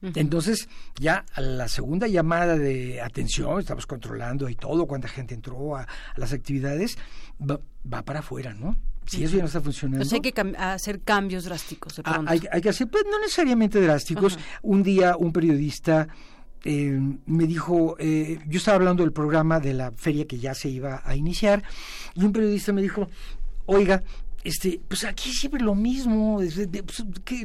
Entonces, 0.00 0.68
ya 1.00 1.24
a 1.34 1.40
la 1.40 1.66
segunda 1.66 2.06
llamada 2.06 2.56
de 2.56 3.00
atención, 3.00 3.58
estamos 3.58 3.86
controlando 3.86 4.48
y 4.48 4.54
todo, 4.54 4.86
cuánta 4.86 5.08
gente 5.08 5.34
entró 5.34 5.76
a, 5.76 5.88
las 6.16 6.32
actividades, 6.32 6.96
va, 7.40 7.60
para 8.02 8.20
afuera, 8.20 8.54
¿no? 8.54 8.76
Si 9.06 9.24
eso 9.24 9.36
ya 9.36 9.42
no 9.42 9.46
está 9.46 9.60
funcionando. 9.60 10.02
Entonces 10.04 10.12
hay 10.12 10.32
que 10.32 10.56
hacer 10.58 11.00
cambios 11.00 11.44
drásticos. 11.44 11.96
De 11.96 12.02
ah, 12.04 12.22
hay, 12.26 12.60
que 12.60 12.68
hacer, 12.68 12.88
pues 12.88 13.04
no 13.10 13.18
necesariamente 13.18 13.80
drásticos. 13.80 14.38
Un 14.62 14.82
día 14.82 15.16
un 15.16 15.32
periodista 15.32 16.06
eh, 16.64 17.00
me 17.26 17.46
dijo, 17.46 17.96
eh, 17.98 18.38
yo 18.46 18.58
estaba 18.58 18.76
hablando 18.76 19.02
del 19.02 19.12
programa 19.12 19.60
de 19.60 19.72
la 19.74 19.92
feria 19.92 20.26
que 20.26 20.38
ya 20.38 20.54
se 20.54 20.68
iba 20.68 21.02
a 21.04 21.16
iniciar, 21.16 21.62
y 22.14 22.24
un 22.24 22.32
periodista 22.32 22.72
me 22.72 22.82
dijo, 22.82 23.08
oiga, 23.66 24.02
este, 24.44 24.80
pues 24.86 25.04
aquí 25.04 25.30
siempre 25.32 25.60
lo 25.60 25.74
mismo, 25.74 26.36
pues, 26.36 26.56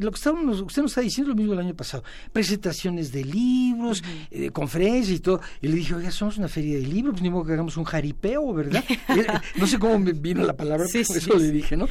lo 0.00 0.10
que 0.10 0.16
estábamos, 0.16 0.60
usted 0.60 0.82
nos 0.82 0.92
está 0.92 1.00
diciendo 1.00 1.30
lo 1.30 1.36
mismo 1.36 1.52
el 1.52 1.58
año 1.58 1.74
pasado, 1.74 2.04
presentaciones 2.32 3.12
de 3.12 3.24
libros, 3.24 4.02
eh, 4.30 4.50
conferencias 4.50 5.18
y 5.18 5.20
todo, 5.20 5.40
y 5.60 5.68
le 5.68 5.76
dije, 5.76 5.94
oiga, 5.94 6.10
somos 6.10 6.38
una 6.38 6.48
feria 6.48 6.76
de 6.76 6.86
libros, 6.86 7.14
pues 7.14 7.22
ni 7.22 7.30
modo 7.30 7.44
que 7.44 7.52
hagamos 7.52 7.76
un 7.76 7.84
jaripeo, 7.84 8.52
¿verdad? 8.52 8.84
Eh, 9.14 9.26
no 9.56 9.66
sé 9.66 9.78
cómo 9.78 9.98
me 9.98 10.12
vino 10.12 10.42
la 10.44 10.56
palabra, 10.56 10.86
por 10.90 10.96
eso 10.96 11.38
le 11.38 11.50
dije, 11.50 11.76
¿no? 11.76 11.86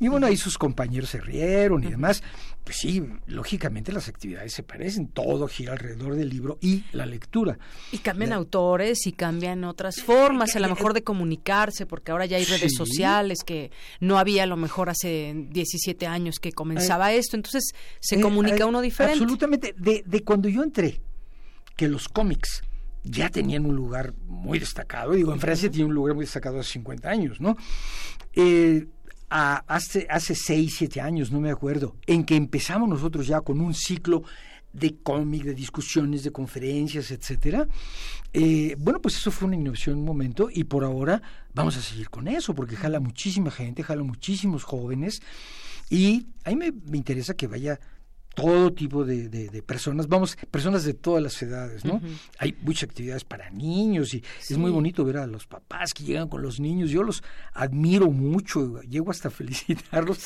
Y 0.00 0.08
bueno, 0.08 0.26
ahí 0.26 0.36
sus 0.36 0.58
compañeros 0.58 1.10
se 1.10 1.20
rieron 1.20 1.82
y 1.84 1.88
demás, 1.88 2.22
pues 2.66 2.78
sí, 2.78 3.00
lógicamente 3.28 3.92
las 3.92 4.08
actividades 4.08 4.52
se 4.52 4.64
parecen, 4.64 5.06
todo 5.06 5.46
gira 5.46 5.74
alrededor 5.74 6.16
del 6.16 6.28
libro 6.28 6.58
y 6.60 6.82
la 6.90 7.06
lectura. 7.06 7.60
Y 7.92 7.98
cambian 7.98 8.32
autores 8.32 9.06
y 9.06 9.12
cambian 9.12 9.62
otras 9.62 10.02
formas, 10.02 10.56
a 10.56 10.58
lo 10.58 10.68
mejor 10.68 10.92
de 10.92 11.04
comunicarse, 11.04 11.86
porque 11.86 12.10
ahora 12.10 12.26
ya 12.26 12.38
hay 12.38 12.44
redes 12.44 12.74
sociales 12.74 13.44
que 13.46 13.70
no 14.00 14.18
había 14.18 14.42
a 14.42 14.46
lo 14.46 14.56
mejor 14.56 14.90
hace 14.90 15.32
17 15.48 16.08
años 16.08 16.40
que 16.40 16.50
comenzaba 16.50 17.12
eh, 17.12 17.18
esto, 17.18 17.36
entonces 17.36 17.72
se 18.00 18.16
eh, 18.16 18.20
comunica 18.20 18.64
eh, 18.64 18.66
uno 18.66 18.80
diferente. 18.80 19.22
Absolutamente, 19.22 19.72
de, 19.78 20.02
de 20.04 20.24
cuando 20.24 20.48
yo 20.48 20.64
entré, 20.64 21.00
que 21.76 21.86
los 21.86 22.08
cómics 22.08 22.64
ya 23.04 23.30
tenían 23.30 23.64
un 23.64 23.76
lugar 23.76 24.12
muy 24.26 24.58
destacado, 24.58 25.12
digo, 25.12 25.32
en 25.32 25.38
Francia 25.38 25.70
tiene 25.70 25.84
un 25.84 25.94
lugar 25.94 26.16
muy 26.16 26.24
destacado 26.24 26.58
hace 26.58 26.72
50 26.72 27.08
años, 27.08 27.40
¿no? 27.40 27.56
Eh, 28.32 28.86
hace, 29.28 30.06
hace 30.08 30.34
seis, 30.34 30.76
siete 30.78 31.00
años, 31.00 31.30
no 31.32 31.40
me 31.40 31.50
acuerdo, 31.50 31.96
en 32.06 32.24
que 32.24 32.36
empezamos 32.36 32.88
nosotros 32.88 33.26
ya 33.26 33.40
con 33.40 33.60
un 33.60 33.74
ciclo 33.74 34.22
de 34.72 34.96
cómic, 35.02 35.44
de 35.44 35.54
discusiones, 35.54 36.22
de 36.22 36.32
conferencias, 36.32 37.10
etcétera. 37.10 37.66
Eh, 38.32 38.76
bueno, 38.78 39.00
pues 39.00 39.16
eso 39.16 39.30
fue 39.30 39.48
una 39.48 39.56
innovación 39.56 39.94
en 39.94 40.00
un 40.00 40.06
momento 40.06 40.48
y 40.52 40.64
por 40.64 40.84
ahora 40.84 41.22
vamos 41.54 41.76
a 41.76 41.82
seguir 41.82 42.10
con 42.10 42.28
eso 42.28 42.54
porque 42.54 42.76
jala 42.76 43.00
muchísima 43.00 43.50
gente, 43.50 43.82
jala 43.82 44.02
muchísimos 44.02 44.64
jóvenes 44.64 45.22
y 45.88 46.26
a 46.44 46.50
mí 46.50 46.56
me 46.56 46.96
interesa 46.98 47.34
que 47.34 47.46
vaya 47.46 47.80
todo 48.36 48.70
tipo 48.70 49.02
de, 49.06 49.30
de, 49.30 49.62
personas, 49.62 50.08
vamos, 50.08 50.36
personas 50.50 50.84
de 50.84 50.92
todas 50.92 51.22
las 51.22 51.40
edades, 51.40 51.86
¿no? 51.86 52.02
Hay 52.38 52.54
muchas 52.60 52.90
actividades 52.90 53.24
para 53.24 53.48
niños 53.48 54.12
y 54.12 54.22
es 54.38 54.58
muy 54.58 54.70
bonito 54.70 55.06
ver 55.06 55.16
a 55.16 55.26
los 55.26 55.46
papás 55.46 55.94
que 55.94 56.04
llegan 56.04 56.28
con 56.28 56.42
los 56.42 56.60
niños, 56.60 56.90
yo 56.90 57.02
los 57.02 57.24
admiro 57.54 58.10
mucho, 58.10 58.82
llego 58.82 59.10
hasta 59.10 59.30
felicitarlos, 59.30 60.18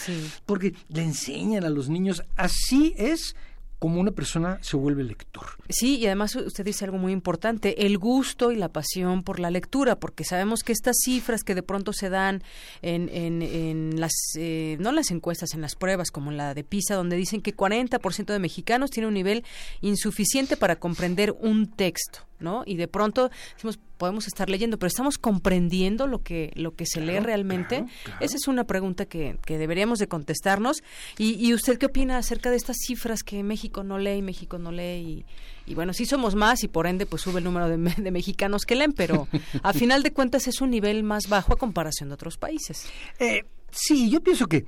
porque 0.44 0.74
le 0.88 1.02
enseñan 1.02 1.62
a 1.62 1.70
los 1.70 1.88
niños, 1.88 2.24
así 2.36 2.94
es 2.98 3.36
como 3.80 3.98
una 3.98 4.12
persona 4.12 4.58
se 4.60 4.76
vuelve 4.76 5.02
lector. 5.02 5.46
Sí, 5.70 5.96
y 5.96 6.06
además 6.06 6.36
usted 6.36 6.64
dice 6.64 6.84
algo 6.84 6.98
muy 6.98 7.12
importante, 7.12 7.86
el 7.86 7.96
gusto 7.96 8.52
y 8.52 8.56
la 8.56 8.68
pasión 8.68 9.22
por 9.22 9.40
la 9.40 9.50
lectura, 9.50 9.98
porque 9.98 10.22
sabemos 10.22 10.62
que 10.62 10.72
estas 10.72 10.98
cifras 11.02 11.42
que 11.42 11.54
de 11.54 11.62
pronto 11.62 11.94
se 11.94 12.10
dan 12.10 12.42
en, 12.82 13.08
en, 13.08 13.98
las, 13.98 14.12
eh, 14.36 14.76
no 14.80 14.92
las 14.92 15.10
encuestas, 15.10 15.54
en 15.54 15.62
las 15.62 15.76
pruebas, 15.76 16.10
como 16.10 16.30
la 16.30 16.52
de 16.52 16.62
PISA, 16.62 16.94
donde 16.94 17.16
dicen 17.16 17.40
que 17.40 17.56
40% 17.56 18.26
de 18.26 18.38
mexicanos 18.38 18.90
tienen 18.90 19.08
un 19.08 19.14
nivel 19.14 19.44
insuficiente 19.80 20.58
para 20.58 20.76
comprender 20.76 21.34
un 21.40 21.66
texto. 21.66 22.29
¿No? 22.41 22.62
Y 22.66 22.76
de 22.76 22.88
pronto 22.88 23.30
decimos, 23.55 23.78
podemos 23.97 24.26
estar 24.26 24.49
leyendo, 24.49 24.78
pero 24.78 24.88
estamos 24.88 25.18
comprendiendo 25.18 26.07
lo 26.07 26.22
que 26.22 26.53
lo 26.55 26.74
que 26.74 26.86
se 26.86 27.01
lee 27.01 27.20
realmente. 27.20 27.84
Esa 28.20 28.36
es 28.36 28.49
una 28.49 28.64
pregunta 28.64 29.05
que, 29.05 29.38
que 29.45 29.59
deberíamos 29.59 29.99
de 29.99 30.09
contestarnos. 30.09 30.82
Y, 31.18 31.34
y, 31.34 31.55
usted 31.55 31.78
qué 31.78 31.86
opina 31.86 32.16
acerca 32.16 32.51
de 32.51 32.57
estas 32.57 32.76
cifras 32.78 33.22
que 33.22 33.43
México 33.43 33.84
no 33.84 33.99
lee 33.99 34.16
y 34.18 34.22
México 34.22 34.59
no 34.59 34.72
lee? 34.72 35.24
Y, 35.66 35.74
bueno, 35.74 35.93
sí 35.93 36.07
somos 36.07 36.34
más 36.34 36.64
y 36.64 36.68
por 36.68 36.86
ende 36.86 37.07
pues 37.07 37.22
sube 37.22 37.38
el 37.38 37.45
número 37.45 37.68
de, 37.68 37.76
de 37.76 38.11
mexicanos 38.11 38.64
que 38.64 38.74
leen, 38.74 38.93
pero 38.93 39.28
a 39.62 39.72
final 39.72 40.03
de 40.03 40.12
cuentas 40.12 40.49
es 40.49 40.61
un 40.61 40.70
nivel 40.70 41.03
más 41.03 41.28
bajo 41.28 41.53
a 41.53 41.57
comparación 41.57 42.09
de 42.09 42.14
otros 42.14 42.38
países. 42.38 42.86
Eh, 43.18 43.45
sí, 43.70 44.11
yo 44.11 44.20
pienso 44.20 44.47
que 44.47 44.64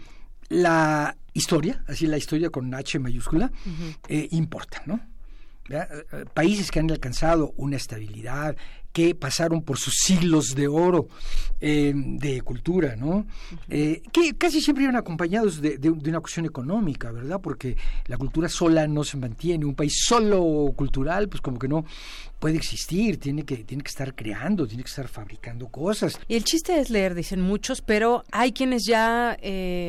la 0.48 1.16
historia, 1.32 1.82
así 1.88 2.06
la 2.06 2.18
historia 2.18 2.50
con 2.50 2.72
H 2.74 2.98
mayúscula, 2.98 3.50
eh, 4.08 4.28
importa, 4.32 4.82
¿no? 4.86 5.00
Eh, 5.70 5.76
eh, 6.12 6.24
países 6.34 6.72
que 6.72 6.80
han 6.80 6.90
alcanzado 6.90 7.54
una 7.56 7.76
estabilidad, 7.76 8.56
que 8.92 9.14
pasaron 9.14 9.62
por 9.62 9.78
sus 9.78 9.94
siglos 9.94 10.54
de 10.54 10.68
oro 10.68 11.08
eh, 11.60 11.94
de 11.94 12.42
cultura, 12.42 12.94
¿no? 12.94 13.26
que 13.68 14.34
casi 14.36 14.60
siempre 14.60 14.84
iban 14.84 14.96
acompañados 14.96 15.62
de, 15.62 15.78
una 15.88 16.20
cuestión 16.20 16.44
económica, 16.44 17.10
¿verdad? 17.10 17.40
Porque 17.40 17.76
la 18.06 18.18
cultura 18.18 18.50
sola 18.50 18.86
no 18.86 19.02
se 19.02 19.16
mantiene, 19.16 19.64
un 19.64 19.74
país 19.74 20.04
solo 20.04 20.74
cultural, 20.76 21.30
pues 21.30 21.40
como 21.40 21.58
que 21.58 21.68
no 21.68 21.86
puede 22.38 22.56
existir, 22.56 23.18
tiene 23.18 23.44
que, 23.44 23.64
tiene 23.64 23.82
que 23.82 23.88
estar 23.88 24.14
creando, 24.14 24.66
tiene 24.66 24.82
que 24.82 24.90
estar 24.90 25.08
fabricando 25.08 25.68
cosas. 25.68 26.20
Y 26.28 26.34
el 26.34 26.44
chiste 26.44 26.78
es 26.78 26.90
leer, 26.90 27.14
dicen 27.14 27.40
muchos, 27.40 27.80
pero 27.80 28.24
hay 28.30 28.52
quienes 28.52 28.84
ya 28.84 29.38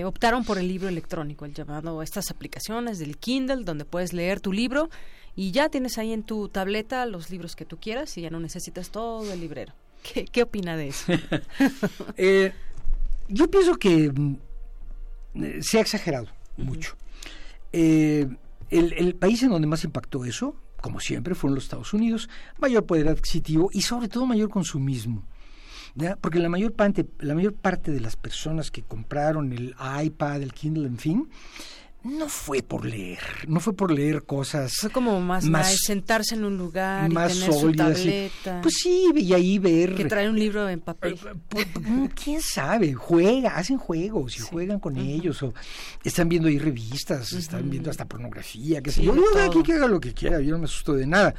optaron 0.06 0.46
por 0.46 0.58
el 0.58 0.70
libro 0.70 0.88
electrónico, 0.88 1.44
el 1.44 1.54
llamado, 1.54 2.02
estas 2.04 2.32
aplicaciones 2.32 3.00
del 3.00 3.18
Kindle, 3.18 3.66
donde 3.66 3.84
puedes 3.84 4.14
leer 4.14 4.40
tu 4.40 4.54
libro 4.54 4.90
y 5.36 5.52
ya 5.52 5.70
tienes 5.70 5.98
ahí 5.98 6.14
en 6.14 6.24
tu 6.24 6.50
tableta 6.50 7.06
los 7.06 7.30
libros 7.30 7.56
que 7.56 7.66
tú 7.66 7.78
quieras 7.78 8.18
y 8.18 8.22
ya 8.22 8.30
no 8.30 8.40
necesitas 8.40 8.90
todo 8.90 9.32
el 9.32 9.40
librero. 9.40 9.74
¿Qué, 10.04 10.26
qué 10.26 10.44
opina 10.44 10.76
de 10.78 10.90
eso? 10.90 11.14
Eh, 12.18 12.52
yo 13.30 13.50
pienso 13.50 13.76
que 13.76 14.12
mm, 14.12 14.36
se 15.62 15.78
ha 15.78 15.82
exagerado 15.82 16.28
mucho. 16.58 16.96
Eh, 17.72 18.28
el, 18.70 18.94
el, 18.94 19.16
país 19.16 19.42
en 19.44 19.50
donde 19.50 19.68
más 19.68 19.84
impactó 19.84 20.26
eso, 20.26 20.56
como 20.82 21.00
siempre, 21.00 21.36
fueron 21.36 21.56
los 21.56 21.64
Estados 21.64 21.94
Unidos, 21.94 22.30
mayor 22.58 22.86
poder 22.86 23.08
adquisitivo 23.08 23.70
y 23.72 23.82
sobre 23.82 24.10
todo 24.10 24.26
mayor 24.26 24.50
consumismo. 24.50 25.26
Porque 26.22 26.40
la 26.40 26.50
mayor, 26.50 26.74
parte, 26.74 27.06
la 27.20 27.36
mayor 27.36 27.54
parte 27.54 27.92
de 27.92 28.00
las 28.00 28.16
personas 28.16 28.72
que 28.72 28.82
compraron 28.82 29.54
el 29.54 29.76
iPad, 30.04 30.42
el 30.42 30.54
Kindle, 30.54 30.88
en 30.88 30.98
fin, 30.98 31.30
no 32.04 32.28
fue 32.28 32.62
por 32.62 32.86
leer, 32.86 33.20
no 33.48 33.62
fue 33.62 33.74
por 33.74 33.90
leer 33.90 34.24
cosas. 34.24 34.74
Fue 34.76 34.90
como 34.90 35.22
más, 35.22 35.46
más 35.46 35.78
sentarse 35.78 36.36
en 36.36 36.44
un 36.44 36.58
lugar 36.58 37.10
más 37.10 37.34
y 37.34 37.40
tener 37.40 37.54
su 37.54 37.72
tableta. 37.72 38.62
Pues 38.62 38.76
sí, 38.84 39.10
y 39.16 39.34
ahí 39.34 39.58
ver. 39.58 39.96
Que 39.96 40.06
trae 40.06 40.30
un 40.30 40.38
libro 40.38 40.68
en 40.68 40.82
papel. 40.82 41.18
Eh, 41.56 41.66
mm, 41.80 42.06
¿Quién 42.08 42.42
sabe? 42.42 42.94
Juega, 42.94 43.56
hacen 43.56 43.78
juegos 43.78 44.38
y 44.38 44.42
juegan 44.42 44.80
con 44.80 44.98
ellos. 44.98 45.42
O 45.44 45.54
están 46.04 46.28
viendo 46.28 46.50
ahí 46.50 46.60
revistas, 46.60 47.32
están 47.32 47.70
viendo 47.70 47.90
hasta 47.90 48.06
pornografía, 48.06 48.82
qué 48.82 48.92
sé 48.92 49.04
yo. 49.04 49.16
Yo 49.16 49.24
aquí 49.40 49.64
que 49.64 49.74
haga 49.74 49.88
lo 49.88 50.02
que 50.02 50.14
quiera, 50.14 50.42
yo 50.42 50.52
no 50.52 50.60
me 50.60 50.66
asusto 50.66 50.94
de 50.94 51.08
nada. 51.08 51.34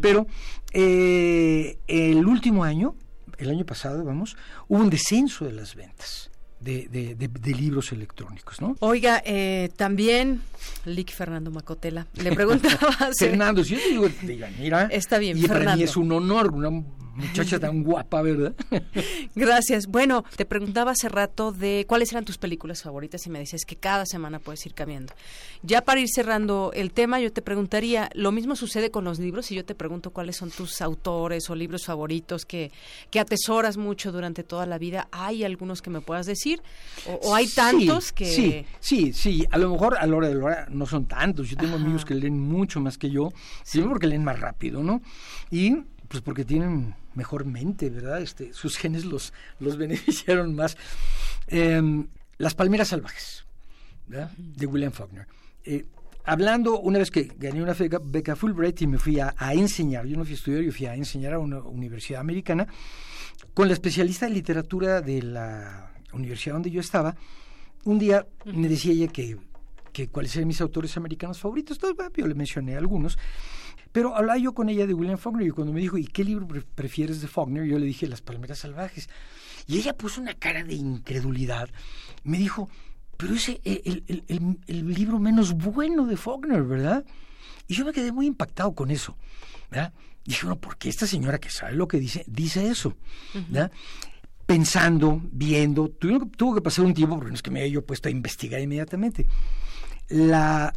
Pero 0.00 0.28
eh, 0.72 1.78
el 1.88 2.24
último 2.24 2.62
año, 2.62 2.94
el 3.38 3.50
año 3.50 3.66
pasado, 3.66 4.04
vamos, 4.04 4.36
hubo 4.68 4.80
un 4.80 4.90
descenso 4.90 5.44
de 5.44 5.52
las 5.52 5.74
ventas 5.74 6.30
de, 6.64 7.14
de, 7.14 7.54
libros 7.54 7.92
electrónicos, 7.92 8.60
¿no? 8.60 8.76
Oiga, 8.80 9.22
eh, 9.24 9.70
también 9.76 10.40
Lick 10.86 11.12
Fernando 11.12 11.50
Macotela 11.50 12.06
le 12.14 12.32
preguntaba. 12.32 13.10
Fernando, 13.18 13.62
si 13.62 13.74
yo 13.74 13.80
te 13.80 13.88
digo, 13.90 14.08
diga, 14.22 14.48
mira, 14.58 14.88
está 14.90 15.18
bien, 15.18 15.36
y 15.36 15.42
Fernando. 15.42 15.64
para 15.64 15.76
mí 15.76 15.82
es 15.82 15.96
un 15.96 16.10
honor, 16.12 16.52
una 16.52 16.70
muchacha 17.14 17.58
tan 17.58 17.82
guapa, 17.82 18.22
¿verdad? 18.22 18.54
Gracias. 19.34 19.86
Bueno, 19.86 20.24
te 20.36 20.44
preguntaba 20.44 20.92
hace 20.92 21.08
rato 21.08 21.52
de 21.52 21.84
cuáles 21.88 22.12
eran 22.12 22.24
tus 22.24 22.38
películas 22.38 22.82
favoritas 22.82 23.26
y 23.26 23.30
me 23.30 23.40
dices 23.40 23.64
que 23.64 23.76
cada 23.76 24.06
semana 24.06 24.38
puedes 24.38 24.64
ir 24.66 24.74
cambiando. 24.74 25.12
Ya 25.62 25.82
para 25.82 26.00
ir 26.00 26.08
cerrando 26.08 26.72
el 26.74 26.90
tema, 26.90 27.20
yo 27.20 27.32
te 27.32 27.42
preguntaría, 27.42 28.10
lo 28.14 28.32
mismo 28.32 28.56
sucede 28.56 28.90
con 28.90 29.04
los 29.04 29.18
libros 29.18 29.50
y 29.50 29.54
yo 29.54 29.64
te 29.64 29.74
pregunto 29.74 30.10
cuáles 30.10 30.36
son 30.36 30.50
tus 30.50 30.80
autores 30.82 31.48
o 31.50 31.54
libros 31.54 31.84
favoritos 31.84 32.44
que, 32.44 32.70
que 33.10 33.20
atesoras 33.20 33.76
mucho 33.76 34.12
durante 34.12 34.42
toda 34.42 34.66
la 34.66 34.78
vida. 34.78 35.08
¿Hay 35.12 35.44
algunos 35.44 35.82
que 35.82 35.90
me 35.90 36.00
puedas 36.00 36.26
decir? 36.26 36.62
¿O, 37.22 37.34
hay 37.34 37.48
tantos 37.48 38.12
que...? 38.12 38.26
Sí, 38.26 38.64
sí, 38.80 39.12
sí. 39.12 39.46
A 39.50 39.58
lo 39.58 39.70
mejor 39.70 39.96
a 39.98 40.06
la 40.06 40.16
hora 40.16 40.28
de 40.28 40.34
la 40.34 40.44
hora 40.44 40.66
no 40.70 40.86
son 40.86 41.06
tantos. 41.06 41.48
Yo 41.48 41.56
tengo 41.56 41.76
amigos 41.76 42.04
que 42.04 42.14
leen 42.14 42.38
mucho 42.38 42.80
más 42.80 42.98
que 42.98 43.10
yo, 43.10 43.32
sí. 43.62 43.80
porque 43.80 44.06
leen 44.06 44.24
más 44.24 44.40
rápido, 44.40 44.82
¿no? 44.82 45.00
Y 45.50 45.76
pues 46.08 46.22
porque 46.22 46.44
tienen 46.44 46.94
mejor 47.14 47.44
mente, 47.44 47.90
¿verdad? 47.90 48.20
Este, 48.20 48.52
sus 48.52 48.76
genes 48.76 49.04
los, 49.04 49.32
los 49.60 49.76
beneficiaron 49.78 50.54
más. 50.54 50.76
Em, 51.46 52.08
Las 52.38 52.54
palmeras 52.54 52.88
salvajes, 52.88 53.44
¿verdad? 54.06 54.30
De 54.36 54.66
William 54.66 54.92
Faulkner. 54.92 55.26
Eh, 55.64 55.86
hablando, 56.24 56.80
una 56.80 56.98
vez 56.98 57.10
que 57.10 57.30
gané 57.38 57.62
una 57.62 57.74
beca, 58.02 58.36
Fulbright 58.36 58.82
y 58.82 58.86
me 58.86 58.98
fui 58.98 59.20
a, 59.20 59.34
enseñar, 59.52 60.06
yo 60.06 60.16
no 60.16 60.24
fui 60.24 60.32
a 60.32 60.36
estudiar, 60.36 60.62
yo 60.62 60.72
fui 60.72 60.86
a 60.86 60.94
enseñar 60.94 61.34
a 61.34 61.38
una 61.38 61.58
universidad 61.60 62.20
americana, 62.20 62.66
con 63.52 63.68
la 63.68 63.74
especialista 63.74 64.26
de 64.26 64.32
literatura 64.32 65.00
de 65.00 65.22
la 65.22 65.92
universidad 66.12 66.54
donde 66.54 66.70
yo 66.70 66.80
estaba, 66.80 67.14
un 67.84 67.98
día 67.98 68.26
me 68.46 68.68
decía 68.68 68.92
ella 68.92 69.08
que, 69.08 69.36
que 69.92 70.08
cuáles 70.08 70.34
eran 70.36 70.48
mis 70.48 70.60
autores 70.60 70.96
americanos 70.96 71.38
favoritos, 71.38 71.76
entonces 71.76 72.10
yo 72.16 72.26
le 72.26 72.34
mencioné 72.34 72.76
algunos, 72.76 73.18
pero 73.94 74.16
hablaba 74.16 74.36
yo 74.40 74.54
con 74.54 74.68
ella 74.68 74.88
de 74.88 74.92
William 74.92 75.18
Faulkner 75.18 75.46
y 75.46 75.50
cuando 75.52 75.72
me 75.72 75.80
dijo, 75.80 75.96
¿y 75.96 76.04
qué 76.04 76.24
libro 76.24 76.48
prefieres 76.74 77.20
de 77.20 77.28
Faulkner? 77.28 77.64
Yo 77.64 77.78
le 77.78 77.86
dije, 77.86 78.08
Las 78.08 78.22
Palmeras 78.22 78.58
Salvajes. 78.58 79.08
Y 79.68 79.78
ella 79.78 79.96
puso 79.96 80.20
una 80.20 80.34
cara 80.34 80.64
de 80.64 80.74
incredulidad. 80.74 81.70
Me 82.24 82.36
dijo, 82.36 82.68
pero 83.16 83.34
ese 83.34 83.60
el, 83.62 84.02
el, 84.08 84.58
el, 84.66 84.92
libro 84.92 85.20
menos 85.20 85.54
bueno 85.54 86.06
de 86.06 86.16
Faulkner, 86.16 86.64
¿verdad? 86.64 87.04
Y 87.68 87.74
yo 87.74 87.84
me 87.84 87.92
quedé 87.92 88.10
muy 88.10 88.26
impactado 88.26 88.74
con 88.74 88.90
eso, 88.90 89.16
¿verdad? 89.70 89.92
Y 90.24 90.30
dije, 90.30 90.46
bueno, 90.46 90.60
¿por 90.60 90.76
qué 90.76 90.88
esta 90.88 91.06
señora 91.06 91.38
que 91.38 91.50
sabe 91.50 91.74
lo 91.76 91.86
que 91.86 92.00
dice, 92.00 92.24
dice 92.26 92.66
eso? 92.68 92.96
¿verdad? 93.48 93.70
Pensando, 94.44 95.22
viendo, 95.30 95.88
tuvo, 95.88 96.26
tuvo, 96.36 96.56
que 96.56 96.62
pasar 96.62 96.84
un 96.84 96.94
tiempo, 96.94 97.14
porque 97.14 97.30
no 97.30 97.36
es 97.36 97.42
que 97.42 97.52
me 97.52 97.60
haya 97.60 97.74
yo 97.74 97.86
puesto 97.86 98.08
a 98.08 98.10
investigar 98.10 98.60
inmediatamente. 98.60 99.24
La 100.08 100.74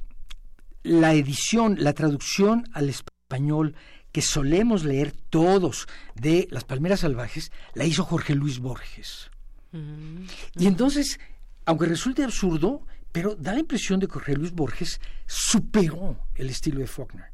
la 0.88 1.14
edición, 1.14 1.76
la 1.80 1.94
traducción 1.94 2.68
al 2.74 2.90
español 2.90 3.76
que 4.12 4.22
solemos 4.22 4.84
leer 4.84 5.12
todos 5.30 5.88
de 6.16 6.48
Las 6.50 6.64
Palmeras 6.64 7.02
Salvajes, 7.02 7.52
la 7.74 7.86
hizo 7.86 8.04
Jorge 8.04 8.36
Luis 8.36 8.60
Borges. 8.60 9.30
Mm. 9.74 10.24
Y 10.58 10.68
entonces, 10.68 11.20
aunque 11.66 11.86
resulte 11.86 12.24
absurdo, 12.24 12.86
pero 13.12 13.36
da 13.36 13.54
la 13.54 13.60
impresión 13.60 14.00
de 14.00 14.08
que 14.08 14.14
Jorge 14.14 14.36
Luis 14.36 14.52
Borges 14.52 15.02
superó 15.26 16.20
el 16.36 16.50
estilo 16.50 16.80
de 16.80 16.88
Faulkner. 16.88 17.26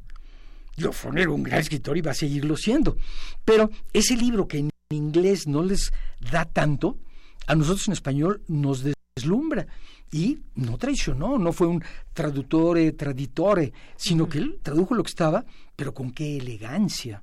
Yo, 0.76 0.92
Faulkner 0.92 1.22
era 1.22 1.30
un 1.30 1.44
gran 1.44 1.60
escritor 1.60 1.96
y 1.96 2.00
va 2.00 2.10
a 2.10 2.14
seguirlo 2.14 2.56
siendo. 2.56 2.96
Pero 3.44 3.70
ese 3.92 4.16
libro 4.16 4.48
que 4.48 4.58
en 4.58 4.70
inglés 4.90 5.46
no 5.46 5.62
les 5.62 5.92
da 6.32 6.44
tanto, 6.44 6.98
a 7.46 7.54
nosotros 7.54 7.86
en 7.86 7.92
español 7.92 8.42
nos 8.48 8.82
deslumbra 8.82 9.66
y 10.10 10.38
no 10.54 10.78
traicionó, 10.78 11.38
no 11.38 11.52
fue 11.52 11.66
un 11.66 11.82
traductor, 12.12 12.78
traditore, 12.96 13.72
sino 13.96 14.28
que 14.28 14.38
él 14.38 14.58
tradujo 14.62 14.94
lo 14.94 15.02
que 15.02 15.10
estaba, 15.10 15.44
pero 15.76 15.92
con 15.92 16.12
qué 16.12 16.36
elegancia. 16.36 17.22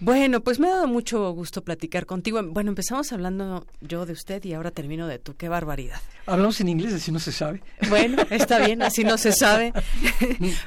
Bueno, 0.00 0.40
pues 0.40 0.58
me 0.60 0.68
ha 0.68 0.72
dado 0.72 0.86
mucho 0.86 1.30
gusto 1.32 1.62
platicar 1.62 2.06
contigo. 2.06 2.42
Bueno, 2.42 2.70
empezamos 2.70 3.12
hablando 3.12 3.66
yo 3.80 4.06
de 4.06 4.12
usted 4.12 4.44
y 4.44 4.52
ahora 4.52 4.70
termino 4.70 5.06
de 5.06 5.18
tú. 5.18 5.34
Qué 5.34 5.48
barbaridad. 5.48 6.00
Hablamos 6.26 6.60
en 6.60 6.68
inglés, 6.68 6.94
así 6.94 7.12
no 7.12 7.18
se 7.18 7.32
sabe. 7.32 7.62
Bueno, 7.88 8.22
está 8.30 8.64
bien, 8.64 8.82
así 8.82 9.04
no 9.04 9.18
se 9.18 9.32
sabe. 9.32 9.72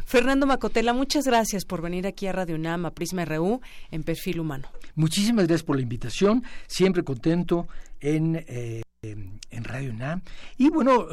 Fernando 0.06 0.45
Macotela, 0.45 0.93
muchas 0.93 1.26
gracias 1.26 1.66
por 1.66 1.82
venir 1.82 2.08
aquí 2.08 2.28
a 2.28 2.32
Radio 2.32 2.56
UNAM, 2.56 2.86
a 2.86 2.91
Prisma 2.91 3.26
RU, 3.26 3.62
en 3.91 4.04
Perfil 4.04 4.39
Humano. 4.39 4.68
Muchísimas 4.95 5.47
gracias 5.47 5.64
por 5.64 5.76
la 5.76 5.82
invitación. 5.82 6.43
Siempre 6.68 7.04
contento 7.04 7.68
en... 7.99 8.43
Eh, 8.47 8.82
en 9.04 9.64
Radio 9.64 9.91
UNAM. 9.91 10.22
Y 10.58 10.70
bueno, 10.70 11.08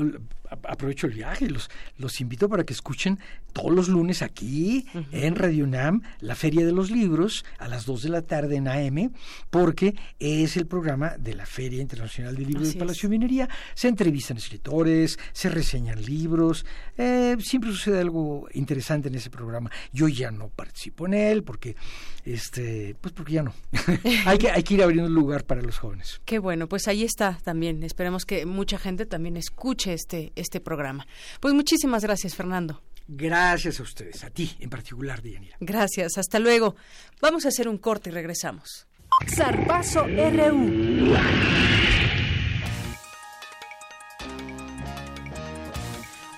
aprovecho 0.51 1.07
el 1.07 1.15
viaje, 1.15 1.49
los, 1.49 1.71
los 1.97 2.21
invito 2.21 2.49
para 2.49 2.65
que 2.65 2.73
escuchen 2.73 3.19
todos 3.53 3.73
los 3.73 3.89
lunes 3.89 4.23
aquí 4.23 4.87
en 5.11 5.35
Radio 5.35 5.65
UNAM, 5.65 6.03
la 6.21 6.35
Feria 6.35 6.65
de 6.65 6.73
los 6.73 6.91
Libros, 6.91 7.45
a 7.59 7.69
las 7.69 7.87
2 7.87 8.03
de 8.03 8.09
la 8.09 8.23
tarde 8.23 8.57
en 8.57 8.69
AM, 8.69 9.13
porque 9.51 9.97
es 10.19 10.57
el 10.57 10.67
programa 10.67 11.17
de 11.19 11.35
la 11.35 11.47
Feria 11.47 11.81
Internacional 11.81 12.37
de 12.37 12.45
Libros 12.45 12.73
de 12.73 12.79
Palacio 12.79 13.09
de 13.09 13.19
Minería. 13.19 13.49
Se 13.75 13.89
entrevistan 13.89 14.37
escritores, 14.37 15.19
se 15.33 15.49
reseñan 15.49 16.05
libros, 16.05 16.65
eh, 16.97 17.37
siempre 17.41 17.71
sucede 17.71 18.01
algo 18.01 18.49
interesante 18.53 19.09
en 19.09 19.15
ese 19.15 19.31
programa. 19.31 19.71
Yo 19.93 20.09
ya 20.09 20.31
no 20.31 20.49
participo 20.49 21.07
en 21.07 21.15
él 21.15 21.43
porque, 21.43 21.77
este, 22.25 22.97
pues 23.01 23.13
porque 23.13 23.33
ya 23.33 23.43
no. 23.43 23.55
hay, 24.27 24.39
que, 24.39 24.51
hay 24.51 24.63
que 24.63 24.75
ir 24.75 24.83
abriendo 24.83 25.11
lugar 25.11 25.45
para 25.45 25.63
los 25.63 25.79
jóvenes. 25.79 26.21
Qué 26.25 26.39
bueno, 26.39 26.69
pues 26.69 26.89
ahí 26.89 27.03
está 27.03 27.39
también. 27.43 27.83
Esperemos 27.83 28.25
que 28.25 28.47
mucha 28.47 28.79
gente 28.79 29.07
también 29.07 29.37
escuche 29.37 29.95
este 29.95 30.33
este 30.39 30.61
programa. 30.61 31.07
Pues 31.41 31.55
muchísimas 31.55 32.03
gracias, 32.03 32.35
Fernando. 32.35 32.83
Gracias 33.07 33.81
a 33.81 33.83
ustedes, 33.83 34.23
a 34.25 34.31
ti 34.31 34.55
en 34.61 34.69
particular, 34.69 35.23
Dianira. 35.23 35.57
Gracias, 35.61 36.19
hasta 36.19 36.39
luego. 36.39 36.77
Vamos 37.23 37.47
a 37.47 37.49
hacer 37.49 37.69
un 37.69 37.79
corte 37.79 38.11
y 38.11 38.13
regresamos. 38.13 38.87
Zarpazo 39.35 40.05
RU. 40.07 41.17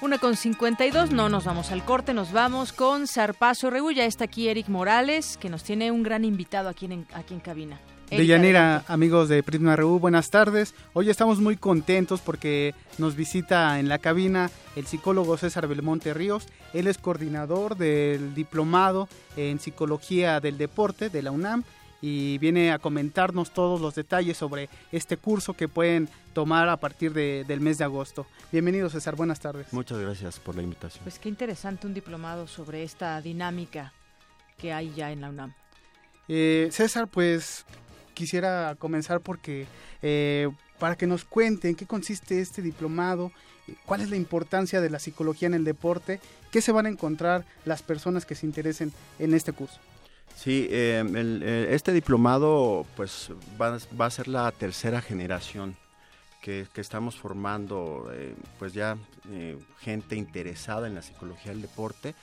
Una 0.02 0.16
con 0.16 0.34
52, 0.34 1.10
no 1.10 1.28
nos 1.28 1.44
vamos 1.44 1.72
al 1.72 1.84
corte, 1.84 2.14
nos 2.14 2.32
vamos 2.32 2.72
con 2.72 3.06
Zarpazo 3.06 3.68
RU. 3.68 3.90
Ya 3.90 4.06
está 4.06 4.24
aquí 4.24 4.48
Eric 4.48 4.68
Morales, 4.68 5.36
que 5.36 5.50
nos 5.50 5.62
tiene 5.62 5.90
un 5.90 6.02
gran 6.02 6.24
invitado 6.24 6.70
aquí 6.70 6.86
en, 6.86 7.06
aquí 7.12 7.34
en 7.34 7.40
cabina. 7.40 7.78
Deyanira, 8.10 8.84
amigos 8.88 9.28
de 9.28 9.42
Prisma 9.42 9.76
RU, 9.76 10.00
buenas 10.00 10.30
tardes. 10.30 10.74
Hoy 10.94 11.10
estamos 11.10 11.38
muy 11.38 11.56
contentos 11.56 12.20
porque 12.20 12.74
nos 12.98 13.14
visita 13.14 13.78
en 13.78 13.88
la 13.88 13.98
cabina 13.98 14.50
el 14.74 14.86
psicólogo 14.86 15.36
César 15.36 15.68
Belmonte 15.68 16.12
Ríos. 16.12 16.48
Él 16.74 16.88
es 16.88 16.98
coordinador 16.98 17.76
del 17.76 18.34
diplomado 18.34 19.08
en 19.36 19.60
psicología 19.60 20.40
del 20.40 20.58
deporte 20.58 21.08
de 21.08 21.22
la 21.22 21.30
UNAM 21.30 21.62
y 22.02 22.38
viene 22.38 22.72
a 22.72 22.78
comentarnos 22.78 23.52
todos 23.52 23.80
los 23.80 23.94
detalles 23.94 24.36
sobre 24.36 24.68
este 24.90 25.16
curso 25.16 25.54
que 25.54 25.68
pueden 25.68 26.08
tomar 26.32 26.68
a 26.68 26.78
partir 26.78 27.12
del 27.12 27.60
mes 27.60 27.78
de 27.78 27.84
agosto. 27.84 28.26
Bienvenido 28.50 28.90
César, 28.90 29.14
buenas 29.14 29.38
tardes. 29.38 29.72
Muchas 29.72 29.98
gracias 29.98 30.40
por 30.40 30.56
la 30.56 30.62
invitación. 30.62 31.04
Pues 31.04 31.18
qué 31.18 31.28
interesante 31.28 31.86
un 31.86 31.94
diplomado 31.94 32.48
sobre 32.48 32.82
esta 32.82 33.20
dinámica 33.20 33.92
que 34.58 34.72
hay 34.72 34.92
ya 34.94 35.12
en 35.12 35.20
la 35.20 35.28
UNAM. 35.28 35.54
Eh, 36.28 36.68
César, 36.70 37.08
pues 37.08 37.64
quisiera 38.20 38.76
comenzar 38.78 39.20
porque 39.20 39.66
eh, 40.02 40.50
para 40.78 40.94
que 40.94 41.06
nos 41.06 41.24
cuenten 41.24 41.74
qué 41.74 41.86
consiste 41.86 42.42
este 42.42 42.60
diplomado, 42.60 43.32
eh, 43.66 43.74
cuál 43.86 44.02
es 44.02 44.10
la 44.10 44.16
importancia 44.16 44.82
de 44.82 44.90
la 44.90 44.98
psicología 44.98 45.46
en 45.46 45.54
el 45.54 45.64
deporte, 45.64 46.20
qué 46.50 46.60
se 46.60 46.70
van 46.70 46.84
a 46.84 46.90
encontrar 46.90 47.46
las 47.64 47.80
personas 47.80 48.26
que 48.26 48.34
se 48.34 48.44
interesen 48.44 48.92
en 49.18 49.32
este 49.32 49.52
curso. 49.52 49.80
Sí, 50.36 50.68
eh, 50.70 51.68
este 51.70 51.92
diplomado 51.92 52.84
pues 52.94 53.30
va, 53.58 54.06
a 54.06 54.10
ser 54.10 54.28
la 54.28 54.52
tercera 54.52 55.00
generación 55.00 55.76
que, 56.42 56.66
estamos 56.76 57.16
formando, 57.16 58.10
pues 58.58 58.74
ya 58.74 58.98
gente 59.80 60.16
interesada 60.16 60.86
en 60.86 60.94
la 60.94 61.02
psicología 61.02 61.52
del 61.52 61.62
deporte 61.62 62.14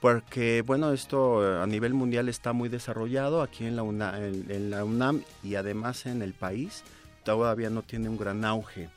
porque 0.00 0.62
bueno, 0.62 0.92
esto 0.92 1.44
eh, 1.44 1.62
a 1.62 1.66
nivel 1.66 1.94
mundial 1.94 2.28
está 2.28 2.52
muy 2.52 2.68
desarrollado 2.68 3.42
aquí 3.42 3.64
en 3.64 3.76
la, 3.76 3.82
en, 4.18 4.70
la 4.70 4.84
UNAM 4.84 5.22
y 5.42 5.56
además 5.56 6.06
en 6.06 6.22
el 6.22 6.34
país 6.34 6.84
todavía 7.24 7.70
no 7.70 7.82
tiene 7.82 8.08
un 8.08 8.16
gran 8.16 8.44
auge. 8.44 8.88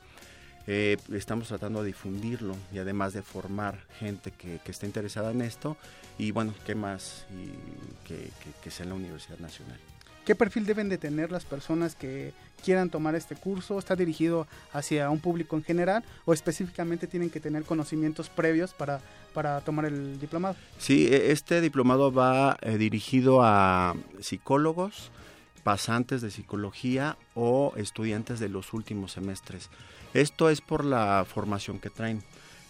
Eh, 0.68 0.98
estamos 1.12 1.48
tratando 1.48 1.82
de 1.82 1.88
difundirlo 1.88 2.56
y 2.72 2.78
además 2.78 3.14
de 3.14 3.24
formar 3.24 3.80
gente 4.00 4.32
que, 4.32 4.60
que 4.64 4.72
esté 4.72 4.86
interesada 4.86 5.32
en 5.32 5.42
esto 5.42 5.76
y 6.20 6.32
bueno, 6.32 6.54
¿qué 6.66 6.76
más 6.76 7.26
y 7.32 7.52
que 8.62 8.72
sea 8.72 8.84
en 8.84 8.90
la 8.90 8.96
Universidad 8.96 9.40
Nacional? 9.40 9.80
¿Qué 10.26 10.36
perfil 10.36 10.66
deben 10.66 10.88
de 10.88 10.98
tener 10.98 11.32
las 11.32 11.46
personas 11.46 11.96
que 11.96 12.34
quieran 12.64 12.90
tomar 12.90 13.16
este 13.16 13.36
curso? 13.36 13.80
¿Está 13.80 13.96
dirigido 13.96 14.48
hacia 14.72 15.10
un 15.10 15.20
público 15.20 15.56
en 15.56 15.64
general 15.64 16.04
o 16.26 16.34
específicamente 16.34 17.08
tienen 17.08 17.32
que 17.32 17.40
tener 17.40 17.64
conocimientos 17.64 18.30
previos 18.30 18.74
para, 18.74 19.02
para 19.34 19.62
tomar 19.62 19.86
el 19.86 20.20
diplomado? 20.20 20.56
Sí, 20.78 21.08
e, 21.08 21.32
este 21.32 21.60
diplomado 21.60 22.12
va 22.12 22.58
eh, 22.62 22.78
dirigido 22.78 23.42
a 23.42 23.96
psicólogos, 24.20 25.12
pasantes 25.64 26.22
de 26.22 26.30
psicología 26.30 27.18
o 27.34 27.74
estudiantes 27.76 28.40
de 28.40 28.50
los 28.50 28.74
últimos 28.74 29.14
semestres. 29.14 29.70
Esto 30.14 30.50
es 30.50 30.62
por 30.62 30.86
la 30.86 31.26
formación 31.28 31.80
que 31.80 31.90
traen. 31.90 32.24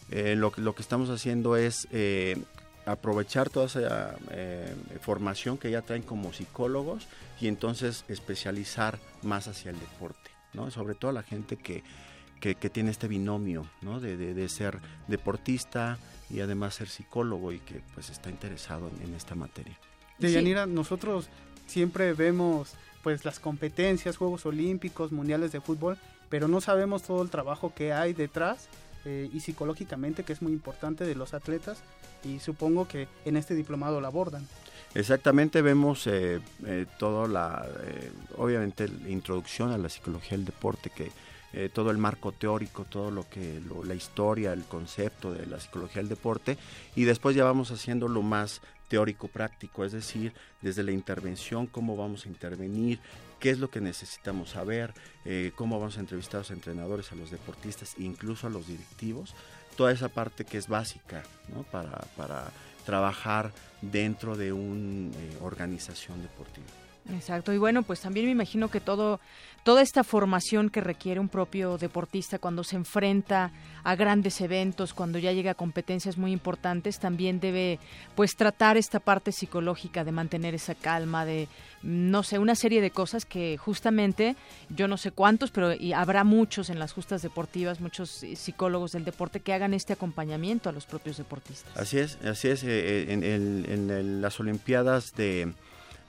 Eh, 0.10 0.36
lo, 0.36 0.52
lo, 0.58 0.76
que 0.76 0.82
estamos 0.82 1.10
haciendo 1.10 1.56
es 1.56 1.88
eh, 1.91 2.38
aprovechar 2.92 3.50
toda 3.50 3.66
esa 3.68 4.16
formación 5.02 5.58
que 5.58 5.72
ya 5.72 5.82
traen 5.82 6.04
como 6.04 6.34
psicólogos 6.34 7.08
y 7.42 7.48
entonces 7.48 8.06
especializar 8.08 9.00
más 9.24 9.48
hacia 9.48 9.72
el 9.72 9.80
deporte, 9.80 10.30
¿no? 10.54 10.70
Sobre 10.70 10.94
todo 10.94 11.12
la 11.12 11.24
gente 11.24 11.58
que, 11.58 11.84
que, 12.39 12.70
tiene 12.70 12.92
este 12.92 13.08
binomio, 13.08 13.68
¿no? 13.82 14.00
De, 14.00 14.16
de, 14.16 14.50
ser 14.50 14.80
deportista 15.08 15.98
y 16.30 16.39
además 16.39 16.76
ser 16.76 16.88
psicólogo 16.88 17.52
y 17.52 17.60
que 17.60 17.82
pues 17.94 18.10
está 18.10 18.30
interesado 18.30 18.92
en, 19.04 19.14
esta 19.16 19.36
materia. 19.36 19.78
Deyanira, 20.20 20.66
nosotros 20.68 21.30
siempre 21.68 22.14
vemos 22.14 22.74
pues 23.04 23.26
las 23.26 23.39
competencias, 23.39 24.18
Juegos 24.18 24.46
Olímpicos, 24.46 25.12
Mundiales 25.12 25.52
de 25.52 25.62
Fútbol, 25.62 25.98
pero 26.30 26.48
no 26.48 26.62
sabemos 26.62 27.02
todo 27.04 27.24
el 27.24 27.30
trabajo 27.30 27.74
que 27.74 27.94
hay 27.94 28.14
detrás 28.14 28.70
eh, 29.06 29.30
y 29.34 29.39
psicológicamente 29.39 30.24
que 30.24 30.34
es 30.34 30.41
muy 30.41 30.52
importante 30.52 31.06
de 31.06 31.16
los 31.16 31.34
atletas 31.34 31.80
y 32.24 32.39
supongo 32.39 32.88
que 32.88 33.08
en 33.26 33.38
este 33.38 33.56
diplomado 33.56 33.99
lo 34.02 34.08
abordan. 34.08 34.47
Exactamente, 34.93 35.62
vemos 35.62 36.06
eh, 36.08 36.41
eh, 36.66 36.86
toda 36.99 37.28
la, 37.28 37.66
eh, 37.86 38.12
obviamente, 38.38 38.88
la 38.88 39.10
introducción 39.10 39.72
a 39.72 39.78
la 39.78 39.88
psicología 39.88 40.38
del 40.38 40.45
deporte, 40.45 40.89
que 40.89 41.12
eh, 41.54 41.70
todo 41.74 41.91
el 41.91 41.97
marco 41.97 42.34
teórico, 42.34 42.84
todo 42.84 43.10
lo 43.10 43.28
que, 43.30 43.62
la 43.86 43.95
historia, 43.95 44.52
el 44.52 44.64
concepto 44.66 45.34
de 45.34 45.45
la 45.45 45.60
psicología 45.60 46.02
del 46.02 46.10
deporte, 46.10 46.58
y 46.95 47.06
después 47.06 47.36
ya 47.36 47.45
vamos 47.45 47.72
haciendo 47.72 48.10
lo 48.10 48.22
más 48.22 48.62
teórico 48.89 49.30
práctico, 49.30 49.86
es 49.86 49.93
decir, 49.93 50.34
desde 50.62 50.84
la 50.84 50.91
intervención, 50.91 51.68
cómo 51.68 51.95
vamos 51.95 52.26
a 52.26 52.30
intervenir, 52.30 52.99
qué 53.42 53.50
es 53.50 53.60
lo 53.60 53.70
que 53.70 53.82
necesitamos 53.82 54.52
saber, 54.52 54.94
cómo 55.56 55.80
vamos 55.80 55.98
a 55.98 56.00
entrevistar 56.00 56.38
a 56.38 56.42
los 56.42 56.52
entrenadores, 56.52 57.12
a 57.12 57.16
los 57.16 57.32
deportistas, 57.32 57.96
incluso 57.98 58.48
a 58.48 58.50
los 58.50 58.68
directivos, 58.68 59.34
toda 59.76 59.92
esa 59.92 60.10
parte 60.10 60.46
que 60.46 60.58
es 60.58 60.68
básica 60.68 61.24
para, 61.72 62.06
para 62.16 62.52
trabajar 62.86 63.52
dentro 63.82 64.36
de 64.36 64.54
una 64.54 65.16
eh, 65.18 65.38
organización 65.42 66.22
deportiva. 66.22 66.68
Exacto, 67.10 67.52
y 67.52 67.58
bueno, 67.58 67.84
pues 67.84 67.99
también 68.02 68.28
me 68.28 68.32
imagino 68.32 68.70
que 68.70 68.80
todo, 68.80 69.20
toda 69.64 69.82
esta 69.82 70.04
formación 70.04 70.70
que 70.70 70.82
requiere 70.82 71.20
un 71.20 71.30
propio 71.30 71.78
deportista 71.78 72.38
cuando 72.38 72.64
se 72.64 72.76
enfrenta 72.76 73.52
a 73.84 73.95
grandes 73.95 74.39
eventos, 74.39 74.93
cuando 74.93 75.18
ya 75.18 75.32
llega 75.32 75.52
a 75.52 75.56
competencias 75.56 76.18
muy 76.18 76.32
importantes, 76.32 76.99
también 76.99 77.39
debe 77.39 77.80
pues 78.16 78.36
tratar 78.36 78.78
esta 78.78 78.99
parte 78.99 79.32
psicológica 79.32 80.04
de 80.04 80.12
mantener 80.12 80.54
esa 80.54 80.76
calma, 80.76 81.26
de 81.26 81.47
no 81.82 82.22
sé, 82.22 82.38
una 82.38 82.54
serie 82.54 82.82
de 82.82 82.91
cosas 82.91 83.26
que 83.26 83.58
justamente 83.58 84.36
yo 84.70 84.88
no 84.88 84.97
sé 84.97 85.12
cuántos, 85.12 85.49
pero 85.49 85.74
y 85.74 85.93
habrá 85.93 86.24
muchos 86.24 86.70
en 86.70 86.78
las 86.78 86.93
justas 86.93 87.24
deportivas, 87.24 87.82
muchos 87.82 88.22
eh, 88.22 88.36
psicólogos 88.36 88.91
del 88.91 89.06
deporte 89.06 89.39
que 89.39 89.54
hagan 89.54 89.74
este 89.74 89.93
acompañamiento 89.93 90.70
a 90.70 90.72
los 90.72 90.86
propios 90.86 91.18
deportistas. 91.18 91.76
Así 91.76 91.97
es, 91.97 92.20
así 92.24 92.49
es, 92.49 92.64
eh, 92.64 93.12
en, 93.12 93.24
en 93.24 94.22
las 94.22 94.39
Olimpiadas 94.39 95.14
de 95.16 95.54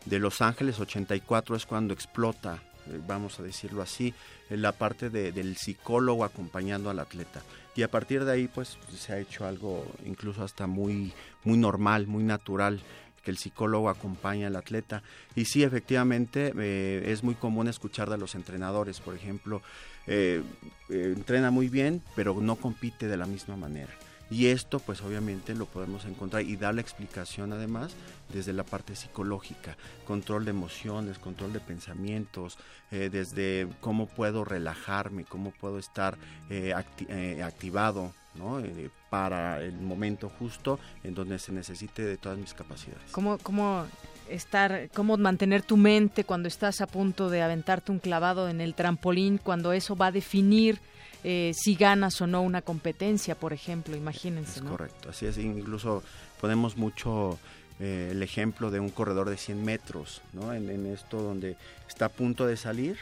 de 0.05 0.19
Los 0.19 0.41
Ángeles 0.43 0.81
84 0.81 1.57
es 1.57 1.67
cuando 1.67 1.95
explota, 1.95 2.63
eh, 2.89 3.01
vamos 3.07 3.39
a 3.39 3.43
decirlo 3.43 3.83
así, 3.83 4.15
la 4.51 4.73
parte 4.73 5.09
del 5.11 5.57
psicólogo 5.57 6.25
acompañando 6.25 6.91
al 6.91 6.99
atleta. 6.99 7.43
Y 7.75 7.83
a 7.83 7.91
partir 7.91 8.25
de 8.25 8.33
ahí 8.33 8.49
pues 8.49 8.77
se 8.95 9.13
ha 9.13 9.19
hecho 9.19 9.47
algo 9.47 9.87
incluso 10.05 10.43
hasta 10.43 10.67
muy, 10.67 11.13
muy 11.45 11.57
normal, 11.57 12.07
muy 12.07 12.23
natural 12.23 12.81
que 13.25 13.31
el 13.31 13.39
psicólogo 13.39 13.89
acompaña 13.89 14.49
al 14.49 14.57
atleta. 14.57 15.03
Y 15.35 15.45
sí, 15.45 15.63
efectivamente, 15.63 16.53
eh, 16.59 17.05
es 17.07 17.23
muy 17.23 17.35
común 17.35 17.69
escuchar 17.69 18.11
de 18.11 18.19
los 18.19 18.35
entrenadores, 18.35 19.01
por 19.01 19.15
ejemplo, 19.15 19.63
eh, 20.07 20.43
entrena 20.91 21.51
muy 21.51 21.69
bien, 21.69 22.03
pero 22.17 22.35
no 22.41 22.57
compite 22.57 23.07
de 23.07 23.17
la 23.17 23.27
misma 23.27 23.57
manera. 23.57 23.93
Y 24.33 24.47
esto 24.47 24.79
pues 24.79 25.03
obviamente 25.03 25.55
lo 25.55 25.67
podemos 25.67 26.07
encontrar 26.07 26.43
y 26.43 26.57
dar 26.57 26.75
la 26.75 26.81
explicación 26.81 27.53
además 27.53 27.93
desde 28.33 28.55
la 28.55 28.65
parte 28.65 28.97
psicológica, 28.97 29.77
control 30.07 30.47
de 30.47 30.51
emociones, 30.53 31.19
control 31.19 31.53
de 31.53 31.61
pensamientos, 31.61 32.57
eh, 32.91 33.11
desde 33.13 33.69
cómo 33.81 34.07
puedo 34.07 34.45
relajarme, 34.45 35.25
cómo 35.25 35.51
puedo 35.51 35.79
estar 35.79 36.17
eh, 36.49 36.73
eh, 37.09 37.43
activado 37.43 38.15
¿no? 38.35 38.63
para 39.11 39.61
el 39.63 39.75
momento 39.75 40.31
justo 40.39 40.81
en 41.05 41.15
donde 41.15 41.39
se 41.39 41.53
necesite 41.53 42.03
de 42.03 42.17
todas 42.17 42.39
mis 42.39 42.55
capacidades. 42.55 43.13
¿Cómo, 43.13 43.37
cómo 43.37 43.85
estar, 44.31 44.89
cómo 44.95 45.19
mantener 45.19 45.63
tu 45.63 45.77
mente 45.77 46.25
cuando 46.25 46.49
estás 46.49 46.81
a 46.81 46.87
punto 46.87 47.29
de 47.29 47.43
aventarte 47.43 47.93
un 47.93 47.99
clavado 47.99 48.49
en 48.49 48.63
el 48.63 48.75
trampolín, 48.75 49.37
cuando 49.37 49.75
eso 49.75 49.95
va 49.95 50.07
a 50.07 50.13
definir 50.13 50.81
eh, 51.25 51.53
si 51.55 51.75
ganas 51.75 52.21
o 52.21 52.27
no 52.27 52.43
una 52.43 52.63
competencia, 52.63 53.35
por 53.35 53.53
ejemplo, 53.53 53.97
imagínense. 53.97 54.61
Es 54.61 54.65
correcto, 54.65 55.11
así 55.11 55.27
es, 55.27 55.39
incluso 55.39 56.03
ponemos 56.41 56.77
mucho 56.77 57.39
eh, 57.81 58.09
el 58.11 58.23
ejemplo 58.23 58.71
de 58.71 58.81
un 58.81 58.91
corredor 58.91 59.31
de 59.31 59.37
100 59.37 59.65
metros, 59.65 60.23
¿no? 60.33 60.53
En, 60.53 60.69
en, 60.71 60.87
esto 60.87 61.23
donde 61.23 61.57
está 61.89 62.07
a 62.07 62.09
punto 62.11 62.47
de 62.47 62.57
salir 62.57 62.97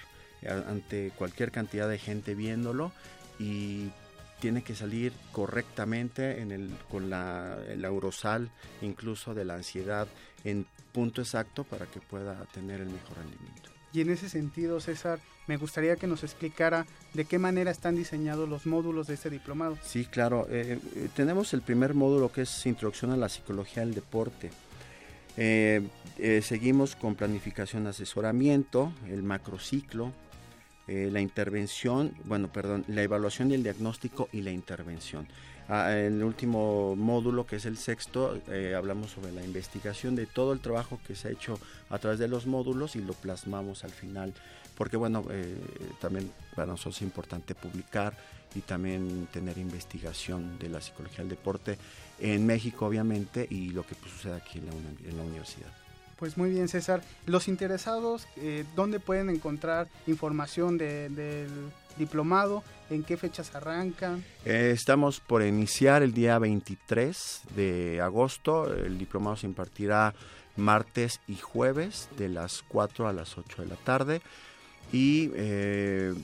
ante 0.66 1.12
cualquier 1.16 1.50
cantidad 1.50 1.88
de 1.88 1.98
gente 1.98 2.34
viéndolo 2.34 2.92
y 3.38 3.90
tiene 4.40 4.62
que 4.62 4.74
salir 4.74 5.12
correctamente 5.32 6.40
en 6.40 6.50
el, 6.50 6.70
con 6.90 7.10
la, 7.10 7.58
el 7.68 7.84
aurosal 7.84 8.50
incluso 8.80 9.34
de 9.34 9.44
la 9.44 9.54
ansiedad 9.54 10.08
en 10.44 10.66
punto 10.92 11.20
exacto 11.20 11.62
para 11.64 11.86
que 11.86 12.00
pueda 12.00 12.44
tener 12.46 12.80
el 12.80 12.88
mejor 12.88 13.18
rendimiento. 13.18 13.70
Y 13.92 14.00
en 14.00 14.10
ese 14.10 14.28
sentido, 14.28 14.80
César, 14.80 15.20
me 15.50 15.56
gustaría 15.56 15.96
que 15.96 16.06
nos 16.06 16.22
explicara 16.22 16.86
de 17.12 17.24
qué 17.24 17.40
manera 17.40 17.72
están 17.72 17.96
diseñados 17.96 18.48
los 18.48 18.66
módulos 18.66 19.08
de 19.08 19.14
este 19.14 19.30
diplomado. 19.30 19.76
Sí, 19.82 20.04
claro. 20.04 20.46
Eh, 20.48 20.78
eh, 20.94 21.08
tenemos 21.16 21.52
el 21.54 21.60
primer 21.60 21.92
módulo 21.92 22.30
que 22.30 22.42
es 22.42 22.66
Introducción 22.66 23.10
a 23.10 23.16
la 23.16 23.28
Psicología 23.28 23.84
del 23.84 23.92
Deporte. 23.92 24.52
Eh, 25.36 25.82
seguimos 26.42 26.94
con 26.94 27.16
planificación, 27.16 27.88
asesoramiento, 27.88 28.92
el 29.08 29.24
macrociclo, 29.24 30.12
la 30.86 31.20
intervención, 31.20 32.14
bueno, 32.24 32.48
perdón, 32.52 32.84
la 32.88 33.02
evaluación 33.02 33.50
y 33.50 33.54
el 33.54 33.62
diagnóstico 33.62 34.28
y 34.32 34.42
la 34.42 34.50
intervención. 34.50 35.26
Ah, 35.68 35.92
el 35.96 36.22
último 36.22 36.94
módulo, 36.96 37.46
que 37.46 37.56
es 37.56 37.64
el 37.64 37.76
sexto, 37.76 38.40
hablamos 38.76 39.12
sobre 39.12 39.32
la 39.32 39.44
investigación 39.44 40.14
de 40.14 40.26
todo 40.26 40.52
el 40.52 40.60
trabajo 40.60 41.00
que 41.06 41.14
se 41.14 41.28
ha 41.28 41.30
hecho 41.30 41.58
a 41.90 41.98
través 41.98 42.18
de 42.18 42.28
los 42.28 42.46
módulos 42.46 42.96
y 42.96 43.02
lo 43.02 43.14
plasmamos 43.14 43.84
al 43.84 43.92
final, 43.92 44.34
porque 44.80 44.96
bueno, 44.96 45.22
eh, 45.28 45.58
también 46.00 46.32
para 46.54 46.68
nosotros 46.68 46.96
es 46.96 47.02
importante 47.02 47.54
publicar 47.54 48.16
y 48.54 48.60
también 48.60 49.28
tener 49.30 49.58
investigación 49.58 50.58
de 50.58 50.70
la 50.70 50.80
psicología 50.80 51.18
del 51.18 51.28
deporte 51.28 51.76
en 52.18 52.46
México, 52.46 52.86
obviamente, 52.86 53.46
y 53.50 53.72
lo 53.72 53.86
que 53.86 53.94
pues, 53.94 54.10
sucede 54.10 54.36
aquí 54.36 54.58
en 54.58 54.64
la, 54.64 54.72
en 54.72 55.16
la 55.18 55.22
universidad. 55.22 55.70
Pues 56.16 56.38
muy 56.38 56.48
bien, 56.48 56.66
César. 56.66 57.02
Los 57.26 57.46
interesados, 57.46 58.26
eh, 58.38 58.64
¿dónde 58.74 59.00
pueden 59.00 59.28
encontrar 59.28 59.86
información 60.06 60.78
del 60.78 61.50
diplomado? 61.98 62.64
¿En 62.88 63.02
qué 63.02 63.18
fechas 63.18 63.54
arrancan? 63.54 64.24
Eh, 64.46 64.70
estamos 64.74 65.20
por 65.20 65.42
iniciar 65.42 66.02
el 66.02 66.14
día 66.14 66.38
23 66.38 67.42
de 67.54 68.00
agosto. 68.00 68.74
El 68.74 68.96
diplomado 68.96 69.36
se 69.36 69.46
impartirá 69.46 70.14
martes 70.56 71.20
y 71.28 71.36
jueves 71.36 72.08
de 72.16 72.30
las 72.30 72.64
4 72.68 73.08
a 73.08 73.12
las 73.12 73.36
8 73.36 73.60
de 73.60 73.68
la 73.68 73.76
tarde. 73.76 74.22
Y 74.92 75.30
eh, 75.34 76.14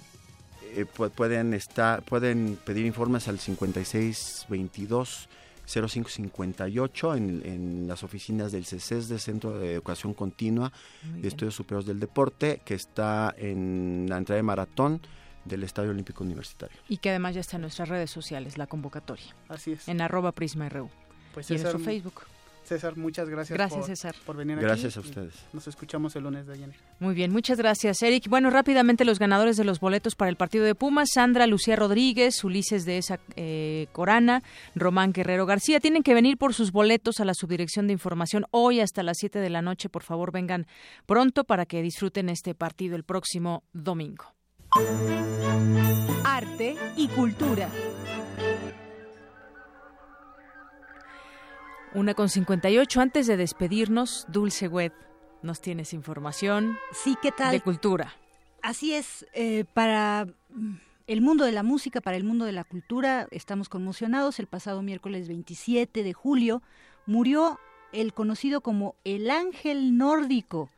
eh, 0.75 0.85
pueden, 0.85 1.55
estar, 1.55 2.03
pueden 2.03 2.59
pedir 2.65 2.85
informes 2.85 3.29
al 3.29 3.39
5622 3.39 5.29
0558 5.67 7.15
en, 7.17 7.43
en 7.45 7.89
las 7.89 8.05
oficinas 8.05 8.53
del 8.53 8.65
CECES, 8.65 9.09
de 9.09 9.19
Centro 9.19 9.59
de 9.59 9.75
Educación 9.75 10.15
Continua 10.15 10.73
de 11.03 11.27
Estudios 11.29 11.55
Superiores 11.55 11.87
del 11.87 11.99
Deporte, 11.99 12.61
que 12.65 12.75
está 12.75 13.35
en 13.37 14.07
la 14.09 14.19
entrada 14.19 14.37
de 14.37 14.43
Maratón 14.45 15.01
del 15.45 15.65
Estadio 15.65 15.91
Olímpico 15.91 16.25
Universitario. 16.25 16.77
Y 16.89 16.99
que 16.99 17.11
además 17.11 17.35
ya 17.35 17.41
está 17.41 17.57
en 17.57 17.63
nuestras 17.63 17.89
redes 17.89 18.11
sociales, 18.11 18.59
la 18.59 18.67
convocatoria. 18.67 19.35
Así 19.49 19.73
es. 19.73 19.89
En 19.89 20.01
arroba 20.01 20.33
PrismaRU. 20.33 20.89
Pues 21.35 21.51
y 21.51 21.55
en 21.55 21.63
nuestro 21.63 21.81
Facebook. 21.81 22.23
César, 22.67 22.97
muchas 22.97 23.29
gracias, 23.29 23.57
gracias 23.57 23.79
por, 23.79 23.87
César. 23.87 24.15
por 24.25 24.37
venir 24.37 24.59
gracias 24.59 24.97
aquí. 24.97 25.11
Gracias 25.11 25.17
a 25.19 25.23
ustedes. 25.23 25.55
Nos 25.55 25.69
escuchamos 25.69 26.17
el 26.17 26.25
lunes 26.25 26.47
de 26.47 26.55
ayer. 26.55 26.71
Muy 26.99 27.15
bien, 27.15 27.33
muchas 27.33 27.59
gracias, 27.59 28.03
Eric. 28.03 28.29
Bueno, 28.29 28.51
rápidamente 28.51 29.05
los 29.05 29.19
ganadores 29.19 29.57
de 29.57 29.65
los 29.65 29.81
boletos 29.81 30.15
para 30.15 30.29
el 30.29 30.37
partido 30.37 30.65
de 30.65 30.75
Pumas, 30.75 31.11
Sandra 31.15 31.47
Lucía 31.47 31.77
Rodríguez, 31.77 32.43
Ulises 32.45 32.85
de 32.85 32.99
esa 32.99 33.21
eh, 33.37 33.87
Corana, 33.93 34.43
Román 34.75 35.13
Guerrero 35.13 35.47
García, 35.47 35.81
tienen 35.81 36.03
que 36.03 36.15
venir 36.15 36.37
por 36.39 36.55
sus 36.55 36.73
boletos 36.73 37.21
a 37.21 37.25
la 37.25 37.35
Subdirección 37.35 37.87
de 37.87 37.93
Información 37.93 38.47
hoy 38.51 38.81
hasta 38.81 39.03
las 39.03 39.19
7 39.19 39.39
de 39.39 39.51
la 39.51 39.63
noche. 39.63 39.89
Por 39.89 40.03
favor, 40.03 40.33
vengan 40.33 40.67
pronto 41.07 41.45
para 41.45 41.67
que 41.67 41.83
disfruten 41.83 42.29
este 42.29 42.55
partido 42.55 42.97
el 42.97 43.05
próximo 43.05 43.63
domingo. 43.73 44.25
Arte 46.25 46.77
y 46.97 47.09
cultura. 47.09 47.71
Una 51.97 52.13
con 52.13 52.29
58. 52.29 53.01
Antes 53.01 53.27
de 53.27 53.39
despedirnos, 53.39 54.27
Dulce 54.29 54.69
Web, 54.69 54.93
nos 55.41 55.63
tienes 55.63 55.95
información. 55.95 56.77
Sí, 56.93 57.17
¿qué 57.23 57.33
tal? 57.33 57.53
De 57.53 57.63
cultura. 57.63 58.15
Así 58.61 58.93
es, 58.93 59.27
eh, 59.33 59.65
para 59.73 60.27
el 61.07 61.23
mundo 61.23 61.47
de 61.47 61.53
la 61.53 61.63
música, 61.63 62.03
para 62.03 62.19
el 62.19 62.25
mundo 62.25 62.45
de 62.45 62.53
la 62.53 62.65
cultura, 62.65 63.29
estamos 63.31 63.71
conmocionados. 63.71 64.39
El 64.39 64.47
pasado 64.47 64.83
miércoles 64.83 65.27
27 65.27 66.03
de 66.03 66.13
julio 66.13 66.63
murió 67.07 67.59
el 67.93 68.13
conocido 68.13 68.61
como 68.61 68.95
el 69.05 69.31
ángel 69.31 69.97
nórdico, 69.97 70.69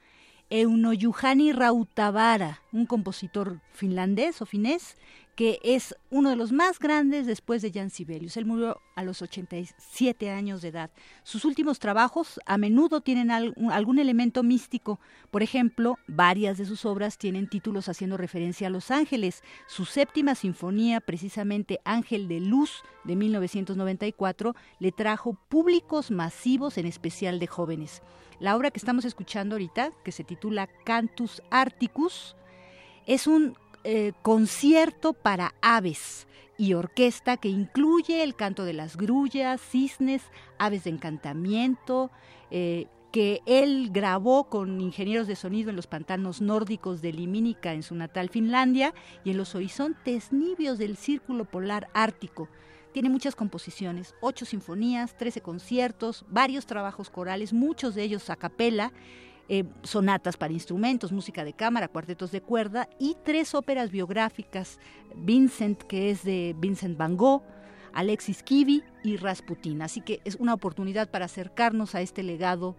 Eunojuhani 0.50 1.50
Rautavara, 1.50 2.62
un 2.70 2.86
compositor 2.86 3.60
finlandés 3.72 4.40
o 4.40 4.46
finés 4.46 4.96
que 5.38 5.60
es 5.62 5.94
uno 6.10 6.30
de 6.30 6.34
los 6.34 6.50
más 6.50 6.80
grandes 6.80 7.24
después 7.24 7.62
de 7.62 7.70
Jan 7.70 7.90
Sibelius. 7.90 8.36
Él 8.36 8.44
murió 8.44 8.80
a 8.96 9.04
los 9.04 9.22
87 9.22 10.30
años 10.30 10.62
de 10.62 10.68
edad. 10.70 10.90
Sus 11.22 11.44
últimos 11.44 11.78
trabajos 11.78 12.40
a 12.44 12.58
menudo 12.58 13.02
tienen 13.02 13.30
algún 13.30 14.00
elemento 14.00 14.42
místico. 14.42 14.98
Por 15.30 15.44
ejemplo, 15.44 15.96
varias 16.08 16.58
de 16.58 16.64
sus 16.64 16.84
obras 16.84 17.18
tienen 17.18 17.48
títulos 17.48 17.88
haciendo 17.88 18.16
referencia 18.16 18.66
a 18.66 18.70
los 18.70 18.90
ángeles. 18.90 19.44
Su 19.68 19.84
séptima 19.84 20.34
sinfonía, 20.34 21.00
precisamente 21.00 21.78
Ángel 21.84 22.26
de 22.26 22.40
Luz, 22.40 22.82
de 23.04 23.14
1994, 23.14 24.56
le 24.80 24.90
trajo 24.90 25.38
públicos 25.48 26.10
masivos, 26.10 26.78
en 26.78 26.86
especial 26.86 27.38
de 27.38 27.46
jóvenes. 27.46 28.02
La 28.40 28.56
obra 28.56 28.72
que 28.72 28.78
estamos 28.80 29.04
escuchando 29.04 29.54
ahorita, 29.54 29.92
que 30.02 30.10
se 30.10 30.24
titula 30.24 30.66
Cantus 30.84 31.42
Articus, 31.48 32.34
es 33.06 33.28
un 33.28 33.56
eh, 33.84 34.12
concierto 34.22 35.12
para 35.12 35.54
aves 35.62 36.26
y 36.56 36.74
orquesta 36.74 37.36
que 37.36 37.48
incluye 37.48 38.22
el 38.22 38.34
canto 38.34 38.64
de 38.64 38.72
las 38.72 38.96
grullas, 38.96 39.60
cisnes, 39.60 40.22
aves 40.58 40.84
de 40.84 40.90
encantamiento, 40.90 42.10
eh, 42.50 42.86
que 43.12 43.40
él 43.46 43.90
grabó 43.90 44.44
con 44.44 44.80
ingenieros 44.80 45.26
de 45.26 45.36
sonido 45.36 45.70
en 45.70 45.76
los 45.76 45.86
pantanos 45.86 46.40
nórdicos 46.42 47.00
de 47.00 47.12
Limínica 47.12 47.72
en 47.72 47.82
su 47.82 47.94
natal 47.94 48.28
Finlandia 48.28 48.92
y 49.24 49.30
en 49.30 49.38
los 49.38 49.54
horizontes 49.54 50.32
nibios 50.32 50.78
del 50.78 50.96
Círculo 50.96 51.44
Polar 51.44 51.88
Ártico. 51.94 52.48
Tiene 52.92 53.08
muchas 53.08 53.36
composiciones, 53.36 54.14
ocho 54.20 54.44
sinfonías, 54.44 55.16
trece 55.16 55.40
conciertos, 55.40 56.24
varios 56.28 56.66
trabajos 56.66 57.10
corales, 57.10 57.52
muchos 57.52 57.94
de 57.94 58.02
ellos 58.02 58.28
a 58.28 58.36
capela, 58.36 58.92
eh, 59.48 59.64
sonatas 59.82 60.36
para 60.36 60.52
instrumentos, 60.52 61.12
música 61.12 61.44
de 61.44 61.54
cámara, 61.54 61.88
cuartetos 61.88 62.30
de 62.30 62.42
cuerda 62.42 62.88
y 62.98 63.16
tres 63.24 63.54
óperas 63.54 63.90
biográficas, 63.90 64.78
Vincent, 65.16 65.82
que 65.82 66.10
es 66.10 66.22
de 66.22 66.54
Vincent 66.58 66.98
Van 66.98 67.16
Gogh, 67.16 67.42
Alexis 67.92 68.42
Kivi 68.42 68.82
y 69.02 69.16
Rasputin. 69.16 69.82
Así 69.82 70.00
que 70.02 70.20
es 70.24 70.36
una 70.36 70.54
oportunidad 70.54 71.10
para 71.10 71.24
acercarnos 71.24 71.94
a 71.94 72.00
este 72.00 72.22
legado 72.22 72.76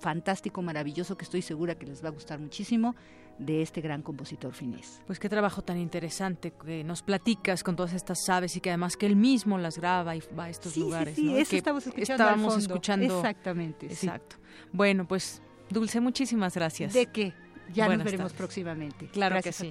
fantástico, 0.00 0.60
maravilloso, 0.62 1.16
que 1.16 1.24
estoy 1.24 1.42
segura 1.42 1.76
que 1.76 1.86
les 1.86 2.02
va 2.02 2.08
a 2.08 2.12
gustar 2.12 2.40
muchísimo 2.40 2.96
de 3.38 3.62
este 3.62 3.80
gran 3.80 4.02
compositor 4.02 4.52
finés. 4.52 5.00
Pues 5.06 5.20
qué 5.20 5.28
trabajo 5.28 5.62
tan 5.62 5.78
interesante 5.78 6.52
que 6.52 6.82
nos 6.82 7.02
platicas 7.02 7.62
con 7.62 7.76
todas 7.76 7.92
estas 7.92 8.28
aves 8.28 8.56
y 8.56 8.60
que 8.60 8.70
además 8.70 8.96
que 8.96 9.06
él 9.06 9.14
mismo 9.14 9.58
las 9.58 9.78
graba 9.78 10.16
y 10.16 10.22
va 10.36 10.44
a 10.44 10.50
estos 10.50 10.76
lugares. 10.76 11.14
Sí, 11.14 11.22
sí, 11.22 11.38
eso 11.38 11.50
que 11.50 11.56
estamos 11.58 11.86
escuchando. 11.86 12.24
Estábamos 12.24 12.58
escuchando. 12.58 13.16
Exactamente. 13.18 13.86
Exacto. 13.86 14.36
Bueno, 14.72 15.06
pues 15.06 15.40
Dulce, 15.70 16.00
muchísimas 16.00 16.54
gracias. 16.54 16.92
¿De 16.92 17.06
qué? 17.06 17.32
Ya 17.72 17.88
nos 17.88 18.04
veremos 18.04 18.32
próximamente. 18.32 19.06
Claro 19.08 19.40
que 19.42 19.52
sí. 19.52 19.70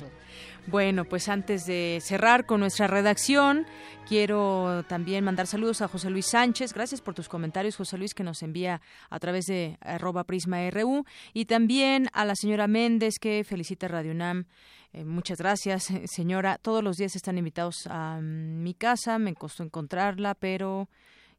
Bueno, 0.68 1.06
pues 1.06 1.30
antes 1.30 1.66
de 1.66 2.00
cerrar 2.02 2.46
con 2.46 2.60
nuestra 2.60 2.88
redacción, 2.88 3.66
quiero 4.08 4.84
también 4.88 5.24
mandar 5.24 5.48
saludos 5.48 5.82
a 5.82 5.88
José 5.88 6.10
Luis 6.10 6.28
Sánchez. 6.28 6.74
Gracias 6.74 7.02
por 7.02 7.14
tus 7.14 7.30
comentarios, 7.30 7.76
José 7.76 7.98
Luis, 7.98 8.14
que 8.14 8.24
nos 8.24 8.44
envía 8.44 8.82
a 9.10 9.20
través 9.20 9.46
de 9.46 9.78
arroba 9.82 10.26
prisma 10.26 10.70
RU. 10.70 11.06
Y 11.34 11.46
también 11.46 12.10
a 12.14 12.26
la 12.26 12.36
señora 12.36 12.68
Méndez, 12.68 13.16
que 13.20 13.44
felicita 13.44 13.88
Radio 13.88 14.12
UNAM. 14.12 14.46
Eh, 14.94 15.04
muchas 15.04 15.40
gracias, 15.40 15.92
señora. 16.06 16.58
Todos 16.58 16.84
los 16.84 16.98
días 16.98 17.16
están 17.16 17.38
invitados 17.38 17.88
a 17.90 18.20
mi 18.22 18.74
casa. 18.74 19.20
Me 19.20 19.34
costó 19.34 19.64
encontrarla, 19.64 20.36
pero 20.36 20.90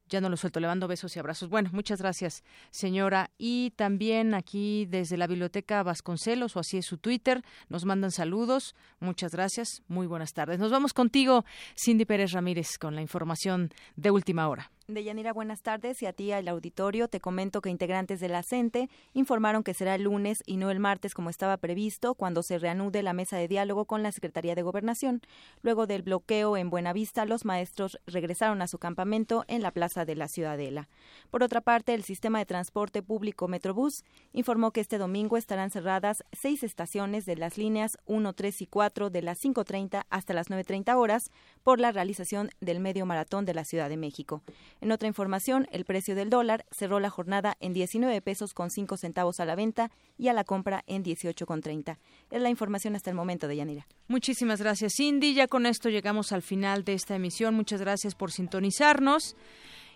ya 0.09 0.21
no 0.21 0.29
lo 0.29 0.37
suelto, 0.37 0.61
le 0.61 0.67
mando 0.67 0.89
besos 0.89 1.15
y 1.17 1.19
abrazos. 1.19 1.49
Bueno, 1.49 1.71
muchas 1.73 2.01
gracias, 2.01 2.43
señora. 2.71 3.31
Y 3.39 3.71
también 3.77 4.35
aquí 4.35 4.87
desde 4.87 5.17
la 5.17 5.27
Biblioteca 5.27 5.83
Vasconcelos, 5.83 6.57
o 6.57 6.61
así 6.61 6.79
es 6.79 6.87
su 6.87 6.99
Twitter, 6.99 7.43
nos 7.69 7.85
mandan 7.85 8.11
saludos. 8.11 8.75
Muchas 9.01 9.33
gracias, 9.33 9.83
muy 9.89 10.07
buenas 10.07 10.33
tardes. 10.33 10.59
Nos 10.59 10.71
vamos 10.71 10.93
contigo, 10.93 11.45
Cindy 11.77 12.05
Pérez 12.05 12.33
Ramírez, 12.33 12.79
con 12.79 12.95
la 12.95 13.03
información 13.03 13.71
de 13.97 14.11
última 14.11 14.49
hora. 14.49 14.71
Deyanira, 14.91 15.35
buenas 15.35 15.61
tardes 15.61 16.01
y 16.01 16.07
a 16.07 16.15
ti 16.15 16.33
al 16.33 16.49
auditorio. 16.49 17.09
Te 17.09 17.21
comento 17.21 17.61
que 17.61 17.69
integrantes 17.69 18.21
de 18.21 18.29
la 18.29 18.43
CENTE 18.43 18.89
informaron 19.13 19.63
que 19.63 19.75
será 19.75 19.95
el 19.95 20.05
lunes 20.05 20.43
y 20.47 20.57
no 20.57 20.71
el 20.71 20.81
martes 20.81 21.13
como 21.13 21.29
estaba 21.29 21.59
previsto 21.59 22.15
cuando 22.15 22.43
se 22.43 22.59
reanude 22.59 23.03
la 23.03 23.13
mesa 23.13 23.37
de 23.37 23.49
diálogo 23.49 23.85
con 23.85 24.03
la 24.03 24.13
Secretaría 24.13 24.55
de 24.55 24.63
Gobernación. 24.63 25.21
Luego 25.61 25.87
del 25.87 26.01
bloqueo 26.01 26.57
en 26.57 26.71
Buenavista, 26.71 27.27
los 27.27 27.45
maestros 27.45 28.01
regresaron 28.07 28.63
a 28.63 28.67
su 28.67 28.79
campamento 28.79 29.45
en 29.47 29.61
la 29.61 29.73
Plaza 29.73 30.07
de 30.07 30.17
la 30.17 30.27
Ciudadela. 30.27 30.89
Por 31.31 31.43
otra 31.43 31.61
parte, 31.61 31.93
el 31.93 32.03
sistema 32.03 32.39
de 32.39 32.47
transporte 32.47 33.03
público 33.03 33.47
Metrobús 33.47 34.05
informó 34.33 34.71
que 34.71 34.81
este 34.81 34.97
domingo 34.97 35.37
estarán 35.37 35.69
cerradas 35.69 36.25
seis 36.33 36.63
estaciones 36.63 37.27
de 37.27 37.37
las 37.37 37.59
líneas 37.59 37.99
1, 38.07 38.33
3 38.33 38.63
y 38.63 38.67
4 38.67 39.11
de 39.11 39.21
las 39.21 39.45
5.30 39.45 40.07
hasta 40.09 40.33
las 40.33 40.49
9.30 40.49 40.97
horas 40.97 41.31
por 41.63 41.79
la 41.79 41.93
realización 41.93 42.49
del 42.63 42.81
medio 42.81 43.05
maratón 43.05 43.45
de 43.45 43.53
la 43.53 43.65
Ciudad 43.65 43.91
de 43.91 43.99
México. 43.99 44.43
En 44.81 44.93
otra 44.93 45.09
información, 45.09 45.67
el 45.73 45.85
precio 45.85 46.15
del 46.15 46.31
dólar 46.31 46.65
cerró 46.71 47.01
la 47.01 47.11
jornada 47.11 47.57
en 47.61 47.73
19 47.73 48.21
pesos 48.23 48.55
con 48.55 48.71
5 48.71 48.97
centavos 48.97 49.41
a 49.41 49.45
la 49.45 49.57
venta 49.57 49.91
y 50.17 50.29
a 50.29 50.33
la 50.33 50.45
compra 50.45 50.85
en 50.87 51.03
18 51.03 51.47
con 51.47 51.61
30. 51.61 51.99
Es 52.31 52.41
la 52.41 52.51
información 52.51 52.95
hasta 52.95 53.11
el 53.11 53.17
momento 53.17 53.49
de 53.49 53.57
Yanira. 53.57 53.87
Muchísimas 54.07 54.61
gracias, 54.61 54.95
Cindy. 54.97 55.35
Ya 55.35 55.49
con 55.49 55.67
esto 55.67 55.89
llegamos 55.89 56.33
al 56.33 56.43
final 56.43 56.85
de 56.85 56.95
esta 56.95 57.17
emisión. 57.17 57.55
Muchas 57.55 57.81
gracias 57.81 58.15
por 58.15 58.31
sintonizarnos 58.31 59.37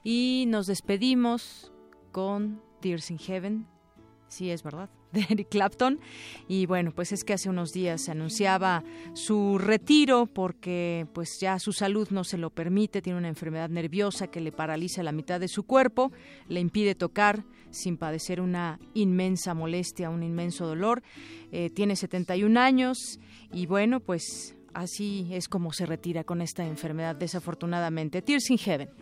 y 0.03 0.45
nos 0.49 0.67
despedimos 0.67 1.73
con 2.11 2.63
Tears 2.81 3.11
in 3.11 3.19
Heaven. 3.19 3.67
Sí, 4.29 4.51
es 4.51 4.63
verdad 4.63 4.91
de 5.13 5.27
Eric 5.29 5.49
Clapton. 5.49 6.01
Y 6.49 6.67
bueno, 6.67 6.93
pues 6.93 7.13
es 7.13 7.25
que 7.25 7.35
hace 7.35 7.49
unos 7.49 7.73
días 7.73 8.09
anunciaba 8.09 8.83
su 9.15 9.59
retiro 9.59 10.27
porque 10.27 11.07
pues 11.13 11.39
ya 11.41 11.59
su 11.59 11.73
salud 11.73 12.09
no 12.11 12.25
se 12.25 12.39
lo 12.39 12.51
permite, 12.51 13.03
tiene 13.03 13.19
una 13.19 13.29
enfermedad 13.29 13.69
nerviosa 13.69 14.27
que 14.27 14.41
le 14.41 14.53
paraliza 14.53 15.03
la 15.03 15.13
mitad 15.13 15.41
de 15.41 15.49
su 15.49 15.65
cuerpo, 15.65 16.13
le 16.49 16.61
impide 16.61 16.95
tocar 16.95 17.45
sin 17.71 17.97
padecer 17.97 18.41
una 18.41 18.79
inmensa 18.95 19.55
molestia, 19.55 20.11
un 20.11 20.23
inmenso 20.23 20.67
dolor. 20.67 21.03
Eh, 21.51 21.71
tiene 21.71 21.97
71 21.97 22.61
años 22.61 23.19
y 23.53 23.67
bueno, 23.67 24.01
pues 24.01 24.57
así 24.75 25.29
es 25.31 25.49
como 25.49 25.73
se 25.73 25.87
retira 25.87 26.25
con 26.25 26.43
esta 26.43 26.67
enfermedad 26.67 27.17
desafortunadamente. 27.17 28.23
Tears 28.23 28.51
in 28.51 28.59
Heaven. 28.59 29.02